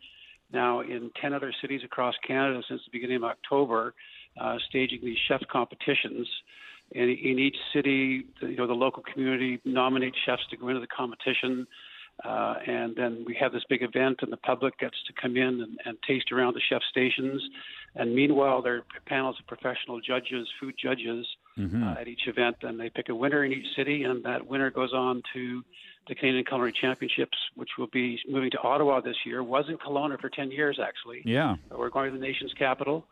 now 0.54 0.82
in 0.82 1.12
10 1.22 1.34
other 1.34 1.54
cities 1.62 1.82
across 1.84 2.16
Canada 2.26 2.62
since 2.68 2.82
the 2.86 2.92
beginning 2.92 3.18
of 3.18 3.24
October, 3.24 3.94
uh, 4.39 4.58
staging 4.70 5.00
these 5.04 5.18
chef 5.28 5.42
competitions. 5.52 6.28
In, 6.92 7.10
in 7.10 7.39
each 7.39 7.58
city, 7.74 8.26
you 8.42 8.56
know, 8.56 8.68
the 8.68 8.74
local 8.74 9.04
community 9.12 9.60
nominates 9.66 10.18
chefs 10.26 10.44
to 10.52 10.58
go 10.58 10.68
into 10.68 10.82
the 10.82 10.88
competition. 10.88 11.66
Uh, 12.23 12.56
and 12.67 12.95
then 12.95 13.23
we 13.26 13.36
have 13.39 13.52
this 13.52 13.63
big 13.69 13.82
event, 13.82 14.19
and 14.21 14.32
the 14.32 14.38
public 14.38 14.78
gets 14.80 14.95
to 15.08 15.13
come 15.21 15.36
in 15.36 15.62
and, 15.62 15.78
and 15.86 15.97
taste 16.08 16.32
around 16.32 16.54
the 16.54 16.62
chef 16.69 16.82
stations. 16.89 17.41
And 17.95 18.13
meanwhile, 18.15 18.62
there 18.62 18.78
are 18.78 18.84
panels 19.08 19.36
of 19.39 19.47
professional 19.47 19.99
judges, 19.99 20.47
food 20.60 20.76
judges, 20.82 21.26
Mhm. 21.58 21.84
uh, 21.95 21.99
at 22.02 22.08
each 22.08 22.26
event, 22.28 22.57
and 22.64 22.80
they 22.80 22.89
pick 22.89 23.09
a 23.09 23.16
winner 23.16 23.43
in 23.43 23.51
each 23.51 23.76
city, 23.76 24.03
and 24.03 24.24
that 24.24 24.47
winner 24.47 24.72
goes 24.72 24.91
on 24.93 25.22
to 25.34 25.64
the 26.07 26.16
Canadian 26.16 26.43
Culinary 26.45 26.74
Championships, 26.74 27.38
which 27.55 27.70
will 27.78 27.88
be 27.88 28.20
moving 28.28 28.49
to 28.51 28.59
Ottawa 28.61 29.01
this 29.01 29.18
year. 29.26 29.43
Was 29.43 29.66
in 29.70 29.78
Kelowna 29.78 30.20
for 30.20 30.30
10 30.30 30.49
years, 30.51 30.80
actually. 30.80 31.22
Yeah. 31.26 31.55
We're 31.70 31.89
going 31.89 32.11
to 32.11 32.18
the 32.18 32.26
nation's 32.26 32.53
capital, 32.53 33.05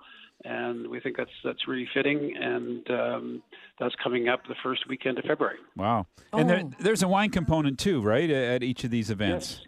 and 0.45 0.87
we 0.87 0.99
think 0.99 1.17
that's 1.17 1.31
that's 1.43 1.67
really 1.67 1.87
fitting, 1.93 2.35
and 2.35 2.89
um, 2.91 3.43
that's 3.79 3.95
coming 4.03 4.29
up 4.29 4.45
the 4.47 4.55
first 4.63 4.87
weekend 4.87 5.17
of 5.19 5.25
February. 5.25 5.57
Wow. 5.75 6.07
And 6.33 6.49
there, 6.49 6.63
there's 6.79 7.03
a 7.03 7.07
wine 7.07 7.29
component 7.29 7.79
too, 7.79 8.01
right, 8.01 8.29
at 8.29 8.63
each 8.63 8.83
of 8.83 8.91
these 8.91 9.09
events? 9.09 9.59
Yes. 9.59 9.67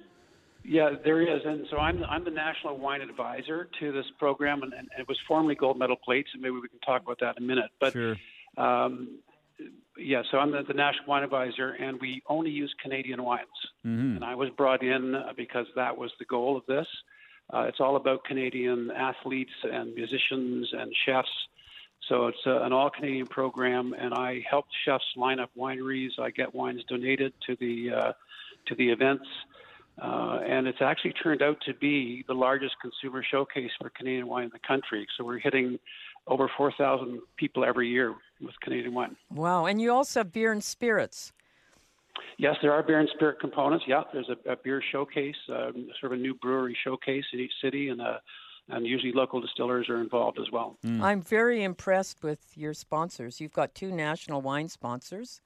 Yeah, 0.66 0.92
there 1.04 1.22
is, 1.22 1.42
and 1.46 1.68
so 1.70 1.78
I'm 1.78 2.04
I'm 2.06 2.24
the 2.24 2.32
national 2.32 2.78
wine 2.78 3.02
advisor 3.02 3.68
to 3.82 3.92
this 3.92 4.06
program, 4.18 4.64
and, 4.64 4.74
and 4.74 4.88
it 4.98 5.08
was 5.10 5.18
formerly 5.28 5.56
gold 5.56 5.78
medal 5.78 5.98
plates, 5.98 6.30
and 6.34 6.42
maybe 6.42 6.54
we 6.56 6.70
can 6.70 6.80
talk 6.80 7.02
about 7.02 7.20
that 7.20 7.36
in 7.38 7.44
a 7.44 7.46
minute. 7.46 7.70
But 7.82 7.92
Sure. 7.92 8.16
um, 8.58 9.20
yeah, 9.98 10.24
so 10.32 10.38
I'm 10.40 10.52
the, 10.52 10.64
the 10.66 10.74
national 10.74 11.06
wine 11.08 11.24
advisor, 11.24 11.72
and 11.72 12.00
we 12.00 12.24
only 12.28 12.50
use 12.50 12.74
Canadian 12.82 13.24
wines. 13.24 13.48
Mhm. 13.86 14.16
And 14.16 14.24
I 14.24 14.36
was 14.36 14.50
brought 14.52 14.84
in 14.84 15.16
uh, 15.16 15.34
because 15.36 15.68
that 15.76 15.98
was 15.98 16.12
the 16.18 16.26
goal 16.26 16.56
of 16.56 16.66
this. 16.66 16.88
Uh, 17.52 17.66
it's 17.68 17.80
all 17.80 17.96
about 17.96 18.24
Canadian 18.24 18.92
athletes 18.92 19.52
and 19.64 19.94
musicians 19.94 20.70
and 20.74 20.94
chefs. 21.06 21.30
So 22.10 22.28
it's 22.28 22.38
uh, 22.46 22.62
an 22.64 22.74
all 22.74 22.90
Canadian 22.90 23.28
program, 23.28 23.94
and 23.98 24.14
I 24.14 24.44
help 24.50 24.66
chefs 24.86 25.06
line 25.16 25.40
up 25.40 25.52
wineries. 25.58 26.10
I 26.20 26.32
get 26.32 26.54
wines 26.54 26.84
donated 26.90 27.34
to 27.48 27.56
the 27.60 27.92
uh, 27.96 28.12
to 28.68 28.76
the 28.76 28.90
events, 28.90 29.26
uh, 30.02 30.40
and 30.46 30.68
it's 30.68 30.82
actually 30.82 31.14
turned 31.14 31.42
out 31.42 31.58
to 31.66 31.74
be 31.76 32.26
the 32.28 32.34
largest 32.34 32.76
consumer 32.82 33.24
showcase 33.30 33.72
for 33.80 33.90
Canadian 33.90 34.28
wine 34.28 34.46
in 34.46 34.50
the 34.52 34.60
country. 34.68 35.08
So 35.18 35.24
we're 35.24 35.40
hitting 35.40 35.80
over 36.28 36.50
4,000 36.58 37.20
people 37.38 37.66
every 37.66 37.90
year 37.90 38.16
with 38.42 38.58
Canadian 38.62 38.94
wine. 38.94 39.16
Wow. 39.30 39.66
And 39.66 39.82
you 39.82 39.92
also 39.92 40.22
have 40.22 40.32
beer 40.32 40.52
and 40.52 40.64
spirits. 40.64 41.32
Yes, 42.38 42.56
there 42.62 42.74
are 42.74 42.84
beer 42.84 43.00
and 43.00 43.10
spirit 43.14 43.40
components. 43.40 43.86
Yeah, 43.88 44.04
there's 44.12 44.30
a, 44.30 44.52
a 44.52 44.56
beer 44.56 44.82
showcase, 44.92 45.36
um, 45.50 45.88
sort 46.00 46.14
of 46.14 46.20
a 46.20 46.22
new 46.22 46.34
brewery 46.36 46.78
showcase 46.84 47.26
in 47.34 47.40
each 47.40 47.54
city, 47.62 47.90
and 47.90 48.02
uh, 48.02 48.20
and 48.70 48.86
usually 48.88 49.12
local 49.12 49.42
distillers 49.42 49.90
are 49.90 50.00
involved 50.00 50.40
as 50.40 50.50
well. 50.52 50.78
I'm 51.02 51.22
very 51.22 51.64
impressed 51.64 52.24
with 52.24 52.40
your 52.56 52.74
sponsors. 52.74 53.42
You've 53.42 53.52
got 53.52 53.76
two 53.76 53.92
national 53.92 54.42
wine 54.42 54.70
sponsors. 54.70 55.42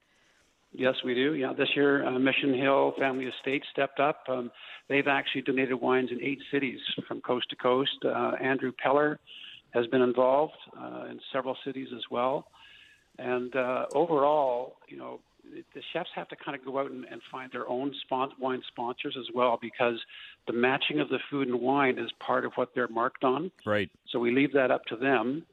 Yes, 0.72 0.96
we 1.04 1.16
do. 1.16 1.34
Yeah, 1.34 1.54
this 1.54 1.70
year 1.76 2.06
uh, 2.06 2.20
Mission 2.20 2.54
Hill 2.54 2.94
Family 3.00 3.26
Estate 3.26 3.64
stepped 3.72 4.00
up. 4.00 4.24
Um, 4.30 4.52
they've 4.90 5.08
actually 5.08 5.42
donated 5.42 5.82
wines 5.82 6.10
in 6.12 6.22
eight 6.22 6.40
cities 6.52 6.80
from 7.08 7.22
coast 7.22 7.50
to 7.50 7.56
coast. 7.56 7.98
Uh, 8.06 8.34
Andrew 8.40 8.72
Peller 8.86 9.18
has 9.72 9.88
been 9.88 10.02
involved 10.02 10.54
uh, 10.80 11.06
in 11.10 11.20
several 11.34 11.58
cities 11.66 11.88
as 11.96 12.04
well. 12.12 12.48
And 13.18 13.56
uh, 13.56 13.86
overall, 13.96 14.76
you 14.88 14.98
know, 14.98 15.20
the 15.74 15.82
chefs 15.94 16.10
have 16.16 16.28
to 16.30 16.36
kind 16.36 16.58
of 16.58 16.66
go 16.66 16.80
out 16.80 16.92
and, 16.92 17.06
and 17.06 17.22
find 17.32 17.52
their 17.52 17.68
own 17.68 17.94
spon- 18.02 18.34
wine 18.40 18.62
sponsors 18.68 19.16
as 19.18 19.28
well 19.34 19.58
because 19.62 20.00
the 20.48 20.54
matching 20.54 21.00
of 21.00 21.10
the 21.10 21.20
food 21.30 21.48
and 21.48 21.60
wine 21.60 21.98
is 21.98 22.12
part 22.20 22.46
of 22.46 22.54
what 22.56 22.74
they're 22.76 22.88
marked 22.88 23.24
on. 23.24 23.52
Right. 23.66 23.90
So 24.10 24.20
we 24.20 24.32
leave 24.32 24.54
that 24.54 24.72
up 24.72 24.86
to 24.86 24.96
them. 24.96 25.46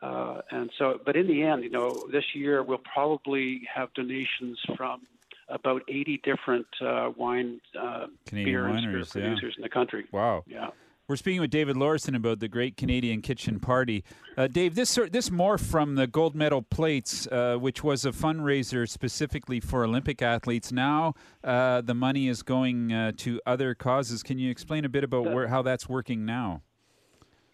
Uh, 0.00 0.40
and 0.50 0.70
so, 0.78 0.98
but 1.04 1.16
in 1.16 1.26
the 1.26 1.42
end, 1.42 1.62
you 1.62 1.70
know, 1.70 2.06
this 2.10 2.24
year 2.34 2.62
we'll 2.62 2.78
probably 2.78 3.62
have 3.72 3.92
donations 3.94 4.58
from 4.76 5.02
about 5.48 5.82
80 5.88 6.20
different 6.24 6.66
uh, 6.80 7.10
wine, 7.16 7.60
uh, 7.78 8.06
Canadian 8.26 8.44
beer 8.46 8.66
and 8.66 8.78
spirit 8.78 9.06
wineries, 9.06 9.14
yeah. 9.14 9.22
producers 9.22 9.54
in 9.56 9.62
the 9.62 9.68
country. 9.68 10.06
Wow. 10.10 10.44
Yeah. 10.46 10.70
We're 11.08 11.16
speaking 11.16 11.40
with 11.40 11.50
David 11.50 11.74
Lawrason 11.74 12.14
about 12.14 12.38
the 12.38 12.46
Great 12.46 12.76
Canadian 12.76 13.22
Kitchen 13.22 13.58
Party. 13.58 14.04
Uh, 14.36 14.46
Dave, 14.46 14.76
this 14.76 14.88
sort 14.88 15.12
this 15.12 15.30
morphed 15.30 15.62
from 15.62 15.96
the 15.96 16.06
gold 16.06 16.36
medal 16.36 16.62
plates, 16.62 17.26
uh, 17.26 17.56
which 17.56 17.82
was 17.82 18.04
a 18.04 18.12
fundraiser 18.12 18.88
specifically 18.88 19.58
for 19.58 19.82
Olympic 19.82 20.22
athletes. 20.22 20.70
Now 20.70 21.14
uh, 21.42 21.80
the 21.80 21.94
money 21.94 22.28
is 22.28 22.44
going 22.44 22.92
uh, 22.92 23.12
to 23.16 23.40
other 23.44 23.74
causes. 23.74 24.22
Can 24.22 24.38
you 24.38 24.48
explain 24.48 24.84
a 24.84 24.88
bit 24.88 25.02
about 25.02 25.24
where, 25.24 25.48
how 25.48 25.60
that's 25.60 25.88
working 25.88 26.24
now? 26.24 26.62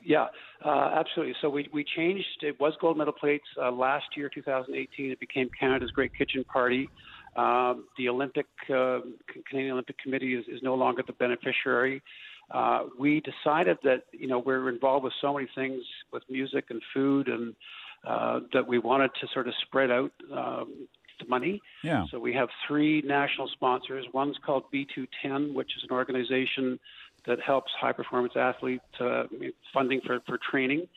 Yeah, 0.05 0.27
uh, 0.63 0.91
absolutely. 0.95 1.35
So 1.41 1.49
we, 1.49 1.71
we 1.73 1.85
changed. 1.85 2.43
It 2.43 2.61
was 2.61 2.75
gold 2.83 2.99
medal 2.99 3.15
plates 3.15 3.47
uh, 3.61 3.71
last 3.71 4.07
year, 4.15 4.29
2018. 4.29 5.11
It 5.11 5.21
became 5.21 5.49
Canada's 5.59 5.91
Great 5.91 6.15
Kitchen 6.15 6.45
Party. 6.45 6.91
Um, 7.35 7.87
the 7.97 8.11
Olympic 8.11 8.47
uh, 8.69 8.99
Canadian 9.49 9.73
Olympic 9.73 9.97
Committee 9.99 10.35
is, 10.35 10.45
is 10.49 10.63
no 10.63 10.75
longer 10.75 11.03
the 11.07 11.13
beneficiary. 11.15 12.03
Uh, 12.51 12.85
we 12.99 13.21
decided 13.21 13.79
that 13.85 14.05
you 14.13 14.27
know 14.27 14.39
we're 14.39 14.69
involved 14.69 15.05
with 15.05 15.13
so 15.21 15.35
many 15.35 15.49
things 15.55 15.83
with 16.13 16.23
music 16.31 16.67
and 16.71 16.83
food, 16.95 17.29
and 17.29 17.55
uh, 18.07 18.41
that 18.53 18.67
we 18.67 18.79
wanted 18.79 19.11
to 19.21 19.27
sort 19.35 19.49
of 19.49 19.55
spread 19.63 19.91
out 19.91 20.13
um, 20.33 20.89
the 21.21 21.27
money. 21.29 21.61
Yeah. 21.83 22.05
So 22.11 22.19
we 22.19 22.33
have 22.35 22.49
three 22.67 23.03
national 23.03 23.49
sponsors. 23.49 24.07
One's 24.13 24.37
called 24.45 24.65
B2ten, 24.73 25.53
which 25.53 25.77
is 25.77 25.85
an 25.85 25.91
organization 25.91 26.79
that 27.27 27.41
helps 27.41 27.71
high 27.79 27.93
performance 27.93 28.35
athletes 28.37 28.85
uh, 29.01 29.25
funding 29.75 30.01
for, 30.07 30.21
for 30.27 30.39
training. 30.51 30.89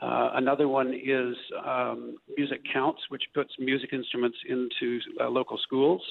Uh, 0.00 0.30
another 0.34 0.68
one 0.68 0.92
is 0.94 1.36
um, 1.64 2.16
Music 2.36 2.60
Counts, 2.72 3.00
which 3.08 3.24
puts 3.34 3.52
music 3.58 3.92
instruments 3.92 4.36
into 4.48 5.00
uh, 5.20 5.28
local 5.28 5.58
schools. 5.58 6.02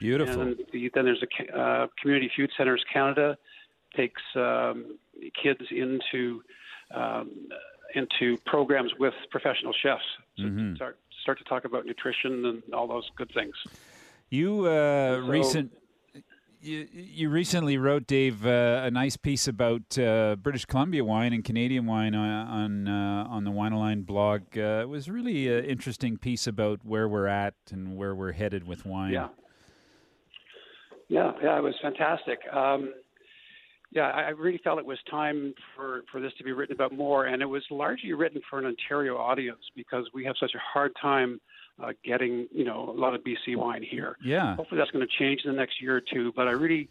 Beautiful. 0.00 0.42
And 0.42 0.56
the, 0.72 0.90
then 0.94 1.04
there's 1.04 1.22
a 1.22 1.58
uh, 1.58 1.86
Community 2.00 2.30
Food 2.36 2.50
Centers 2.56 2.84
Canada 2.92 3.36
takes 3.96 4.22
um, 4.36 4.98
kids 5.42 5.62
into 5.70 6.42
um, 6.94 7.30
into 7.94 8.36
programs 8.46 8.92
with 8.98 9.14
professional 9.30 9.72
chefs. 9.72 10.04
So 10.36 10.44
Mhm. 10.44 10.76
start 10.76 10.98
start 11.22 11.38
to 11.38 11.44
talk 11.44 11.64
about 11.64 11.86
nutrition 11.86 12.44
and 12.46 12.62
all 12.74 12.86
those 12.86 13.08
good 13.16 13.30
things. 13.32 13.54
You 14.30 14.66
uh, 14.66 15.16
So- 15.16 15.20
recent. 15.28 15.72
You, 16.62 16.88
you 16.90 17.28
recently 17.28 17.76
wrote, 17.78 18.08
Dave, 18.08 18.44
uh, 18.44 18.80
a 18.84 18.90
nice 18.90 19.16
piece 19.16 19.46
about 19.46 19.96
uh, 19.98 20.34
British 20.36 20.64
Columbia 20.64 21.04
wine 21.04 21.32
and 21.32 21.44
Canadian 21.44 21.86
wine 21.86 22.14
on 22.14 22.28
on, 22.48 22.88
uh, 22.88 23.26
on 23.28 23.44
the 23.44 23.52
blog. 24.02 24.40
Uh, 24.56 24.80
it 24.82 24.88
was 24.88 25.08
really 25.08 25.46
an 25.46 25.64
interesting 25.64 26.16
piece 26.16 26.46
about 26.48 26.80
where 26.84 27.08
we're 27.08 27.28
at 27.28 27.54
and 27.70 27.96
where 27.96 28.14
we're 28.16 28.32
headed 28.32 28.66
with 28.66 28.84
wine. 28.84 29.12
Yeah. 29.12 29.28
Yeah, 31.08 31.32
yeah, 31.42 31.56
it 31.58 31.62
was 31.62 31.74
fantastic. 31.80 32.40
Um, 32.52 32.92
yeah, 33.90 34.08
I 34.08 34.30
really 34.30 34.58
felt 34.58 34.78
it 34.78 34.86
was 34.86 34.98
time 35.10 35.54
for, 35.74 36.02
for 36.10 36.20
this 36.20 36.32
to 36.38 36.44
be 36.44 36.52
written 36.52 36.74
about 36.74 36.92
more, 36.92 37.26
and 37.26 37.40
it 37.40 37.46
was 37.46 37.62
largely 37.70 38.12
written 38.12 38.40
for 38.50 38.58
an 38.58 38.66
Ontario 38.66 39.16
audience 39.16 39.60
because 39.74 40.06
we 40.12 40.24
have 40.24 40.34
such 40.38 40.54
a 40.54 40.58
hard 40.58 40.92
time 41.00 41.40
uh, 41.82 41.92
getting, 42.04 42.48
you 42.52 42.64
know, 42.64 42.90
a 42.90 42.98
lot 42.98 43.14
of 43.14 43.22
BC 43.22 43.56
wine 43.56 43.82
here. 43.88 44.16
Yeah. 44.24 44.56
Hopefully 44.56 44.78
that's 44.78 44.90
going 44.90 45.06
to 45.06 45.18
change 45.18 45.42
in 45.44 45.52
the 45.52 45.56
next 45.56 45.80
year 45.80 45.96
or 45.96 46.02
two, 46.12 46.32
but 46.34 46.48
I 46.48 46.52
really 46.52 46.88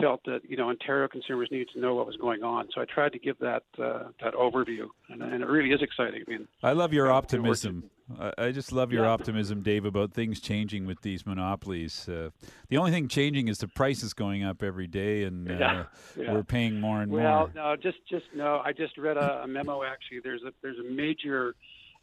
felt 0.00 0.20
that, 0.26 0.40
you 0.48 0.56
know, 0.56 0.68
Ontario 0.68 1.08
consumers 1.08 1.48
needed 1.50 1.68
to 1.74 1.80
know 1.80 1.94
what 1.94 2.06
was 2.06 2.16
going 2.16 2.42
on. 2.42 2.68
So 2.74 2.80
I 2.80 2.84
tried 2.84 3.12
to 3.12 3.18
give 3.18 3.38
that 3.40 3.64
uh, 3.78 4.04
that 4.22 4.34
overview, 4.34 4.86
and, 5.08 5.22
and 5.22 5.42
it 5.42 5.46
really 5.46 5.70
is 5.70 5.82
exciting. 5.82 6.22
I 6.26 6.30
mean, 6.30 6.48
I 6.62 6.72
love 6.72 6.92
your 6.92 7.10
optimism. 7.10 7.90
I, 8.18 8.32
I 8.46 8.52
just 8.52 8.72
love 8.72 8.92
your 8.92 9.04
Yeah. 9.04 9.10
optimism, 9.10 9.62
Dave, 9.62 9.84
about 9.84 10.12
things 10.12 10.40
changing 10.40 10.86
with 10.86 11.02
these 11.02 11.26
monopolies. 11.26 12.08
Uh, 12.08 12.30
the 12.68 12.76
only 12.78 12.90
thing 12.90 13.08
changing 13.08 13.48
is 13.48 13.58
the 13.58 13.68
price 13.68 14.02
is 14.02 14.14
going 14.14 14.42
up 14.42 14.62
every 14.62 14.86
day, 14.86 15.24
and 15.24 15.50
uh, 15.50 15.54
Yeah, 15.54 15.84
yeah. 16.16 16.32
we're 16.32 16.42
paying 16.44 16.80
more 16.80 17.02
and 17.02 17.12
well, 17.12 17.38
more. 17.38 17.50
no, 17.54 17.76
just 17.76 17.98
just 18.08 18.26
no. 18.34 18.60
I 18.64 18.72
just 18.72 18.96
read 18.98 19.16
a, 19.16 19.42
a 19.44 19.46
memo. 19.46 19.82
Actually, 19.84 20.20
there's 20.20 20.42
a 20.42 20.52
there's 20.62 20.78
a 20.78 20.84
major 20.90 21.54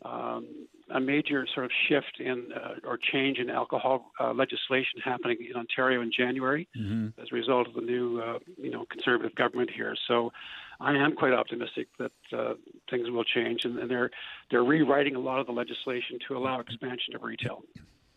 um, 0.05 0.45
a 0.91 0.99
major 0.99 1.47
sort 1.53 1.66
of 1.66 1.72
shift 1.89 2.20
in 2.20 2.51
uh, 2.53 2.76
or 2.88 2.97
change 3.12 3.39
in 3.39 3.49
alcohol 3.49 4.12
uh, 4.20 4.32
legislation 4.32 5.01
happening 5.03 5.38
in 5.49 5.55
Ontario 5.58 6.01
in 6.01 6.12
January 6.12 6.68
Mhm. 6.78 7.14
as 7.22 7.28
a 7.32 7.36
result 7.36 7.68
of 7.68 7.74
the 7.74 7.82
new 7.82 8.20
uh, 8.22 8.39
you 8.58 8.70
know 8.72 8.86
conservative 8.89 9.36
government 9.36 9.70
here. 9.72 9.95
So. 10.08 10.32
I 10.80 10.94
am 10.94 11.14
quite 11.16 11.34
optimistic 11.34 11.88
that 11.98 12.12
uh, 12.32 12.54
things 12.90 13.10
will 13.10 13.24
change, 13.24 13.62
and, 13.66 13.80
and 13.80 13.90
they're 13.90 14.12
they're 14.52 14.64
rewriting 14.64 15.16
a 15.16 15.20
lot 15.20 15.40
of 15.40 15.48
the 15.48 15.52
legislation 15.52 16.20
to 16.28 16.38
allow 16.38 16.60
expansion 16.60 17.16
of 17.16 17.24
retail. 17.24 17.64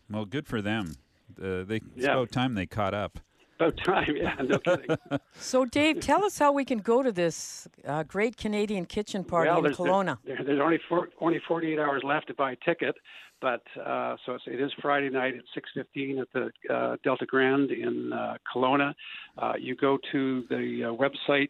Well, 0.09 0.25
good 0.25 0.47
for 0.47 0.61
them. 0.61 0.95
Uh, 1.41 1.63
they, 1.63 1.77
it's 1.77 1.83
Yeah. 1.95 2.13
about 2.13 2.31
time 2.31 2.55
they 2.55 2.65
caught 2.65 2.93
up. 2.93 3.19
About 3.59 3.77
time, 3.77 4.15
yeah, 4.15 4.35
no 4.43 4.59
kidding. 4.59 4.97
So, 5.35 5.65
Dave, 5.65 5.99
tell 5.99 6.23
us 6.23 6.37
how 6.37 6.51
we 6.51 6.65
can 6.65 6.79
go 6.79 7.01
to 7.01 7.11
this 7.11 7.67
uh, 7.85 8.03
great 8.03 8.37
Canadian 8.37 8.85
kitchen 8.85 9.23
party 9.23 9.49
well, 9.49 9.59
in 9.59 9.63
there's, 9.63 9.77
Kelowna. 9.77 10.17
There, 10.25 10.39
there's 10.43 10.59
only 10.59 10.79
four, 10.87 11.09
only 11.19 11.41
48 11.47 11.79
hours 11.79 12.03
left 12.03 12.27
to 12.27 12.33
buy 12.33 12.51
a 12.51 12.55
ticket, 12.57 12.95
but 13.39 13.63
uh, 13.79 14.17
so 14.25 14.33
it's, 14.33 14.43
it 14.47 14.59
is 14.61 14.71
Friday 14.81 15.09
night 15.09 15.33
at 15.35 15.43
6:15 15.77 16.21
at 16.21 16.27
the 16.33 16.73
uh, 16.73 16.97
Delta 17.03 17.25
Grand 17.25 17.71
in 17.71 18.13
uh, 18.13 18.37
Kelowna. 18.53 18.93
Uh, 19.37 19.53
you 19.59 19.75
go 19.75 19.97
to 20.11 20.43
the 20.49 20.85
uh, 20.85 20.93
website 20.93 21.49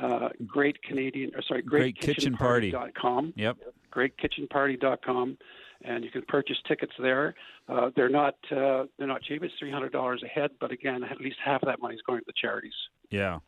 uh, 0.00 0.28
Great 0.46 0.82
Canadian, 0.82 1.30
or 1.34 1.42
sorry, 1.42 1.62
Great 1.62 1.98
Kitchen 1.98 2.34
Party. 2.36 2.72
greatkitchenparty.com. 2.72 3.32
Yep. 3.36 3.56
Greatkitchenparty.com, 3.92 5.38
and 5.84 6.04
you 6.04 6.10
can 6.10 6.22
purchase 6.28 6.56
tickets 6.66 6.92
there. 6.98 7.34
Uh, 7.68 7.90
they're 7.96 8.08
not 8.08 8.34
uh, 8.50 8.84
they're 8.98 9.06
not 9.06 9.22
cheap. 9.22 9.42
It's 9.42 9.54
$300 9.62 10.22
a 10.22 10.26
head, 10.26 10.50
but 10.60 10.70
again, 10.72 11.04
at 11.04 11.20
least 11.20 11.36
half 11.44 11.62
of 11.62 11.66
that 11.66 11.80
money 11.80 11.94
is 11.94 12.02
going 12.06 12.20
to 12.20 12.24
the 12.26 12.32
charities. 12.40 12.72
Yeah. 13.10 13.38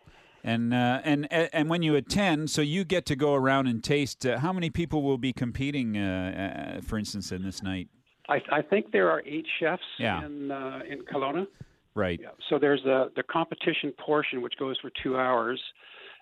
And 0.42 0.72
uh, 0.72 1.00
and 1.04 1.30
and 1.30 1.68
when 1.68 1.82
you 1.82 1.96
attend, 1.96 2.48
so 2.50 2.62
you 2.62 2.84
get 2.84 3.04
to 3.06 3.16
go 3.16 3.34
around 3.34 3.66
and 3.66 3.84
taste. 3.84 4.24
Uh, 4.24 4.38
how 4.38 4.54
many 4.54 4.70
people 4.70 5.02
will 5.02 5.18
be 5.18 5.34
competing, 5.34 5.98
uh, 5.98 6.76
uh, 6.78 6.80
for 6.80 6.98
instance, 6.98 7.30
in 7.30 7.42
this 7.42 7.62
night? 7.62 7.88
I, 8.28 8.40
I 8.50 8.62
think 8.62 8.90
there 8.92 9.10
are 9.10 9.22
eight 9.26 9.44
chefs 9.58 9.82
Yeah. 9.98 10.24
in 10.24 10.50
uh, 10.50 10.80
in 10.88 11.02
Kelowna. 11.02 11.46
Right. 11.94 12.18
Yeah. 12.22 12.28
So 12.48 12.58
there's 12.58 12.82
the 12.84 13.10
the 13.16 13.22
competition 13.22 13.92
portion, 13.98 14.40
which 14.40 14.54
goes 14.58 14.78
for 14.80 14.90
two 15.02 15.18
hours, 15.18 15.60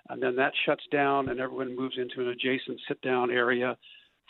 and 0.08 0.22
then 0.22 0.36
that 0.36 0.52
shuts 0.66 0.84
down, 0.90 1.28
and 1.28 1.40
everyone 1.40 1.74
moves 1.76 1.96
into 1.98 2.20
an 2.20 2.28
adjacent 2.28 2.80
sit 2.88 3.00
down 3.02 3.30
area 3.30 3.76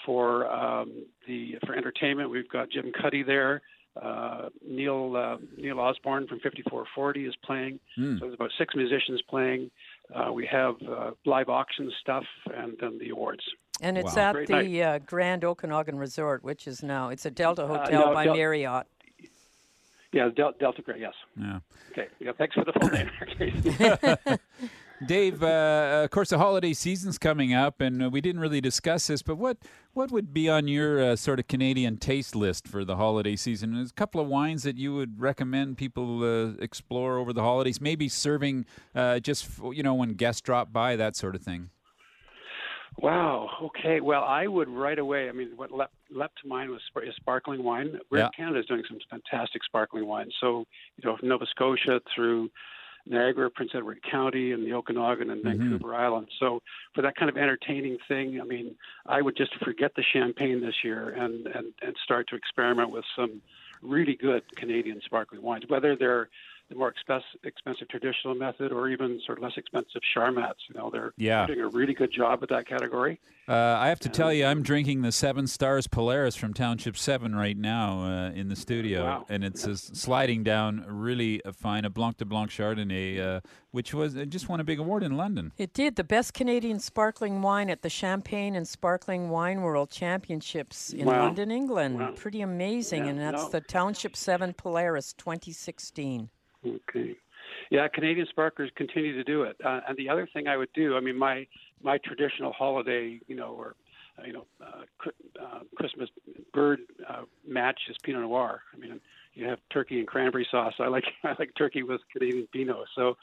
for 0.07 0.47
um, 0.51 1.05
the 1.27 1.57
for 1.67 1.75
entertainment. 1.75 2.31
We've 2.31 2.49
got 2.49 2.71
Jim 2.71 2.93
Cuddy 3.01 3.23
there, 3.23 3.61
Uh, 4.01 4.49
Neil 4.67 5.17
uh, 5.17 5.37
Neil 5.57 5.81
Osborne 5.81 6.27
from 6.29 6.39
5440 6.41 7.27
is 7.27 7.35
playing. 7.45 7.81
Hmm. 7.97 8.15
So 8.19 8.21
there's 8.27 8.35
about 8.35 8.51
six 8.59 8.75
musicians 8.77 9.21
playing. 9.29 9.71
Uh, 10.15 10.33
we 10.33 10.47
have 10.47 10.77
uh, 10.89 11.11
live 11.27 11.49
auction 11.49 11.91
stuff 12.01 12.25
and 12.55 12.77
then 12.81 12.99
the 12.99 13.11
awards. 13.11 13.43
And 13.81 13.99
it's 13.99 14.17
Wow. 14.17 14.29
at 14.31 14.33
Great 14.35 14.49
the 14.49 14.83
uh, 14.83 14.99
Grand 15.01 15.45
Okanagan 15.45 15.99
Resort, 15.99 16.43
which 16.45 16.67
is 16.67 16.83
now 16.83 17.09
it's 17.11 17.27
a 17.27 17.31
Delta 17.31 17.65
Uh, 17.65 17.79
Hotel 17.79 18.07
no, 18.07 18.15
by 18.15 18.25
Del- 18.25 18.35
Marriott. 18.37 18.87
Yeah, 20.13 20.31
Del- 20.35 20.55
Delta 20.59 20.81
Gray. 20.83 21.01
Yes. 21.01 21.15
Yeah. 21.37 21.59
Okay. 21.91 22.07
Yeah. 22.21 22.33
Thanks 22.39 22.55
for 22.55 22.65
the 22.65 22.73
full 22.73 22.89
name. 22.91 24.39
Dave, 25.07 25.43
uh, 25.45 26.03
of 26.05 26.11
course, 26.11 26.31
the 26.31 26.39
holiday 26.39 26.73
season's 26.73 27.19
coming 27.19 27.55
up, 27.55 27.81
and 27.81 28.03
uh, 28.03 28.11
we 28.11 28.21
didn't 28.21 28.41
really 28.41 28.61
discuss 28.61 29.07
this, 29.07 29.23
but 29.23 29.37
what 29.37 29.59
what 29.93 30.11
would 30.11 30.35
be 30.35 30.49
on 30.49 30.67
your 30.67 31.03
uh, 31.03 31.17
sort 31.17 31.39
of 31.39 31.47
Canadian 31.47 31.99
taste 31.99 32.35
list 32.35 32.67
for 32.67 32.85
the 32.85 32.97
holiday 32.97 33.37
season? 33.37 33.75
There's 33.75 33.91
a 33.91 33.95
couple 33.95 34.21
of 34.21 34.27
wines 34.27 34.65
that 34.65 34.77
you 34.77 34.95
would 34.95 35.21
recommend 35.21 35.77
people 35.77 36.25
uh, 36.25 36.55
explore 36.61 37.17
over 37.17 37.33
the 37.33 37.43
holidays, 37.43 37.81
maybe 37.81 38.09
serving 38.09 38.67
uh, 38.95 39.21
just 39.21 39.45
f- 39.45 39.61
you 39.73 39.85
know 39.85 39.95
when 39.95 40.15
guests 40.15 40.41
drop 40.41 40.73
by, 40.73 40.97
that 40.97 41.15
sort 41.15 41.37
of 41.37 41.43
thing. 41.43 41.71
Wow. 43.01 43.49
Okay. 43.63 44.01
Well, 44.01 44.25
I 44.25 44.49
would 44.49 44.69
right 44.69 44.99
away. 44.99 45.29
I 45.29 45.33
mean, 45.33 45.51
what 45.55 45.71
leapt, 45.71 45.95
leapt 46.11 46.41
to 46.43 46.49
mind 46.49 46.71
was 46.71 46.81
is 47.07 47.15
sparkling 47.15 47.63
wine. 47.63 48.01
We're 48.11 48.19
Yeah. 48.19 48.31
Canada's 48.37 48.67
doing 48.67 48.83
some 48.89 48.99
fantastic 49.09 49.63
sparkling 49.63 50.07
wine. 50.07 50.31
So, 50.41 50.65
you 50.97 51.09
know, 51.09 51.17
from 51.17 51.29
Nova 51.29 51.47
Scotia 51.47 52.01
through 52.13 52.51
Niagara, 53.09 53.51
Prince 53.51 53.73
Edward 53.75 54.01
County, 54.03 54.53
and 54.53 54.65
the 54.67 54.73
Okanagan 54.73 55.31
and 55.31 55.43
Mhm. 55.43 55.59
Vancouver 55.59 55.95
Island. 55.95 56.29
So, 56.39 56.63
for 56.95 57.03
that 57.03 57.17
kind 57.17 57.29
of 57.29 57.37
entertaining 57.37 57.99
thing, 58.09 58.41
I 58.41 58.45
mean, 58.45 58.77
I 59.07 59.23
would 59.23 59.37
just 59.37 59.55
forget 59.57 59.95
the 59.95 60.03
champagne 60.03 60.61
this 60.61 60.85
year 60.85 61.11
and 61.11 61.47
and 61.49 61.73
and 61.83 61.97
start 61.99 62.29
to 62.29 62.37
experiment 62.37 62.91
with 62.91 63.05
some 63.17 63.41
really 63.83 64.15
good 64.17 64.43
Canadian 64.57 65.01
sparkling 65.03 65.43
wines, 65.43 65.65
whether 65.69 65.97
they're 65.97 66.29
the 66.69 66.75
more 66.75 66.89
expensive, 66.89 67.27
expensive 67.45 67.89
traditional 67.89 68.35
method 68.35 68.73
or 68.73 68.89
even 68.89 69.21
sort 69.25 69.39
of 69.39 69.45
less 69.45 69.55
expensive 69.57 70.03
Charmats. 70.15 70.69
You 70.69 70.79
know, 70.79 70.91
they're 70.93 71.13
Yeah. 71.17 71.47
doing 71.47 71.61
a 71.61 71.69
really 71.69 71.95
good 71.95 72.13
job 72.13 72.41
with 72.43 72.51
that 72.51 72.67
category. 72.67 73.21
Uh, 73.49 73.79
I 73.81 73.89
have 73.89 73.99
to 74.01 74.11
tell 74.11 74.31
you, 74.31 74.45
I'm 74.45 74.63
drinking 74.63 75.01
the 75.01 75.11
Seven 75.11 75.47
Stars 75.47 75.87
Polaris 75.87 76.37
from 76.37 76.53
Township 76.53 76.99
Seven 76.99 77.35
right 77.35 77.57
now 77.57 78.03
uh, 78.03 78.31
in 78.33 78.49
the 78.51 78.57
studio, 78.57 79.05
Wow. 79.05 79.27
and 79.31 79.43
it's 79.43 79.67
uh, 79.67 79.75
sliding 79.75 80.43
down 80.45 80.85
really 80.87 81.43
uh, 81.45 81.53
fine. 81.53 81.87
A 81.87 81.91
Blanc 81.91 82.19
de 82.19 82.27
Blanc 82.27 82.51
Chardonnay, 82.51 83.19
uh, 83.19 83.41
which 83.71 83.95
was 83.95 84.15
it 84.17 84.29
just 84.29 84.51
won 84.51 84.61
a 84.61 84.65
big 84.65 84.79
award 84.79 85.03
in 85.03 85.17
London. 85.17 85.53
It 85.57 85.73
did 85.73 85.97
the 85.97 86.05
best 86.05 86.35
Canadian 86.35 86.79
sparkling 86.81 87.41
wine 87.41 87.71
at 87.71 87.81
the 87.81 87.89
Champagne 87.89 88.55
and 88.55 88.69
Sparkling 88.69 89.31
Wine 89.31 89.63
World 89.63 89.91
Championships 89.91 90.93
in 90.93 91.07
Wow. 91.07 91.25
London, 91.25 91.51
England. 91.51 91.99
Wow. 91.99 92.13
Pretty 92.15 92.43
amazing, 92.43 93.05
Yeah, 93.05 93.11
and 93.13 93.19
that's 93.21 93.45
no. 93.45 93.49
the 93.49 93.61
Township 93.63 94.15
Seven 94.15 94.53
Polaris 94.53 95.15
2016. 95.15 96.29
Okay. 96.67 97.17
Yeah, 97.71 97.89
Canadian 97.89 98.27
sparklers 98.29 98.71
continue 98.77 99.15
to 99.15 99.25
do 99.25 99.43
it. 99.43 99.57
Uh, 99.65 99.81
and 99.89 99.97
the 99.97 100.09
other 100.09 100.29
thing 100.33 100.49
I 100.49 100.57
would 100.57 100.73
do, 100.75 100.97
I 100.97 101.01
mean, 101.01 101.17
my 101.17 101.47
my 101.83 101.99
traditional 101.99 102.53
holiday, 102.53 103.21
you 103.27 103.37
know, 103.37 103.55
or 103.55 103.75
uh, 104.19 104.27
you 104.27 104.33
know, 104.33 104.47
uh, 104.61 104.83
uh, 105.41 105.61
Christmas 105.77 106.09
bird 106.53 106.81
uh, 107.09 107.23
match 107.47 107.81
is 107.89 107.97
Pinot 108.03 108.23
Noir. 108.23 108.63
I 108.75 108.79
mean, 108.79 109.01
you 109.35 109.47
have 109.47 109.59
turkey 109.73 109.99
and 109.99 110.09
cranberry 110.09 110.47
sauce. 110.51 110.75
I 110.79 110.89
like 110.89 111.05
I 111.25 111.35
like 111.39 111.53
turkey 111.57 111.83
with 111.83 112.01
Canadian 112.13 112.49
Pinot. 112.53 112.77
So 112.95 113.17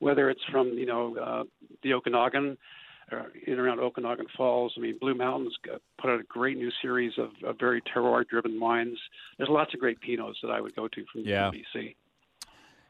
whether 0.00 0.30
it's 0.30 0.44
from 0.50 0.68
you 0.68 0.86
know 0.86 1.16
uh, 1.16 1.44
the 1.82 1.94
Okanagan. 1.94 2.58
Or 3.12 3.30
in 3.46 3.52
and 3.52 3.60
around 3.60 3.80
Okanagan 3.80 4.24
Falls, 4.34 4.72
I 4.78 4.80
mean, 4.80 4.96
Blue 4.98 5.14
Mountains 5.14 5.54
put 6.00 6.08
out 6.08 6.20
a 6.20 6.22
great 6.22 6.56
new 6.56 6.70
series 6.80 7.12
of, 7.18 7.32
of 7.46 7.58
very 7.60 7.82
terroir-driven 7.82 8.58
wines. 8.58 8.96
There's 9.36 9.50
lots 9.50 9.74
of 9.74 9.80
great 9.80 9.98
Pinots 10.00 10.36
that 10.42 10.50
I 10.50 10.58
would 10.62 10.74
go 10.74 10.88
to 10.88 11.04
from 11.12 11.20
Yeah. 11.20 11.50
BC. 11.50 11.96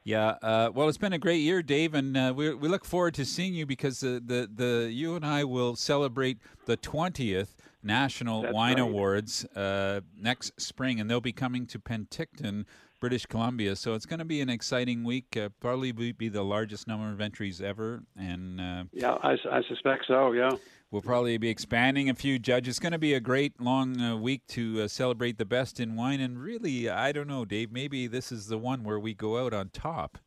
Yeah, 0.05 0.35
uh, 0.43 0.71
well, 0.75 0.87
it's 0.91 0.99
been 0.99 1.15
a 1.15 1.19
great 1.19 1.41
year, 1.41 1.63
Dave, 1.63 1.95
and 1.95 2.15
uh, 2.15 2.35
we 2.37 2.53
we 2.55 2.69
look 2.69 2.85
forward 2.85 3.15
to 3.15 3.25
seeing 3.25 3.55
you 3.55 3.65
because 3.65 4.01
the, 4.01 4.23
the, 4.25 4.51
the 4.55 4.93
you 4.93 5.17
and 5.17 5.25
I 5.25 5.45
will 5.45 5.77
celebrate 5.77 6.37
the 6.67 6.77
twentieth 6.77 7.57
National 7.83 8.43
That's 8.43 8.55
Wine 8.55 8.75
right. 8.75 8.83
Awards 8.83 9.47
uh, 9.57 10.03
next 10.21 10.61
spring, 10.61 11.01
and 11.01 11.11
they'll 11.11 11.23
be 11.23 11.33
coming 11.33 11.67
to 11.69 11.79
Penticton, 11.79 12.67
British 13.01 13.25
Columbia. 13.25 13.77
So 13.77 13.95
it's 13.95 14.05
going 14.05 14.19
to 14.19 14.27
be 14.27 14.43
an 14.43 14.51
exciting 14.51 15.05
week. 15.05 15.39
Uh, 15.39 15.49
probably 15.59 15.93
be 15.93 16.29
the 16.29 16.45
largest 16.45 16.87
number 16.87 17.11
of 17.11 17.23
entries 17.23 17.63
ever, 17.63 18.03
and 18.15 18.61
uh, 18.61 18.85
Yeah, 18.93 19.17
I, 19.23 19.39
I 19.51 19.63
suspect 19.69 20.05
so. 20.07 20.33
Yeah. 20.33 20.51
We'll 20.91 21.03
probably 21.03 21.37
be 21.39 21.49
expanding 21.49 22.09
a 22.09 22.15
few 22.15 22.39
judges. 22.39 22.73
It's 22.73 22.79
going 22.79 22.93
to 22.93 22.99
be 22.99 23.15
a 23.15 23.21
great 23.21 23.61
long 23.61 24.01
uh, 24.01 24.17
week 24.17 24.47
to 24.49 24.83
uh, 24.83 24.89
celebrate 24.89 25.39
the 25.39 25.45
best 25.45 25.81
in 25.81 25.97
wine. 25.97 26.21
And 26.21 26.41
really, 26.41 26.89
I 26.89 27.11
don't 27.11 27.27
know, 27.27 27.45
Dave, 27.45 27.73
maybe 27.73 28.07
this 28.07 28.31
is 28.31 28.47
the 28.47 28.59
one 28.59 28.85
where 28.85 29.01
we 29.01 29.13
go 29.13 29.45
out 29.45 29.53
on 29.53 29.71
top. 29.71 30.19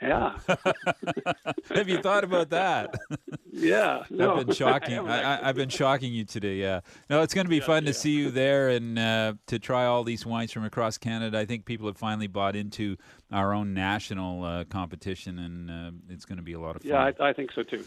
Yeah. 0.00 0.38
Have 1.74 1.88
you 1.88 2.00
thought 2.00 2.22
about 2.22 2.50
that? 2.50 2.94
Yeah. 3.50 4.04
No, 4.10 4.36
I've 4.36 4.46
been 4.46 4.54
shocking. 4.54 4.98
I 4.98 4.98
haven't 4.98 5.10
I, 5.10 5.36
I, 5.36 5.48
I've 5.48 5.56
been 5.56 5.68
shocking 5.68 6.12
you 6.12 6.24
today. 6.24 6.56
Yeah. 6.56 6.80
No, 7.10 7.22
it's 7.22 7.34
going 7.34 7.46
to 7.46 7.50
be 7.50 7.60
fun 7.60 7.84
to 7.84 7.92
see 7.92 8.12
you 8.12 8.30
there 8.30 8.68
and 8.68 8.98
uh, 8.98 9.34
to 9.48 9.58
try 9.58 9.86
all 9.86 10.04
these 10.04 10.24
wines 10.24 10.52
from 10.52 10.64
across 10.64 10.98
Canada. 10.98 11.38
I 11.38 11.44
think 11.44 11.64
people 11.64 11.86
have 11.88 11.96
finally 11.96 12.28
bought 12.28 12.54
into 12.54 12.96
our 13.32 13.52
own 13.52 13.74
national 13.74 14.44
uh, 14.44 14.64
competition, 14.64 15.38
and 15.38 15.70
uh, 15.70 15.90
it's 16.08 16.24
going 16.24 16.36
to 16.36 16.42
be 16.42 16.52
a 16.52 16.60
lot 16.60 16.76
of 16.76 16.82
fun. 16.82 16.90
Yeah, 16.90 17.12
I, 17.20 17.30
I 17.30 17.32
think 17.32 17.50
so 17.52 17.62
too. 17.62 17.84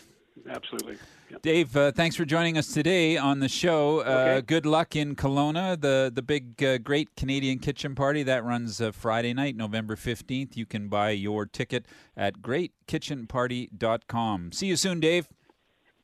Absolutely. 0.50 0.98
Yeah. 1.30 1.38
Dave, 1.42 1.76
uh, 1.78 1.92
thanks 1.92 2.16
for 2.16 2.26
joining 2.26 2.58
us 2.58 2.74
today 2.74 3.16
on 3.18 3.40
the 3.40 3.48
show. 3.48 4.00
Uh, 4.00 4.12
Okay. 4.12 4.42
Good 4.46 4.66
luck 4.66 4.96
in 4.96 5.16
Kelowna, 5.16 5.80
the 5.80 6.12
the 6.14 6.22
big 6.22 6.62
uh, 6.64 6.78
Great 6.80 7.16
Canadian 7.16 7.60
Kitchen 7.60 7.96
Party 7.96 8.24
that 8.24 8.44
runs 8.44 8.82
uh, 8.82 8.92
Friday 8.92 9.34
night, 9.34 9.56
November 9.56 9.96
fifteenth. 9.96 10.58
You 10.58 10.66
can 10.66 10.90
buy 10.90 11.12
your 11.12 11.46
ticket 11.46 11.86
at 12.18 12.42
greatkitchenparty.com. 12.42 14.52
See 14.52 14.68
you 14.68 14.76
soon, 14.76 15.00
Dave. 15.00 15.30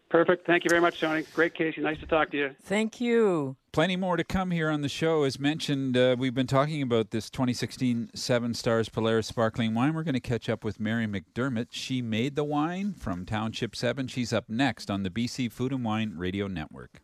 Perfect. 0.10 0.48
Thank 0.48 0.64
you 0.64 0.70
very 0.70 0.82
much, 0.82 1.02
Tony. 1.02 1.24
Great, 1.34 1.54
Casey. 1.54 1.82
Nice 1.82 2.00
to 2.00 2.06
talk 2.06 2.32
to 2.32 2.38
you. 2.38 2.56
Thank 2.64 3.02
you. 3.02 3.58
Plenty 3.74 3.98
more 3.98 4.16
to 4.16 4.24
come 4.24 4.52
here 4.52 4.70
on 4.70 4.82
the 4.82 4.90
show. 4.90 5.24
As 5.24 5.40
mentioned, 5.40 5.98
uh, 5.98 6.16
we've 6.18 6.34
been 6.34 6.48
talking 6.48 6.82
about 6.82 7.12
this 7.12 7.30
2016 7.30 8.12
Seven 8.16 8.54
Stars 8.54 8.90
Polaris 8.90 9.28
Sparkling 9.28 9.74
Wine. 9.74 9.94
We're 9.94 10.04
going 10.04 10.14
to 10.14 10.20
catch 10.22 10.50
up 10.50 10.64
with 10.64 10.80
Mary 10.80 11.08
McDermott. 11.08 11.68
She 11.72 12.02
made 12.02 12.36
the 12.36 12.46
wine 12.46 12.94
from 12.94 13.26
Township 13.26 13.76
7. 13.76 14.08
She's 14.08 14.32
up 14.32 14.46
next 14.48 14.90
on 14.90 15.04
the 15.04 15.10
BC 15.10 15.52
Food 15.52 15.74
and 15.74 15.84
Wine 15.84 16.14
Radio 16.16 16.48
Network. 16.48 17.02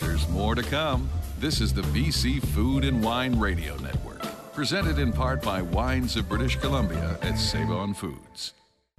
There's 0.00 0.28
more 0.28 0.54
to 0.54 0.62
come. 0.62 1.08
This 1.38 1.60
is 1.60 1.72
the 1.72 1.82
BC 1.82 2.44
Food 2.48 2.84
and 2.84 3.02
Wine 3.02 3.38
Radio 3.38 3.76
Network, 3.76 4.22
presented 4.52 4.98
in 4.98 5.12
part 5.12 5.40
by 5.42 5.62
Wines 5.62 6.16
of 6.16 6.28
British 6.28 6.56
Columbia 6.56 7.16
at 7.22 7.38
Save 7.38 7.70
On 7.70 7.94
Foods. 7.94 8.52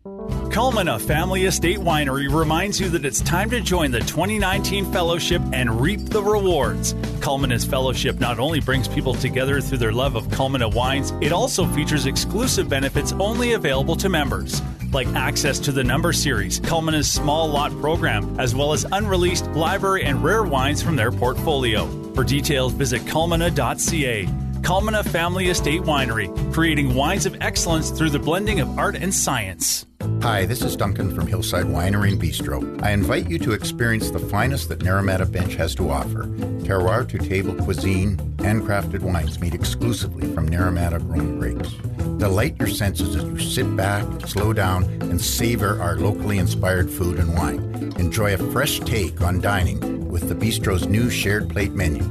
Culmina 0.04 1.00
Family 1.00 1.46
Estate 1.46 1.78
Winery 1.78 2.28
reminds 2.34 2.80
you 2.80 2.90
that 2.90 3.06
it's 3.06 3.22
time 3.22 3.52
to 3.52 3.62
join 3.62 3.92
the 3.92 4.00
2019 4.00 4.92
Fellowship 4.92 5.44
and 5.54 5.80
reap 5.80 6.00
the 6.06 6.24
rewards. 6.24 6.96
Culmina's 7.22 7.66
Fellowship 7.66 8.20
not 8.20 8.40
only 8.40 8.60
brings 8.60 8.88
people 8.88 9.14
together 9.14 9.62
through 9.62 9.78
their 9.78 9.92
love 9.92 10.16
of 10.16 10.28
Culmina 10.30 10.74
wines, 10.74 11.14
it 11.22 11.32
also 11.32 11.68
features 11.68 12.08
exclusive 12.08 12.68
benefits 12.68 13.14
only 13.14 13.54
available 13.54 13.96
to 13.98 14.10
members, 14.10 14.64
like 14.92 15.08
access 15.10 15.60
to 15.60 15.72
the 15.72 15.84
Number 15.84 16.14
Series, 16.14 16.60
Culmina's 16.60 17.10
small 17.10 17.48
lot 17.48 17.72
program, 17.80 18.40
as 18.40 18.56
well 18.56 18.74
as 18.74 18.86
unreleased 18.92 19.46
library 19.52 20.04
and 20.04 20.24
rare 20.24 20.44
wines 20.44 20.82
from 20.82 20.96
their 20.96 21.12
portfolio. 21.12 21.86
For 22.16 22.24
details, 22.24 22.74
visit 22.74 23.04
culmina.ca. 23.04 24.51
Culmina 24.62 25.04
Family 25.04 25.48
Estate 25.48 25.82
Winery, 25.82 26.30
creating 26.54 26.94
wines 26.94 27.26
of 27.26 27.36
excellence 27.42 27.90
through 27.90 28.12
the 28.12 28.20
blending 28.20 28.60
of 28.60 28.78
art 28.78 28.96
and 28.96 29.14
science. 29.14 29.88
Hi, 30.22 30.46
this 30.46 30.62
is 30.62 30.76
Duncan 30.76 31.16
from 31.16 31.26
Hillside 31.26 31.66
Winery 31.66 32.12
and 32.12 32.22
Bistro. 32.22 32.82
I 32.84 32.92
invite 32.92 33.28
you 33.28 33.40
to 33.40 33.54
experience 33.54 34.12
the 34.12 34.20
finest 34.20 34.70
that 34.70 34.80
Naramata 34.80 35.30
Bench 35.30 35.56
has 35.56 35.74
to 35.76 35.90
offer 35.90 36.26
terroir 36.64 37.10
to 37.10 37.18
table 37.18 37.56
cuisine, 37.56 38.18
handcrafted 38.38 39.02
wines 39.02 39.40
made 39.40 39.56
exclusively 39.56 40.32
from 40.34 40.48
Naramata 40.48 41.00
grown 41.08 41.40
grapes. 41.40 41.74
Delight 42.20 42.56
your 42.60 42.70
senses 42.70 43.16
as 43.16 43.24
you 43.24 43.40
sit 43.40 43.76
back, 43.76 44.06
slow 44.28 44.54
down, 44.54 44.84
and 45.02 45.20
savor 45.20 45.82
our 45.82 45.98
locally 45.98 46.38
inspired 46.38 46.90
food 46.90 47.18
and 47.18 47.34
wine. 47.34 47.94
Enjoy 47.98 48.36
a 48.36 48.52
fresh 48.52 48.80
take 48.82 49.22
on 49.22 49.42
dining 49.42 50.08
with 50.10 50.30
the 50.30 50.36
Bistro's 50.36 50.88
new 50.88 51.10
shared 51.10 51.50
plate 51.50 51.74
menu. 51.74 52.04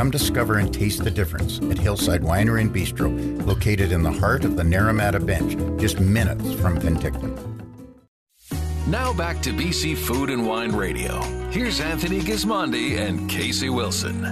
Come 0.00 0.10
discover 0.10 0.56
and 0.56 0.72
taste 0.72 1.04
the 1.04 1.10
difference 1.10 1.60
at 1.60 1.76
Hillside 1.76 2.22
Winery 2.22 2.62
and 2.62 2.74
Bistro, 2.74 3.46
located 3.46 3.92
in 3.92 4.02
the 4.02 4.10
heart 4.10 4.46
of 4.46 4.56
the 4.56 4.62
Naramata 4.62 5.20
Bench, 5.26 5.58
just 5.78 6.00
minutes 6.00 6.54
from 6.54 6.80
Penticton. 6.80 7.36
Now 8.86 9.12
back 9.12 9.42
to 9.42 9.50
BC 9.50 9.98
Food 9.98 10.30
and 10.30 10.46
Wine 10.46 10.72
Radio. 10.72 11.20
Here's 11.50 11.80
Anthony 11.80 12.20
Gismondi 12.20 12.98
and 12.98 13.28
Casey 13.28 13.68
Wilson. 13.68 14.22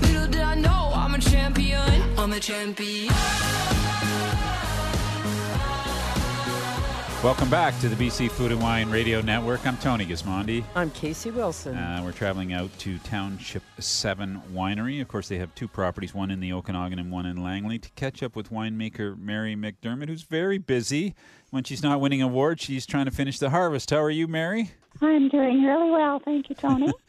Little 0.00 0.26
did 0.26 0.40
I 0.40 0.56
know 0.56 0.90
I'm 0.92 1.14
a 1.14 1.20
champion. 1.20 2.18
I'm 2.18 2.32
a 2.32 2.40
champion. 2.40 3.14
Welcome 7.24 7.50
back 7.50 7.76
to 7.80 7.88
the 7.88 7.96
BC 7.96 8.30
Food 8.30 8.52
and 8.52 8.62
Wine 8.62 8.88
Radio 8.90 9.20
Network. 9.20 9.66
I'm 9.66 9.76
Tony 9.78 10.06
Gismondi. 10.06 10.62
I'm 10.76 10.88
Casey 10.92 11.32
Wilson. 11.32 11.76
Uh, 11.76 12.00
we're 12.04 12.12
traveling 12.12 12.52
out 12.52 12.70
to 12.78 12.96
Township 12.98 13.64
7 13.80 14.40
Winery. 14.52 15.02
Of 15.02 15.08
course, 15.08 15.26
they 15.26 15.36
have 15.38 15.52
two 15.56 15.66
properties, 15.66 16.14
one 16.14 16.30
in 16.30 16.38
the 16.38 16.52
Okanagan 16.52 17.00
and 17.00 17.10
one 17.10 17.26
in 17.26 17.42
Langley, 17.42 17.80
to 17.80 17.90
catch 17.96 18.22
up 18.22 18.36
with 18.36 18.50
winemaker 18.52 19.18
Mary 19.18 19.56
McDermott, 19.56 20.08
who's 20.08 20.22
very 20.22 20.58
busy. 20.58 21.16
When 21.50 21.64
she's 21.64 21.82
not 21.82 22.00
winning 22.00 22.22
awards, 22.22 22.62
she's 22.62 22.86
trying 22.86 23.06
to 23.06 23.10
finish 23.10 23.40
the 23.40 23.50
harvest. 23.50 23.90
How 23.90 24.00
are 24.00 24.10
you, 24.10 24.28
Mary? 24.28 24.70
I'm 25.00 25.28
doing 25.28 25.64
really 25.64 25.90
well, 25.90 26.20
thank 26.24 26.48
you, 26.48 26.54
Tony. 26.54 26.92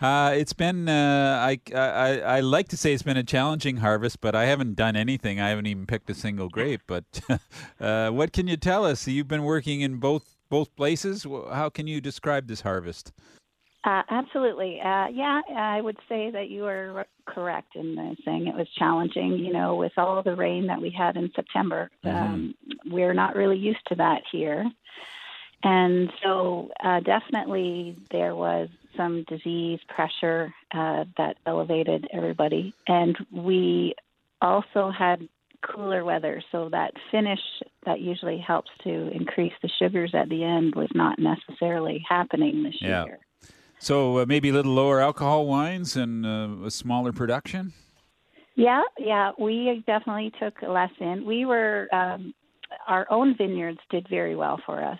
Uh, 0.00 0.32
it's 0.34 0.54
been, 0.54 0.88
uh, 0.88 1.38
I, 1.42 1.60
I, 1.74 2.20
I 2.20 2.40
like 2.40 2.68
to 2.68 2.76
say 2.76 2.94
it's 2.94 3.02
been 3.02 3.18
a 3.18 3.22
challenging 3.22 3.78
harvest, 3.78 4.20
but 4.20 4.34
I 4.34 4.46
haven't 4.46 4.74
done 4.74 4.96
anything. 4.96 5.40
I 5.40 5.50
haven't 5.50 5.66
even 5.66 5.86
picked 5.86 6.08
a 6.08 6.14
single 6.14 6.48
grape. 6.48 6.80
But 6.86 7.20
uh, 7.80 8.10
what 8.10 8.32
can 8.32 8.48
you 8.48 8.56
tell 8.56 8.86
us? 8.86 9.06
You've 9.06 9.28
been 9.28 9.44
working 9.44 9.82
in 9.82 9.98
both 9.98 10.36
both 10.48 10.74
places. 10.74 11.24
How 11.52 11.68
can 11.68 11.86
you 11.86 12.00
describe 12.00 12.48
this 12.48 12.62
harvest? 12.62 13.12
Uh, 13.84 14.02
absolutely. 14.10 14.80
Uh, 14.80 15.06
yeah, 15.08 15.40
I 15.56 15.80
would 15.80 15.96
say 16.08 16.30
that 16.30 16.50
you 16.50 16.66
are 16.66 17.06
correct 17.26 17.76
in 17.76 18.16
saying 18.24 18.46
it 18.46 18.54
was 18.54 18.68
challenging. 18.78 19.38
You 19.38 19.52
know, 19.52 19.76
with 19.76 19.92
all 19.96 20.22
the 20.22 20.34
rain 20.34 20.66
that 20.66 20.80
we 20.80 20.90
had 20.90 21.16
in 21.16 21.30
September, 21.36 21.90
um, 22.04 22.54
we're 22.86 23.14
not 23.14 23.36
really 23.36 23.56
used 23.56 23.86
to 23.88 23.94
that 23.96 24.22
here. 24.30 24.64
And 25.62 26.10
so, 26.22 26.70
uh, 26.82 27.00
definitely, 27.00 27.96
there 28.10 28.34
was 28.34 28.68
some 28.96 29.24
disease 29.28 29.80
pressure 29.88 30.54
uh, 30.72 31.04
that 31.16 31.36
elevated 31.46 32.08
everybody. 32.12 32.74
And 32.86 33.16
we 33.32 33.94
also 34.40 34.90
had 34.90 35.28
cooler 35.62 36.04
weather, 36.04 36.42
so 36.50 36.68
that 36.70 36.94
finish 37.10 37.40
that 37.84 38.00
usually 38.00 38.38
helps 38.38 38.70
to 38.84 39.10
increase 39.12 39.52
the 39.62 39.68
sugars 39.78 40.14
at 40.14 40.28
the 40.28 40.42
end 40.42 40.74
was 40.74 40.88
not 40.94 41.18
necessarily 41.18 42.04
happening 42.08 42.62
this 42.62 42.76
Yeah. 42.80 43.04
year. 43.04 43.18
So 43.78 44.18
uh, 44.18 44.26
maybe 44.26 44.50
a 44.50 44.52
little 44.52 44.72
lower 44.72 45.00
alcohol 45.00 45.46
wines 45.46 45.96
and 45.96 46.26
uh, 46.26 46.66
a 46.66 46.70
smaller 46.70 47.12
production. 47.12 47.72
Yeah, 48.54 48.82
yeah, 48.98 49.32
we 49.38 49.82
definitely 49.86 50.32
took 50.38 50.60
less 50.62 50.90
in. 50.98 51.24
We 51.24 51.46
were 51.46 51.88
um, 51.92 52.34
our 52.86 53.06
own 53.10 53.34
vineyards 53.36 53.78
did 53.90 54.06
very 54.08 54.36
well 54.36 54.60
for 54.66 54.82
us, 54.82 54.98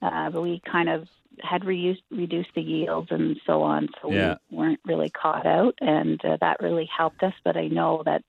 uh, 0.00 0.30
but 0.30 0.40
we 0.40 0.62
kind 0.70 0.88
of 0.88 1.06
had 1.42 1.62
reused, 1.62 2.02
reduced 2.10 2.50
the 2.54 2.62
yields 2.62 3.08
and 3.10 3.40
so 3.46 3.62
on, 3.62 3.88
so 4.00 4.10
Yeah. 4.10 4.36
we 4.50 4.58
weren't 4.58 4.80
really 4.84 5.10
caught 5.10 5.46
out, 5.46 5.74
and 5.80 6.24
uh, 6.24 6.36
that 6.40 6.60
really 6.60 6.86
helped 6.96 7.22
us. 7.22 7.34
But 7.44 7.56
I 7.56 7.68
know 7.68 8.02
that 8.04 8.22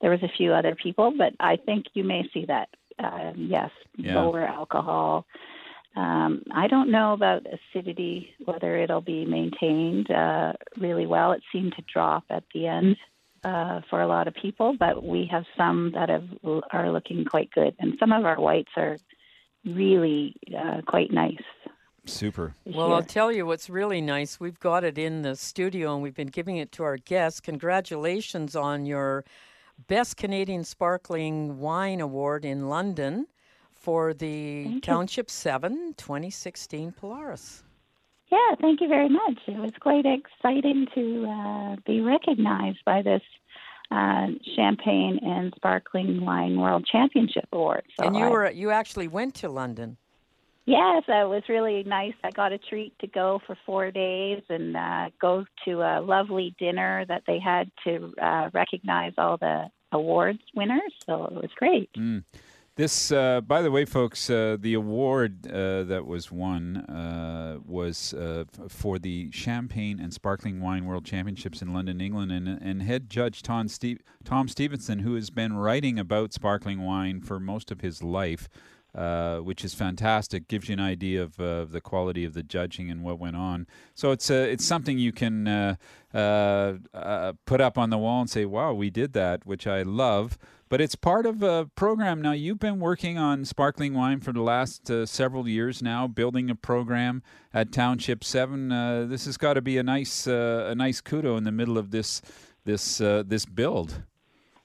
there 0.00 0.10
was 0.10 0.22
a 0.22 0.28
few 0.36 0.52
other 0.52 0.74
people, 0.74 1.12
but 1.16 1.34
I 1.40 1.56
think 1.56 1.86
you 1.94 2.04
may 2.04 2.28
see 2.32 2.44
that. 2.46 2.68
Uh, 2.98 3.32
yes, 3.36 3.70
Yeah. 3.98 4.22
lower 4.22 4.46
alcohol. 4.46 5.26
Um, 5.96 6.42
I 6.50 6.66
don't 6.66 6.90
know 6.90 7.12
about 7.14 7.46
acidity, 7.46 8.34
whether 8.44 8.76
it'll 8.76 9.00
be 9.00 9.24
maintained 9.24 10.10
uh, 10.10 10.52
really 10.78 11.06
well. 11.06 11.32
It 11.32 11.42
seemed 11.52 11.74
to 11.76 11.82
drop 11.92 12.24
at 12.30 12.44
the 12.52 12.66
end 12.66 12.96
uh, 13.44 13.80
for 13.88 14.02
a 14.02 14.06
lot 14.06 14.28
of 14.28 14.34
people, 14.34 14.76
but 14.78 15.02
we 15.02 15.26
have 15.30 15.44
some 15.56 15.92
that 15.92 16.08
have 16.08 16.28
are 16.72 16.90
looking 16.90 17.24
quite 17.24 17.50
good, 17.50 17.74
and 17.78 17.94
some 17.98 18.12
of 18.12 18.24
our 18.24 18.40
whites 18.40 18.72
are 18.76 18.98
really 19.64 20.34
uh, 20.56 20.80
quite 20.86 21.12
nice. 21.12 21.44
Super. 22.06 22.54
Well, 22.64 22.94
I'll 22.94 23.02
tell 23.02 23.32
you 23.32 23.46
what's 23.46 23.68
really 23.68 24.00
nice. 24.00 24.38
We've 24.40 24.58
got 24.60 24.84
it 24.84 24.98
in 24.98 25.22
the 25.22 25.36
studio 25.36 25.94
and 25.94 26.02
we've 26.02 26.14
been 26.14 26.28
giving 26.28 26.56
it 26.56 26.72
to 26.72 26.84
our 26.84 26.96
guests. 26.96 27.40
Congratulations 27.40 28.54
on 28.56 28.86
your 28.86 29.24
Best 29.88 30.16
Canadian 30.16 30.64
Sparkling 30.64 31.58
Wine 31.58 32.00
Award 32.00 32.44
in 32.44 32.68
London 32.68 33.26
for 33.72 34.14
the 34.14 34.80
Township 34.80 35.30
7 35.30 35.94
2016 35.96 36.92
Polaris. 36.92 37.62
Yeah, 38.30 38.54
thank 38.60 38.80
you 38.80 38.88
very 38.88 39.08
much. 39.08 39.38
It 39.46 39.58
was 39.58 39.72
quite 39.80 40.04
exciting 40.04 40.86
to 40.94 41.26
uh, 41.26 41.76
be 41.86 42.00
recognized 42.00 42.78
by 42.84 43.02
this 43.02 43.22
uh, 43.90 44.26
Champagne 44.56 45.20
and 45.22 45.52
Sparkling 45.54 46.24
Wine 46.24 46.58
World 46.58 46.86
Championship 46.90 47.46
Award. 47.52 47.84
So 48.00 48.06
and 48.06 48.16
you 48.16 48.24
I- 48.24 48.30
were 48.30 48.50
you 48.50 48.70
actually 48.70 49.08
went 49.08 49.34
to 49.36 49.48
London. 49.48 49.96
Yes, 50.66 51.04
it 51.06 51.28
was 51.28 51.44
really 51.48 51.84
nice. 51.84 52.14
I 52.24 52.32
got 52.32 52.52
a 52.52 52.58
treat 52.58 52.98
to 52.98 53.06
go 53.06 53.40
for 53.46 53.56
four 53.64 53.92
days 53.92 54.42
and 54.48 54.76
uh, 54.76 55.10
go 55.20 55.44
to 55.64 55.80
a 55.80 56.00
lovely 56.00 56.56
dinner 56.58 57.04
that 57.06 57.22
they 57.26 57.38
had 57.38 57.70
to 57.84 58.12
uh, 58.20 58.50
recognize 58.52 59.12
all 59.16 59.36
the 59.36 59.70
awards 59.92 60.40
winners. 60.56 60.92
So 61.06 61.26
it 61.26 61.34
was 61.34 61.50
great. 61.56 61.88
Mm. 61.96 62.24
This, 62.74 63.10
uh, 63.10 63.40
by 63.40 63.62
the 63.62 63.70
way, 63.70 63.86
folks, 63.86 64.28
uh, 64.28 64.58
the 64.60 64.74
award 64.74 65.46
uh, 65.46 65.84
that 65.84 66.04
was 66.04 66.30
won 66.30 66.76
uh, 66.76 67.58
was 67.64 68.12
uh, 68.12 68.44
for 68.68 68.98
the 68.98 69.30
Champagne 69.30 69.98
and 69.98 70.12
Sparkling 70.12 70.60
Wine 70.60 70.84
World 70.84 71.06
Championships 71.06 71.62
in 71.62 71.72
London, 71.72 72.02
England, 72.02 72.32
and, 72.32 72.46
and 72.46 72.82
head 72.82 73.08
judge 73.08 73.40
Tom, 73.40 73.68
Ste- 73.68 74.02
Tom 74.24 74.46
Stevenson, 74.46 74.98
who 74.98 75.14
has 75.14 75.30
been 75.30 75.56
writing 75.56 75.98
about 75.98 76.34
sparkling 76.34 76.82
wine 76.82 77.22
for 77.22 77.40
most 77.40 77.70
of 77.70 77.80
his 77.80 78.02
life, 78.02 78.46
uh, 78.96 79.40
which 79.40 79.62
is 79.62 79.74
fantastic. 79.74 80.48
Gives 80.48 80.68
you 80.68 80.72
an 80.72 80.80
idea 80.80 81.22
of 81.22 81.38
uh, 81.38 81.66
the 81.66 81.82
quality 81.82 82.24
of 82.24 82.32
the 82.32 82.42
judging 82.42 82.90
and 82.90 83.02
what 83.02 83.18
went 83.18 83.36
on. 83.36 83.66
So 83.94 84.10
it's 84.10 84.30
uh, 84.30 84.46
it's 84.48 84.64
something 84.64 84.98
you 84.98 85.12
can 85.12 85.46
uh, 85.46 85.76
uh, 86.14 86.74
uh, 86.94 87.34
put 87.44 87.60
up 87.60 87.76
on 87.76 87.90
the 87.90 87.98
wall 87.98 88.22
and 88.22 88.30
say, 88.30 88.46
"Wow, 88.46 88.72
we 88.72 88.88
did 88.88 89.12
that," 89.12 89.44
which 89.44 89.66
I 89.66 89.82
love. 89.82 90.38
But 90.68 90.80
it's 90.80 90.94
part 90.94 91.26
of 91.26 91.42
a 91.42 91.66
program 91.76 92.22
now. 92.22 92.32
You've 92.32 92.58
been 92.58 92.80
working 92.80 93.18
on 93.18 93.44
sparkling 93.44 93.92
wine 93.94 94.20
for 94.20 94.32
the 94.32 94.40
last 94.40 94.90
several 95.04 95.46
years 95.46 95.80
now, 95.82 96.08
building 96.08 96.50
a 96.50 96.56
program 96.56 97.22
at 97.54 97.70
Township 97.70 98.24
Seven. 98.24 98.70
This 99.08 99.26
has 99.26 99.36
got 99.36 99.54
to 99.54 99.62
be 99.62 99.78
a 99.78 99.82
nice 99.82 100.26
a 100.26 100.74
nice 100.74 101.00
kudo 101.00 101.36
in 101.36 101.44
the 101.44 101.52
middle 101.52 101.76
of 101.76 101.90
this 101.90 102.22
this 102.64 102.98
this 102.98 103.44
build. 103.44 104.02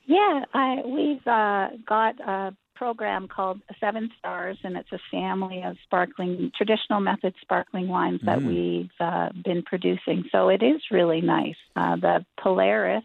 Yeah, 0.05 0.43
I, 0.53 0.81
we've 0.85 1.27
uh, 1.27 1.69
got 1.85 2.55
program 2.81 3.27
called 3.27 3.61
Seven 3.79 4.09
Stars, 4.17 4.57
and 4.63 4.75
it's 4.75 4.91
a 4.91 4.97
family 5.11 5.61
of 5.63 5.77
sparkling, 5.83 6.51
traditional 6.57 6.99
method 6.99 7.31
sparkling 7.39 7.87
wines 7.87 8.19
that 8.23 8.39
Mm. 8.39 8.47
we've 8.47 8.91
uh, 8.99 9.29
been 9.45 9.61
producing. 9.61 10.27
So 10.31 10.49
it 10.49 10.63
is 10.63 10.81
really 10.89 11.21
nice. 11.21 11.59
Uh, 11.75 11.97
the 11.97 12.25
Polaris 12.41 13.03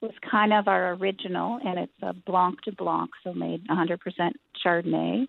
was 0.00 0.12
kind 0.30 0.52
of 0.52 0.68
our 0.68 0.92
original, 0.92 1.58
and 1.66 1.76
it's 1.76 2.02
a 2.02 2.12
Blanc 2.12 2.62
de 2.62 2.70
Blanc, 2.70 3.10
so 3.24 3.32
made 3.34 3.66
100% 3.66 3.98
Chardonnay. 4.64 5.26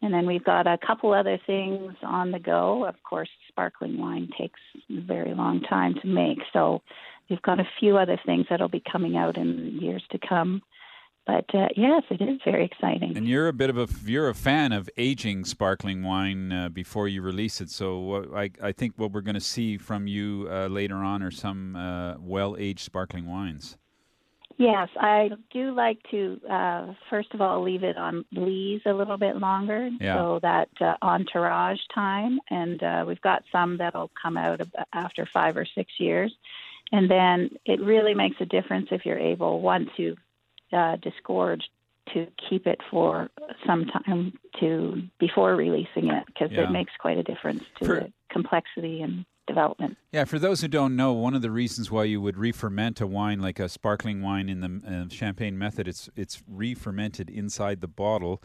And 0.00 0.14
then 0.14 0.26
we've 0.26 0.44
got 0.44 0.66
a 0.66 0.78
couple 0.78 1.12
other 1.12 1.38
things 1.46 1.92
on 2.02 2.30
the 2.30 2.38
go. 2.38 2.86
Of 2.86 3.02
course, 3.02 3.28
sparkling 3.48 3.98
wine 3.98 4.30
takes 4.38 4.60
a 4.88 5.00
very 5.02 5.34
long 5.34 5.60
time 5.60 5.92
to 6.00 6.06
make, 6.06 6.38
so 6.54 6.80
we've 7.28 7.42
got 7.42 7.60
a 7.60 7.68
few 7.78 7.98
other 7.98 8.18
things 8.24 8.46
that'll 8.48 8.68
be 8.68 8.80
coming 8.90 9.14
out 9.18 9.36
in 9.36 9.78
years 9.78 10.04
to 10.12 10.18
come. 10.18 10.62
But 11.26 11.46
uh, 11.54 11.68
yes, 11.74 12.02
it 12.10 12.20
is 12.20 12.38
very 12.44 12.64
exciting. 12.66 13.16
And 13.16 13.26
you're 13.26 13.48
a 13.48 13.52
bit 13.52 13.70
of 13.70 13.78
a 13.78 13.88
you're 14.04 14.28
a 14.28 14.34
fan 14.34 14.72
of 14.72 14.90
aging 14.98 15.46
sparkling 15.46 16.02
wine 16.02 16.52
uh, 16.52 16.68
before 16.68 17.08
you 17.08 17.22
release 17.22 17.60
it. 17.62 17.70
So 17.70 18.12
uh, 18.12 18.36
I 18.36 18.50
I 18.62 18.72
think 18.72 18.94
what 18.96 19.12
we're 19.12 19.22
going 19.22 19.34
to 19.34 19.40
see 19.40 19.78
from 19.78 20.06
you 20.06 20.46
uh, 20.50 20.66
later 20.66 20.96
on 20.96 21.22
are 21.22 21.30
some 21.30 21.76
uh, 21.76 22.14
well 22.18 22.56
aged 22.58 22.80
sparkling 22.80 23.26
wines. 23.26 23.78
Yes, 24.56 24.88
I 25.00 25.30
do 25.50 25.72
like 25.74 25.98
to 26.10 26.40
uh, 26.48 26.92
first 27.10 27.34
of 27.34 27.40
all 27.40 27.62
leave 27.62 27.82
it 27.82 27.96
on 27.96 28.24
lees 28.32 28.82
a 28.86 28.92
little 28.92 29.16
bit 29.16 29.36
longer, 29.38 29.90
Yeah. 30.00 30.16
so 30.16 30.38
that 30.42 30.68
uh, 30.80 30.94
en 31.02 31.24
tirage 31.24 31.80
time. 31.92 32.38
And 32.50 32.82
uh, 32.82 33.04
we've 33.06 33.20
got 33.20 33.42
some 33.50 33.78
that'll 33.78 34.12
come 34.20 34.36
out 34.36 34.60
after 34.92 35.26
five 35.26 35.56
or 35.56 35.64
six 35.64 35.90
years, 35.98 36.32
and 36.92 37.10
then 37.10 37.50
it 37.64 37.80
really 37.80 38.14
makes 38.14 38.36
a 38.40 38.46
difference 38.46 38.88
if 38.92 39.04
you're 39.04 39.18
able 39.18 39.60
once 39.60 39.88
you've 39.96 40.18
uh, 40.74 40.96
disgorged 40.96 41.68
to 42.12 42.26
keep 42.50 42.66
it 42.66 42.80
for 42.90 43.30
some 43.66 43.86
time 43.86 44.32
to 44.60 45.02
before 45.18 45.56
releasing 45.56 46.08
it 46.10 46.24
because 46.26 46.50
Yeah. 46.52 46.62
it 46.64 46.70
makes 46.70 46.92
quite 46.98 47.16
a 47.16 47.22
difference 47.22 47.64
to 47.80 47.84
For- 47.86 48.00
the 48.00 48.12
complexity 48.30 49.00
and 49.00 49.24
development. 49.46 49.96
Yeah, 50.12 50.24
for 50.24 50.38
those 50.38 50.60
who 50.60 50.68
don't 50.68 50.96
know, 50.96 51.12
one 51.12 51.34
of 51.34 51.42
the 51.42 51.50
reasons 51.50 51.90
why 51.90 52.04
you 52.04 52.20
would 52.20 52.36
re-ferment 52.36 53.00
a 53.00 53.06
wine 53.06 53.40
like 53.40 53.58
a 53.58 53.68
sparkling 53.68 54.22
wine 54.22 54.48
in 54.48 54.60
the 54.60 54.82
uh, 54.86 55.14
champagne 55.14 55.56
method, 55.58 55.86
it's 55.88 56.08
it's 56.16 56.42
re-fermented 56.48 57.30
inside 57.30 57.80
the 57.80 57.88
bottle, 57.88 58.42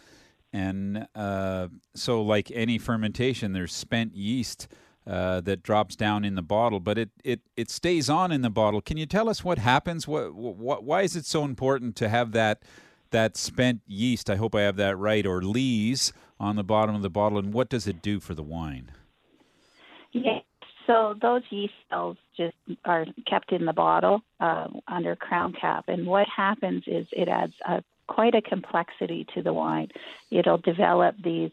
and 0.53 1.07
uh, 1.15 1.67
so 1.95 2.21
like 2.21 2.51
any 2.53 2.77
fermentation, 2.77 3.53
there's 3.53 3.73
spent 3.73 4.15
yeast. 4.15 4.67
Uh, 5.07 5.41
that 5.41 5.63
drops 5.63 5.95
down 5.95 6.23
in 6.23 6.35
the 6.35 6.41
bottle, 6.43 6.79
but 6.79 6.95
it, 6.97 7.09
it, 7.23 7.39
it 7.57 7.71
stays 7.71 8.11
on 8.11 8.31
in 8.31 8.43
the 8.43 8.49
bottle. 8.49 8.79
Can 8.79 8.97
you 8.97 9.07
tell 9.07 9.27
us 9.27 9.43
what 9.43 9.57
happens? 9.57 10.07
What, 10.07 10.35
what 10.35 10.83
why 10.83 11.01
is 11.01 11.15
it 11.15 11.25
so 11.25 11.45
important 11.45 11.95
to 11.95 12.09
have 12.09 12.31
that 12.33 12.61
that 13.09 13.35
spent 13.35 13.81
yeast? 13.87 14.29
I 14.29 14.35
hope 14.35 14.53
I 14.53 14.61
have 14.61 14.75
that 14.75 14.97
right, 14.97 15.25
or 15.25 15.41
lees 15.41 16.13
on 16.39 16.57
the 16.57 16.63
bottom 16.63 16.93
of 16.93 17.01
the 17.01 17.09
bottle, 17.09 17.39
and 17.39 17.51
what 17.53 17.69
does 17.69 17.87
it 17.87 18.03
do 18.03 18.19
for 18.19 18.35
the 18.35 18.43
wine? 18.43 18.91
Yeah. 20.11 20.39
So 20.85 21.15
those 21.19 21.43
yeast 21.49 21.73
cells 21.89 22.17
just 22.37 22.57
are 22.85 23.05
kept 23.25 23.51
in 23.51 23.65
the 23.65 23.73
bottle 23.73 24.21
uh, 24.39 24.67
under 24.87 25.15
crown 25.15 25.53
cap, 25.53 25.85
and 25.87 26.05
what 26.05 26.27
happens 26.27 26.83
is 26.85 27.07
it 27.11 27.27
adds 27.27 27.53
a, 27.65 27.83
quite 28.07 28.35
a 28.35 28.41
complexity 28.41 29.25
to 29.33 29.41
the 29.41 29.53
wine. 29.53 29.89
It'll 30.29 30.57
develop 30.59 31.15
these 31.23 31.51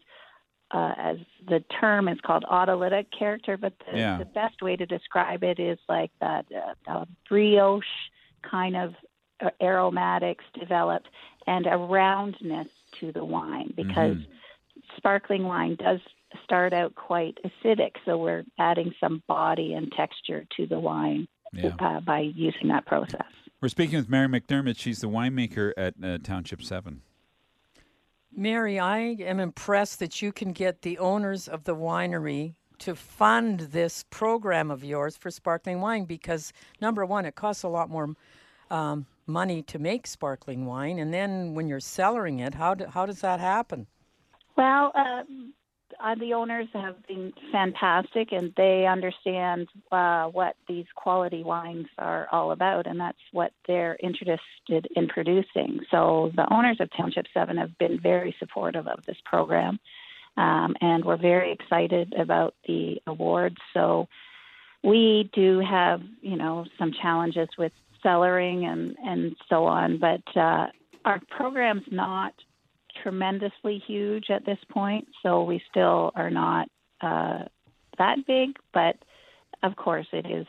uh, 0.76 0.92
as 1.10 1.16
the 1.48 1.60
term 1.80 2.08
is 2.08 2.18
called 2.26 2.44
autolytic 2.48 3.06
character, 3.16 3.56
but 3.56 3.72
the, 3.90 3.98
Yeah. 3.98 4.18
the 4.18 4.24
best 4.26 4.60
way 4.62 4.74
to 4.76 4.86
describe 4.86 5.42
it 5.42 5.58
is 5.58 5.78
like 5.88 6.10
that 6.20 6.44
uh, 6.86 7.04
brioche 7.28 7.84
kind 8.42 8.76
of 8.76 8.94
aromatics 9.60 10.44
developed 10.58 11.08
and 11.46 11.66
a 11.66 11.76
roundness 11.76 12.68
to 13.00 13.12
the 13.12 13.24
wine 13.24 13.72
because 13.76 14.16
sparkling 14.96 15.44
wine 15.44 15.76
does 15.76 16.00
start 16.44 16.72
out 16.72 16.94
quite 16.94 17.38
acidic, 17.44 17.92
so 18.04 18.18
we're 18.18 18.44
adding 18.58 18.92
some 19.00 19.22
body 19.28 19.74
and 19.74 19.90
texture 19.92 20.44
to 20.56 20.66
the 20.66 20.78
wine 20.78 21.26
Yeah. 21.52 21.74
uh, 21.78 22.00
by 22.00 22.20
using 22.20 22.68
that 22.68 22.84
process. 22.86 23.22
We're 23.62 23.68
speaking 23.68 23.98
with 23.98 24.08
Mary 24.10 24.28
McDermott. 24.28 24.78
She's 24.78 25.00
the 25.00 25.08
winemaker 25.08 25.72
at 25.76 25.94
uh, 26.02 26.18
Township 26.22 26.62
7. 26.62 27.00
Mary, 28.38 28.78
I 28.78 28.98
am 28.98 29.40
impressed 29.40 29.98
that 30.00 30.20
you 30.20 30.30
can 30.30 30.52
get 30.52 30.82
the 30.82 30.98
owners 30.98 31.48
of 31.48 31.64
the 31.64 31.74
winery 31.74 32.54
to 32.80 32.94
fund 32.94 33.60
this 33.60 34.04
program 34.10 34.70
of 34.70 34.84
yours 34.84 35.16
for 35.16 35.30
sparkling 35.30 35.80
wine 35.80 36.04
because, 36.04 36.52
number 36.78 37.06
one, 37.06 37.24
it 37.24 37.34
costs 37.34 37.62
a 37.62 37.68
lot 37.68 37.88
more 37.88 38.14
um, 38.70 39.06
money 39.26 39.62
to 39.62 39.78
make 39.78 40.06
sparkling 40.06 40.66
wine. 40.66 40.98
And 40.98 41.14
then 41.14 41.54
when 41.54 41.66
you're 41.66 41.80
cellaring 41.80 42.46
it, 42.46 42.54
how, 42.54 42.74
do, 42.74 42.84
how 42.84 43.06
does 43.06 43.20
that 43.20 43.40
happen? 43.40 43.86
Well, 44.54 44.92
um, 44.94 45.54
uh, 46.02 46.14
the 46.14 46.34
owners 46.34 46.68
have 46.72 46.96
been 47.06 47.32
fantastic, 47.52 48.32
and 48.32 48.52
they 48.56 48.86
understand 48.86 49.68
uh, 49.90 50.26
what 50.26 50.56
these 50.68 50.86
quality 50.94 51.42
wines 51.42 51.86
are 51.98 52.28
all 52.32 52.52
about, 52.52 52.86
and 52.86 53.00
that's 53.00 53.18
what 53.32 53.52
they're 53.66 53.96
interested 54.02 54.88
in 54.94 55.08
producing. 55.08 55.80
So 55.90 56.32
the 56.34 56.52
owners 56.52 56.78
of 56.80 56.90
Township 56.96 57.26
Seven 57.32 57.56
have 57.56 57.76
been 57.78 58.00
very 58.00 58.34
supportive 58.38 58.86
of 58.86 59.04
this 59.06 59.16
program, 59.24 59.78
um, 60.36 60.74
and 60.80 61.04
we're 61.04 61.16
very 61.16 61.52
excited 61.52 62.14
about 62.14 62.54
the 62.66 63.00
awards. 63.06 63.56
So 63.72 64.08
we 64.82 65.30
do 65.32 65.60
have, 65.60 66.02
you 66.20 66.36
know, 66.36 66.66
some 66.78 66.92
challenges 66.92 67.48
with 67.58 67.72
cellaring 68.04 68.64
and 68.64 68.96
and 69.04 69.36
so 69.48 69.64
on, 69.64 69.98
but 69.98 70.22
uh, 70.36 70.66
our 71.04 71.20
program's 71.30 71.86
not 71.90 72.34
tremendously 73.02 73.82
huge 73.86 74.30
at 74.30 74.44
this 74.44 74.58
point, 74.70 75.06
so 75.22 75.42
we 75.44 75.62
still 75.70 76.12
are 76.14 76.30
not 76.30 76.68
uh, 77.00 77.44
that 77.98 78.18
big. 78.26 78.56
But 78.72 78.96
of 79.62 79.76
course, 79.76 80.06
it 80.12 80.26
is 80.26 80.46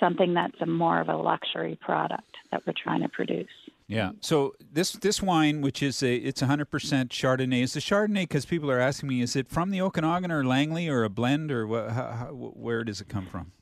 something 0.00 0.34
that's 0.34 0.60
a 0.60 0.66
more 0.66 1.00
of 1.00 1.08
a 1.08 1.16
luxury 1.16 1.78
product 1.80 2.36
that 2.50 2.62
we're 2.66 2.74
trying 2.82 3.02
to 3.02 3.08
produce. 3.08 3.46
Yeah. 3.88 4.12
So 4.20 4.54
this 4.72 4.92
this 4.92 5.22
wine, 5.22 5.60
which 5.60 5.82
is 5.82 6.02
a 6.02 6.16
it's 6.16 6.42
100% 6.42 6.66
Chardonnay, 7.08 7.62
is 7.62 7.74
the 7.74 7.80
Chardonnay 7.80 8.22
because 8.22 8.44
people 8.44 8.70
are 8.70 8.80
asking 8.80 9.08
me, 9.08 9.22
is 9.22 9.36
it 9.36 9.48
from 9.48 9.70
the 9.70 9.80
Okanagan 9.80 10.32
or 10.32 10.44
Langley 10.44 10.88
or 10.88 11.04
a 11.04 11.08
blend 11.08 11.52
or 11.52 11.68
how, 11.90 12.10
how, 12.10 12.26
where 12.32 12.82
does 12.82 13.00
it 13.00 13.08
come 13.08 13.26
from? 13.26 13.52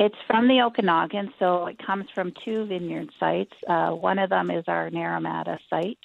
It's 0.00 0.16
from 0.28 0.46
the 0.46 0.62
Okanagan, 0.62 1.32
so 1.40 1.66
it 1.66 1.76
comes 1.84 2.06
from 2.14 2.32
two 2.44 2.66
vineyard 2.66 3.10
sites. 3.18 3.52
Uh, 3.68 3.90
one 3.90 4.20
of 4.20 4.30
them 4.30 4.48
is 4.50 4.64
our 4.68 4.90
Naramata 4.90 5.58
site, 5.68 5.98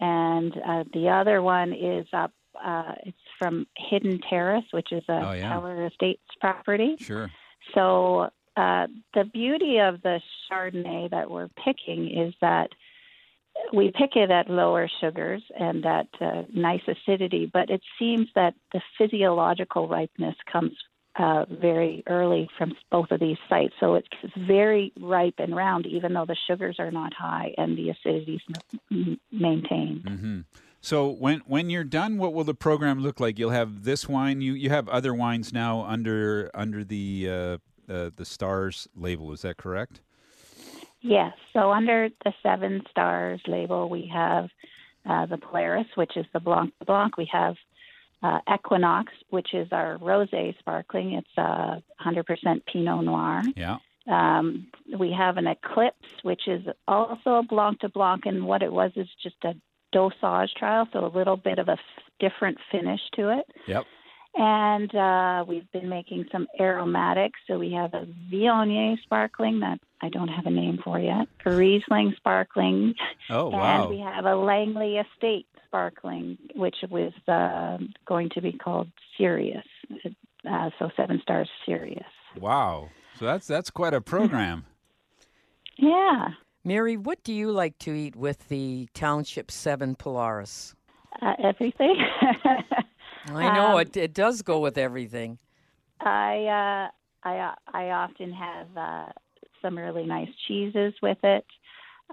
and 0.00 0.52
uh, 0.66 0.84
the 0.92 1.08
other 1.08 1.42
one 1.42 1.72
is 1.72 2.06
up. 2.12 2.32
Uh, 2.62 2.92
it's 3.06 3.16
from 3.38 3.66
Hidden 3.76 4.20
Terrace, 4.28 4.64
which 4.72 4.90
is 4.90 5.04
a 5.08 5.28
Oh, 5.28 5.32
yeah. 5.32 5.48
Keller 5.52 5.86
Estates 5.86 6.22
property. 6.40 6.96
Sure. 6.98 7.30
So 7.74 8.30
uh, 8.56 8.86
the 9.14 9.24
beauty 9.32 9.78
of 9.78 10.02
the 10.02 10.20
Chardonnay 10.50 11.10
that 11.10 11.30
we're 11.30 11.50
picking 11.64 12.10
is 12.10 12.34
that 12.40 12.70
we 13.72 13.92
pick 13.96 14.16
it 14.16 14.30
at 14.30 14.48
lower 14.50 14.88
sugars 15.00 15.42
and 15.58 15.84
at 15.86 16.08
uh, 16.20 16.42
nice 16.52 16.82
acidity, 16.88 17.48
but 17.52 17.70
it 17.70 17.82
seems 17.98 18.28
that 18.34 18.54
the 18.72 18.80
physiological 18.96 19.88
ripeness 19.88 20.36
comes 20.50 20.76
uh, 21.18 21.44
very 21.50 22.02
early 22.06 22.48
from 22.56 22.74
both 22.90 23.10
of 23.10 23.20
these 23.20 23.36
sites. 23.48 23.74
So 23.80 23.96
it's 23.96 24.08
very 24.46 24.92
ripe 25.00 25.34
and 25.38 25.54
round, 25.54 25.86
even 25.86 26.14
though 26.14 26.26
the 26.26 26.36
sugars 26.46 26.76
are 26.78 26.90
not 26.90 27.12
high 27.12 27.54
and 27.58 27.76
the 27.76 27.90
acidity 27.90 28.40
is 28.48 28.56
m- 28.90 29.20
maintained. 29.32 30.02
hmm 30.06 30.40
So 30.80 31.08
when 31.08 31.40
when 31.46 31.70
you're 31.70 31.84
done, 31.84 32.18
what 32.18 32.32
will 32.32 32.44
the 32.44 32.54
program 32.54 33.00
look 33.00 33.18
like? 33.20 33.38
You'll 33.38 33.50
have 33.50 33.84
this 33.84 34.08
wine. 34.08 34.40
You 34.40 34.52
you 34.52 34.70
have 34.70 34.88
other 34.88 35.12
wines 35.12 35.52
now 35.52 35.82
under 35.82 36.50
under 36.54 36.84
the 36.84 37.28
uh, 37.28 37.58
uh, 37.92 38.10
the 38.14 38.24
Stars 38.24 38.88
label. 38.94 39.32
Is 39.32 39.42
that 39.42 39.56
correct? 39.56 40.00
Yes. 41.00 41.32
So 41.52 41.70
under 41.70 42.08
the 42.24 42.32
Seven 42.42 42.82
Stars 42.90 43.40
label, 43.46 43.88
we 43.88 44.10
have 44.12 44.48
uh, 45.08 45.26
the 45.26 45.38
Polaris, 45.38 45.86
which 45.94 46.16
is 46.16 46.26
the 46.32 46.40
Blanc 46.40 46.72
Blanc. 46.86 47.16
We 47.16 47.28
have 47.32 47.56
uh, 48.22 48.38
Equinox, 48.52 49.12
which 49.30 49.54
is 49.54 49.68
our 49.72 49.98
rosé 49.98 50.58
sparkling. 50.58 51.12
It's 51.12 51.28
uh, 51.36 51.80
100% 52.04 52.24
Pinot 52.66 53.04
Noir. 53.04 53.42
Yeah. 53.56 53.76
Um, 54.08 54.68
we 54.98 55.12
have 55.12 55.36
an 55.36 55.46
Eclipse, 55.46 56.22
which 56.22 56.48
is 56.48 56.62
also 56.86 57.36
a 57.36 57.42
Blanc 57.42 57.80
de 57.80 57.88
Blanc, 57.88 58.22
and 58.24 58.46
what 58.46 58.62
it 58.62 58.72
was 58.72 58.90
is 58.96 59.08
just 59.22 59.36
a 59.44 59.54
dosage 59.92 60.54
trial, 60.56 60.88
so 60.92 61.04
a 61.04 61.16
little 61.16 61.36
bit 61.36 61.58
of 61.58 61.68
a 61.68 61.72
f- 61.72 61.78
different 62.18 62.58
finish 62.72 63.00
to 63.14 63.38
it. 63.38 63.46
Yep. 63.66 63.84
And 64.34 64.94
uh, 64.94 65.44
we've 65.48 65.70
been 65.72 65.88
making 65.88 66.26
some 66.30 66.46
aromatics. 66.60 67.40
So 67.46 67.58
we 67.58 67.72
have 67.72 67.94
a 67.94 68.06
Viognier 68.32 68.96
sparkling 69.02 69.60
that 69.60 69.78
I 70.00 70.10
don't 70.10 70.28
have 70.28 70.46
a 70.46 70.50
name 70.50 70.78
for 70.82 70.98
yet, 70.98 71.26
a 71.44 71.50
Riesling 71.50 72.14
sparkling. 72.16 72.94
Oh, 73.30 73.46
and 73.46 73.54
wow. 73.54 73.88
we 73.88 73.98
have 73.98 74.26
a 74.26 74.36
Langley 74.36 74.98
Estate 74.98 75.46
sparkling, 75.68 76.38
which 76.56 76.76
was 76.90 77.12
uh, 77.28 77.78
going 78.06 78.30
to 78.34 78.40
be 78.40 78.52
called 78.52 78.88
Sirius. 79.16 79.64
Uh, 80.48 80.70
so 80.78 80.88
seven 80.96 81.20
stars 81.22 81.48
Sirius. 81.66 82.04
Wow. 82.40 82.88
So 83.18 83.24
that's 83.26 83.46
that's 83.46 83.70
quite 83.70 83.94
a 83.94 84.00
program. 84.00 84.64
Yeah. 85.80 86.30
Mary, 86.64 86.96
what 86.96 87.22
do 87.22 87.32
you 87.32 87.52
like 87.52 87.78
to 87.78 87.92
eat 87.92 88.16
with 88.16 88.48
the 88.48 88.88
Township 88.94 89.48
7 89.48 89.94
Polaris? 89.94 90.74
Uh, 91.22 91.34
everything. 91.42 91.94
I 93.28 93.54
know 93.54 93.74
Um, 93.76 93.80
it, 93.82 93.96
it 93.96 94.12
does 94.12 94.42
go 94.42 94.58
with 94.58 94.76
everything. 94.76 95.38
I 96.00 96.88
uh, 97.24 97.28
I 97.28 97.54
I 97.72 97.90
often 97.90 98.32
have 98.32 98.66
uh, 98.76 99.06
some 99.62 99.78
really 99.78 100.04
nice 100.04 100.28
cheeses 100.48 100.94
with 101.00 101.18
it. 101.22 101.44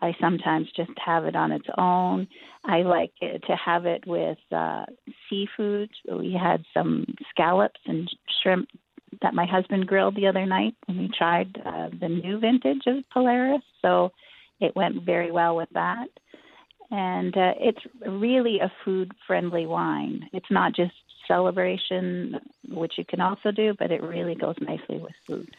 I 0.01 0.13
sometimes 0.19 0.67
just 0.75 0.91
have 1.03 1.25
it 1.25 1.35
on 1.35 1.51
its 1.51 1.67
own. 1.77 2.27
I 2.65 2.81
like 2.81 3.13
it 3.21 3.43
to 3.47 3.55
have 3.55 3.85
it 3.85 4.05
with 4.05 4.37
uh, 4.51 4.85
seafood. 5.29 5.89
We 6.11 6.33
had 6.33 6.65
some 6.73 7.05
scallops 7.29 7.79
and 7.85 8.09
shrimp 8.41 8.69
that 9.21 9.33
my 9.33 9.45
husband 9.45 9.87
grilled 9.87 10.15
the 10.15 10.27
other 10.27 10.45
night 10.45 10.75
when 10.85 10.97
we 10.97 11.09
tried 11.17 11.61
uh, 11.65 11.89
the 11.99 12.09
new 12.09 12.39
vintage 12.39 12.83
of 12.87 13.03
Polaris. 13.11 13.61
So 13.81 14.11
it 14.59 14.75
went 14.75 15.03
very 15.03 15.31
well 15.31 15.55
with 15.55 15.69
that. 15.73 16.07
And 16.91 17.35
uh, 17.35 17.53
it's 17.59 17.81
really 18.05 18.59
a 18.59 18.71
food 18.83 19.11
friendly 19.25 19.65
wine. 19.65 20.29
It's 20.33 20.51
not 20.51 20.75
just 20.75 20.93
celebration, 21.27 22.39
which 22.69 22.93
you 22.97 23.05
can 23.05 23.21
also 23.21 23.51
do, 23.51 23.73
but 23.79 23.91
it 23.91 24.03
really 24.03 24.35
goes 24.35 24.55
nicely 24.61 24.97
with 24.97 25.13
food. 25.25 25.55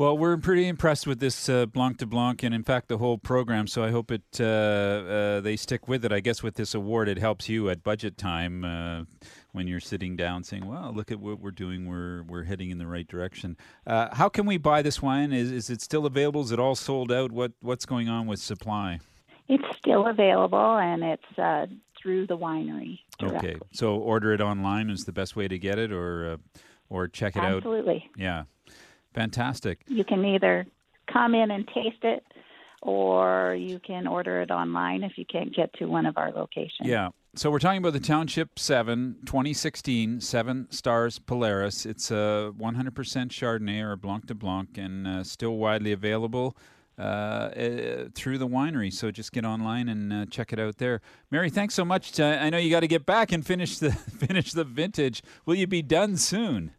Well, 0.00 0.16
we're 0.16 0.38
pretty 0.38 0.66
impressed 0.66 1.06
with 1.06 1.20
this 1.20 1.46
uh, 1.50 1.66
Blanc 1.66 1.98
de 1.98 2.06
Blanc, 2.06 2.42
and 2.42 2.54
in 2.54 2.62
fact, 2.62 2.88
the 2.88 2.96
whole 2.96 3.18
program. 3.18 3.66
So 3.66 3.84
I 3.84 3.90
hope 3.90 4.10
it 4.10 4.22
uh, 4.40 4.44
uh, 4.44 5.40
they 5.42 5.56
stick 5.56 5.88
with 5.88 6.06
it. 6.06 6.10
I 6.10 6.20
guess 6.20 6.42
with 6.42 6.54
this 6.54 6.74
award, 6.74 7.06
it 7.06 7.18
helps 7.18 7.50
you 7.50 7.68
at 7.68 7.82
budget 7.82 8.16
time 8.16 8.64
uh, 8.64 9.04
when 9.52 9.66
you're 9.66 9.78
sitting 9.78 10.16
down, 10.16 10.42
saying, 10.42 10.66
"Well, 10.66 10.90
look 10.96 11.12
at 11.12 11.20
what 11.20 11.38
we're 11.38 11.50
doing. 11.50 11.84
We're 11.86 12.22
we're 12.22 12.44
heading 12.44 12.70
in 12.70 12.78
the 12.78 12.86
right 12.86 13.06
direction." 13.06 13.58
Uh, 13.86 14.08
how 14.14 14.30
can 14.30 14.46
we 14.46 14.56
buy 14.56 14.80
this 14.80 15.02
wine? 15.02 15.34
Is 15.34 15.52
is 15.52 15.68
it 15.68 15.82
still 15.82 16.06
available? 16.06 16.40
Is 16.40 16.50
it 16.50 16.58
all 16.58 16.76
sold 16.76 17.12
out? 17.12 17.30
What 17.30 17.52
what's 17.60 17.84
going 17.84 18.08
on 18.08 18.26
with 18.26 18.40
supply? 18.40 19.00
It's 19.48 19.76
still 19.76 20.06
available 20.06 20.78
and 20.78 21.04
it's 21.04 21.38
uh, 21.38 21.66
through 22.00 22.26
the 22.26 22.38
winery. 22.38 23.00
Okay, 23.22 23.58
so 23.70 23.96
order 23.96 24.32
it 24.32 24.40
online 24.40 24.88
is 24.88 25.04
the 25.04 25.12
best 25.12 25.36
way 25.36 25.46
to 25.46 25.58
get 25.58 25.78
it, 25.78 25.92
or 25.92 26.32
uh, 26.32 26.36
or 26.88 27.06
check 27.06 27.36
it 27.36 27.42
out. 27.42 27.58
Absolutely. 27.58 28.08
Yeah, 28.16 28.44
fantastic. 29.14 29.80
You 29.86 30.04
can 30.04 30.24
either 30.24 30.66
come 31.12 31.34
in 31.34 31.50
and 31.50 31.66
taste 31.68 32.04
it 32.04 32.24
or 32.82 33.54
you 33.58 33.78
can 33.78 34.06
order 34.06 34.40
it 34.40 34.50
online 34.50 35.02
if 35.02 35.18
you 35.18 35.24
can't 35.24 35.54
get 35.54 35.72
to 35.74 35.86
one 35.86 36.06
of 36.06 36.16
our 36.16 36.30
locations. 36.30 36.88
Yeah. 36.88 37.10
So 37.34 37.50
we're 37.50 37.60
talking 37.60 37.78
about 37.78 37.92
the 37.92 38.00
Township 38.00 38.58
7 38.58 39.18
2016 39.24 40.20
7 40.20 40.66
Stars 40.70 41.18
Polaris. 41.18 41.86
It's 41.86 42.10
a 42.10 42.52
100% 42.58 42.92
Chardonnay 42.92 43.82
or 43.82 43.96
Blanc 43.96 44.26
de 44.26 44.34
Blanc 44.34 44.76
and 44.76 45.06
uh, 45.06 45.22
still 45.22 45.56
widely 45.56 45.92
available 45.92 46.56
uh, 46.98 47.02
uh, 47.02 48.08
through 48.14 48.38
the 48.38 48.48
winery. 48.48 48.92
So 48.92 49.10
just 49.10 49.32
get 49.32 49.44
online 49.44 49.88
and 49.88 50.12
uh, 50.12 50.26
check 50.26 50.52
it 50.52 50.58
out 50.58 50.78
there. 50.78 51.00
Mary, 51.30 51.50
thanks 51.50 51.74
so 51.74 51.84
much. 51.84 52.18
Uh, 52.18 52.38
I 52.40 52.50
know 52.50 52.58
you 52.58 52.70
got 52.70 52.80
to 52.80 52.88
get 52.88 53.06
back 53.06 53.30
and 53.32 53.46
finish 53.46 53.78
the 53.78 53.92
finish 54.18 54.52
the 54.52 54.64
vintage. 54.64 55.22
Will 55.46 55.54
you 55.54 55.66
be 55.66 55.82
done 55.82 56.16
soon? 56.16 56.72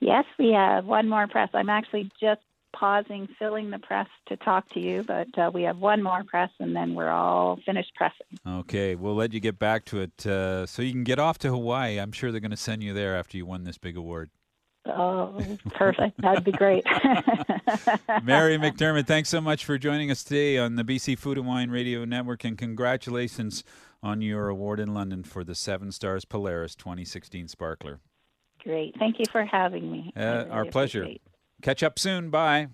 Yes, 0.00 0.24
we 0.38 0.50
have 0.50 0.84
one 0.84 1.08
more 1.08 1.26
press. 1.26 1.48
I'm 1.54 1.70
actually 1.70 2.10
just 2.20 2.40
pausing, 2.72 3.26
filling 3.38 3.70
the 3.70 3.78
press 3.78 4.08
to 4.26 4.36
talk 4.36 4.68
to 4.70 4.80
you, 4.80 5.02
but 5.02 5.26
uh, 5.38 5.50
we 5.52 5.62
have 5.62 5.78
one 5.78 6.02
more 6.02 6.22
press 6.24 6.50
and 6.60 6.76
then 6.76 6.94
we're 6.94 7.10
all 7.10 7.58
finished 7.64 7.92
pressing. 7.94 8.26
Okay, 8.46 8.94
we'll 8.94 9.14
let 9.14 9.32
you 9.32 9.40
get 9.40 9.58
back 9.58 9.84
to 9.86 10.00
it 10.00 10.26
uh, 10.26 10.66
so 10.66 10.82
you 10.82 10.92
can 10.92 11.04
get 11.04 11.18
off 11.18 11.38
to 11.38 11.48
Hawaii. 11.48 11.98
I'm 11.98 12.12
sure 12.12 12.30
they're 12.30 12.40
going 12.40 12.50
to 12.50 12.56
send 12.56 12.82
you 12.82 12.92
there 12.92 13.16
after 13.16 13.36
you 13.36 13.46
won 13.46 13.64
this 13.64 13.78
big 13.78 13.96
award. 13.96 14.30
Oh, 14.88 15.42
perfect. 15.74 16.20
That'd 16.20 16.44
be 16.44 16.52
great. 16.52 16.84
Mary 18.22 18.56
McDermott, 18.56 19.06
thanks 19.06 19.28
so 19.28 19.40
much 19.40 19.64
for 19.64 19.78
joining 19.78 20.10
us 20.10 20.22
today 20.22 20.58
on 20.58 20.76
the 20.76 20.84
BC 20.84 21.18
Food 21.18 21.38
and 21.38 21.46
Wine 21.46 21.70
Radio 21.70 22.04
Network, 22.04 22.44
and 22.44 22.56
congratulations 22.56 23.64
on 24.02 24.22
your 24.22 24.48
award 24.48 24.78
in 24.78 24.94
London 24.94 25.24
for 25.24 25.42
the 25.42 25.54
Seven 25.54 25.90
Stars 25.90 26.24
Polaris 26.24 26.76
2016 26.76 27.48
Sparkler. 27.48 28.00
Great. 28.66 28.96
Thank 28.98 29.20
you 29.20 29.26
for 29.30 29.44
having 29.44 29.92
me. 29.92 30.12
Uh, 30.16 30.20
really 30.20 30.50
our 30.50 30.64
pleasure. 30.64 31.02
appreciate 31.02 31.22
Catch 31.62 31.82
up 31.84 31.98
soon. 31.98 32.30
Bye. 32.30 32.66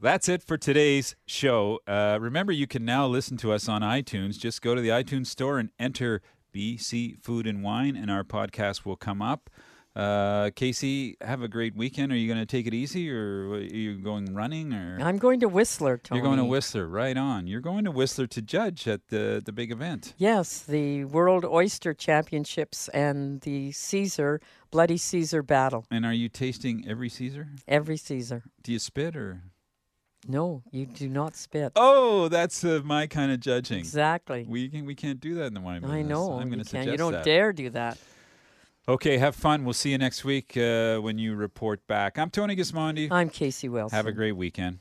That's 0.00 0.28
it 0.28 0.42
for 0.42 0.56
today's 0.56 1.14
show. 1.26 1.80
Uh, 1.86 2.18
remember, 2.20 2.52
you 2.52 2.66
can 2.66 2.84
now 2.84 3.06
listen 3.06 3.36
to 3.38 3.52
us 3.52 3.68
on 3.68 3.82
iTunes. 3.82 4.38
Just 4.38 4.62
go 4.62 4.74
to 4.74 4.80
the 4.80 4.88
iTunes 4.88 5.26
store 5.26 5.58
and 5.58 5.70
enter 5.78 6.22
BC 6.54 7.22
Food 7.22 7.46
and 7.46 7.62
Wine, 7.62 7.96
and 7.96 8.10
our 8.10 8.24
podcast 8.24 8.84
will 8.84 8.96
come 8.96 9.20
up. 9.20 9.50
Uh, 9.96 10.50
Casey, 10.54 11.16
have 11.22 11.40
a 11.40 11.48
great 11.48 11.74
weekend. 11.74 12.12
Are 12.12 12.16
you 12.16 12.26
going 12.26 12.38
to 12.38 12.44
take 12.44 12.66
it 12.66 12.74
easy, 12.74 13.10
or 13.10 13.52
are 13.52 13.60
you 13.60 13.96
going 13.96 14.34
running, 14.34 14.74
or 14.74 14.98
I'm 15.00 15.16
going 15.16 15.40
to 15.40 15.48
Whistler, 15.48 15.96
Tony. 15.96 16.18
you're 16.18 16.26
going 16.26 16.38
to 16.38 16.44
Whistler? 16.44 16.86
Right 16.86 17.16
on. 17.16 17.46
You're 17.46 17.62
going 17.62 17.84
to 17.84 17.90
Whistler 17.90 18.26
to 18.26 18.42
judge 18.42 18.86
at 18.86 19.08
the 19.08 19.40
the 19.42 19.52
big 19.52 19.72
event. 19.72 20.12
Yes, 20.18 20.60
the 20.60 21.06
World 21.06 21.46
Oyster 21.46 21.94
Championships 21.94 22.88
and 22.88 23.40
the 23.40 23.72
Caesar 23.72 24.42
Bloody 24.70 24.98
Caesar 24.98 25.42
Battle. 25.42 25.86
And 25.90 26.04
are 26.04 26.12
you 26.12 26.28
tasting 26.28 26.84
every 26.86 27.08
Caesar? 27.08 27.48
Every 27.66 27.96
Caesar. 27.96 28.42
Do 28.62 28.72
you 28.72 28.78
spit 28.78 29.16
or? 29.16 29.44
No, 30.28 30.62
you 30.72 30.84
do 30.84 31.08
not 31.08 31.36
spit. 31.36 31.72
Oh, 31.76 32.28
that's 32.28 32.64
uh, 32.64 32.80
my 32.84 33.06
kind 33.06 33.32
of 33.32 33.40
judging. 33.40 33.78
Exactly. 33.78 34.44
We 34.46 34.68
can, 34.68 34.84
we 34.84 34.94
can't 34.94 35.20
do 35.20 35.36
that 35.36 35.46
in 35.46 35.54
the 35.54 35.60
wine 35.60 35.80
business. 35.80 35.96
I 35.98 36.02
know. 36.02 36.32
I'm 36.32 36.48
going 36.48 36.58
to 36.58 36.64
suggest 36.64 36.88
You 36.90 36.96
don't 36.96 37.12
that. 37.12 37.24
dare 37.24 37.52
do 37.52 37.70
that. 37.70 37.96
Okay, 38.88 39.18
have 39.18 39.34
fun. 39.34 39.64
We'll 39.64 39.74
see 39.74 39.90
you 39.90 39.98
next 39.98 40.24
week 40.24 40.56
uh, 40.56 40.98
when 40.98 41.18
you 41.18 41.34
report 41.34 41.84
back. 41.88 42.18
I'm 42.18 42.30
Tony 42.30 42.54
Gismondi. 42.54 43.10
I'm 43.10 43.28
Casey 43.28 43.68
Wilson. 43.68 43.96
Have 43.96 44.06
a 44.06 44.12
great 44.12 44.36
weekend. 44.36 44.78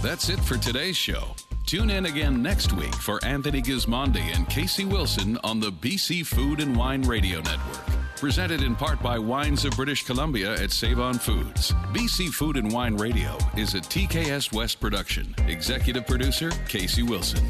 That's 0.00 0.30
it 0.30 0.40
for 0.40 0.56
today's 0.56 0.96
show. 0.96 1.34
Tune 1.66 1.90
in 1.90 2.06
again 2.06 2.42
next 2.42 2.72
week 2.72 2.94
for 2.94 3.22
Anthony 3.24 3.60
Gismondi 3.60 4.34
and 4.34 4.48
Casey 4.48 4.86
Wilson 4.86 5.36
on 5.44 5.60
the 5.60 5.70
BC 5.70 6.24
Food 6.24 6.60
and 6.60 6.74
Wine 6.74 7.02
Radio 7.02 7.40
Network. 7.40 7.84
Presented 8.16 8.62
in 8.62 8.74
part 8.74 9.02
by 9.02 9.18
Wines 9.18 9.66
of 9.66 9.72
British 9.72 10.04
Columbia 10.04 10.54
at 10.54 10.70
Save 10.70 10.98
On 10.98 11.14
Foods. 11.14 11.72
BC 11.92 12.30
Food 12.30 12.56
and 12.56 12.72
Wine 12.72 12.96
Radio 12.96 13.36
is 13.54 13.74
a 13.74 13.80
TKS 13.80 14.50
West 14.52 14.80
production. 14.80 15.34
Executive 15.46 16.06
producer 16.06 16.50
Casey 16.68 17.02
Wilson. 17.02 17.46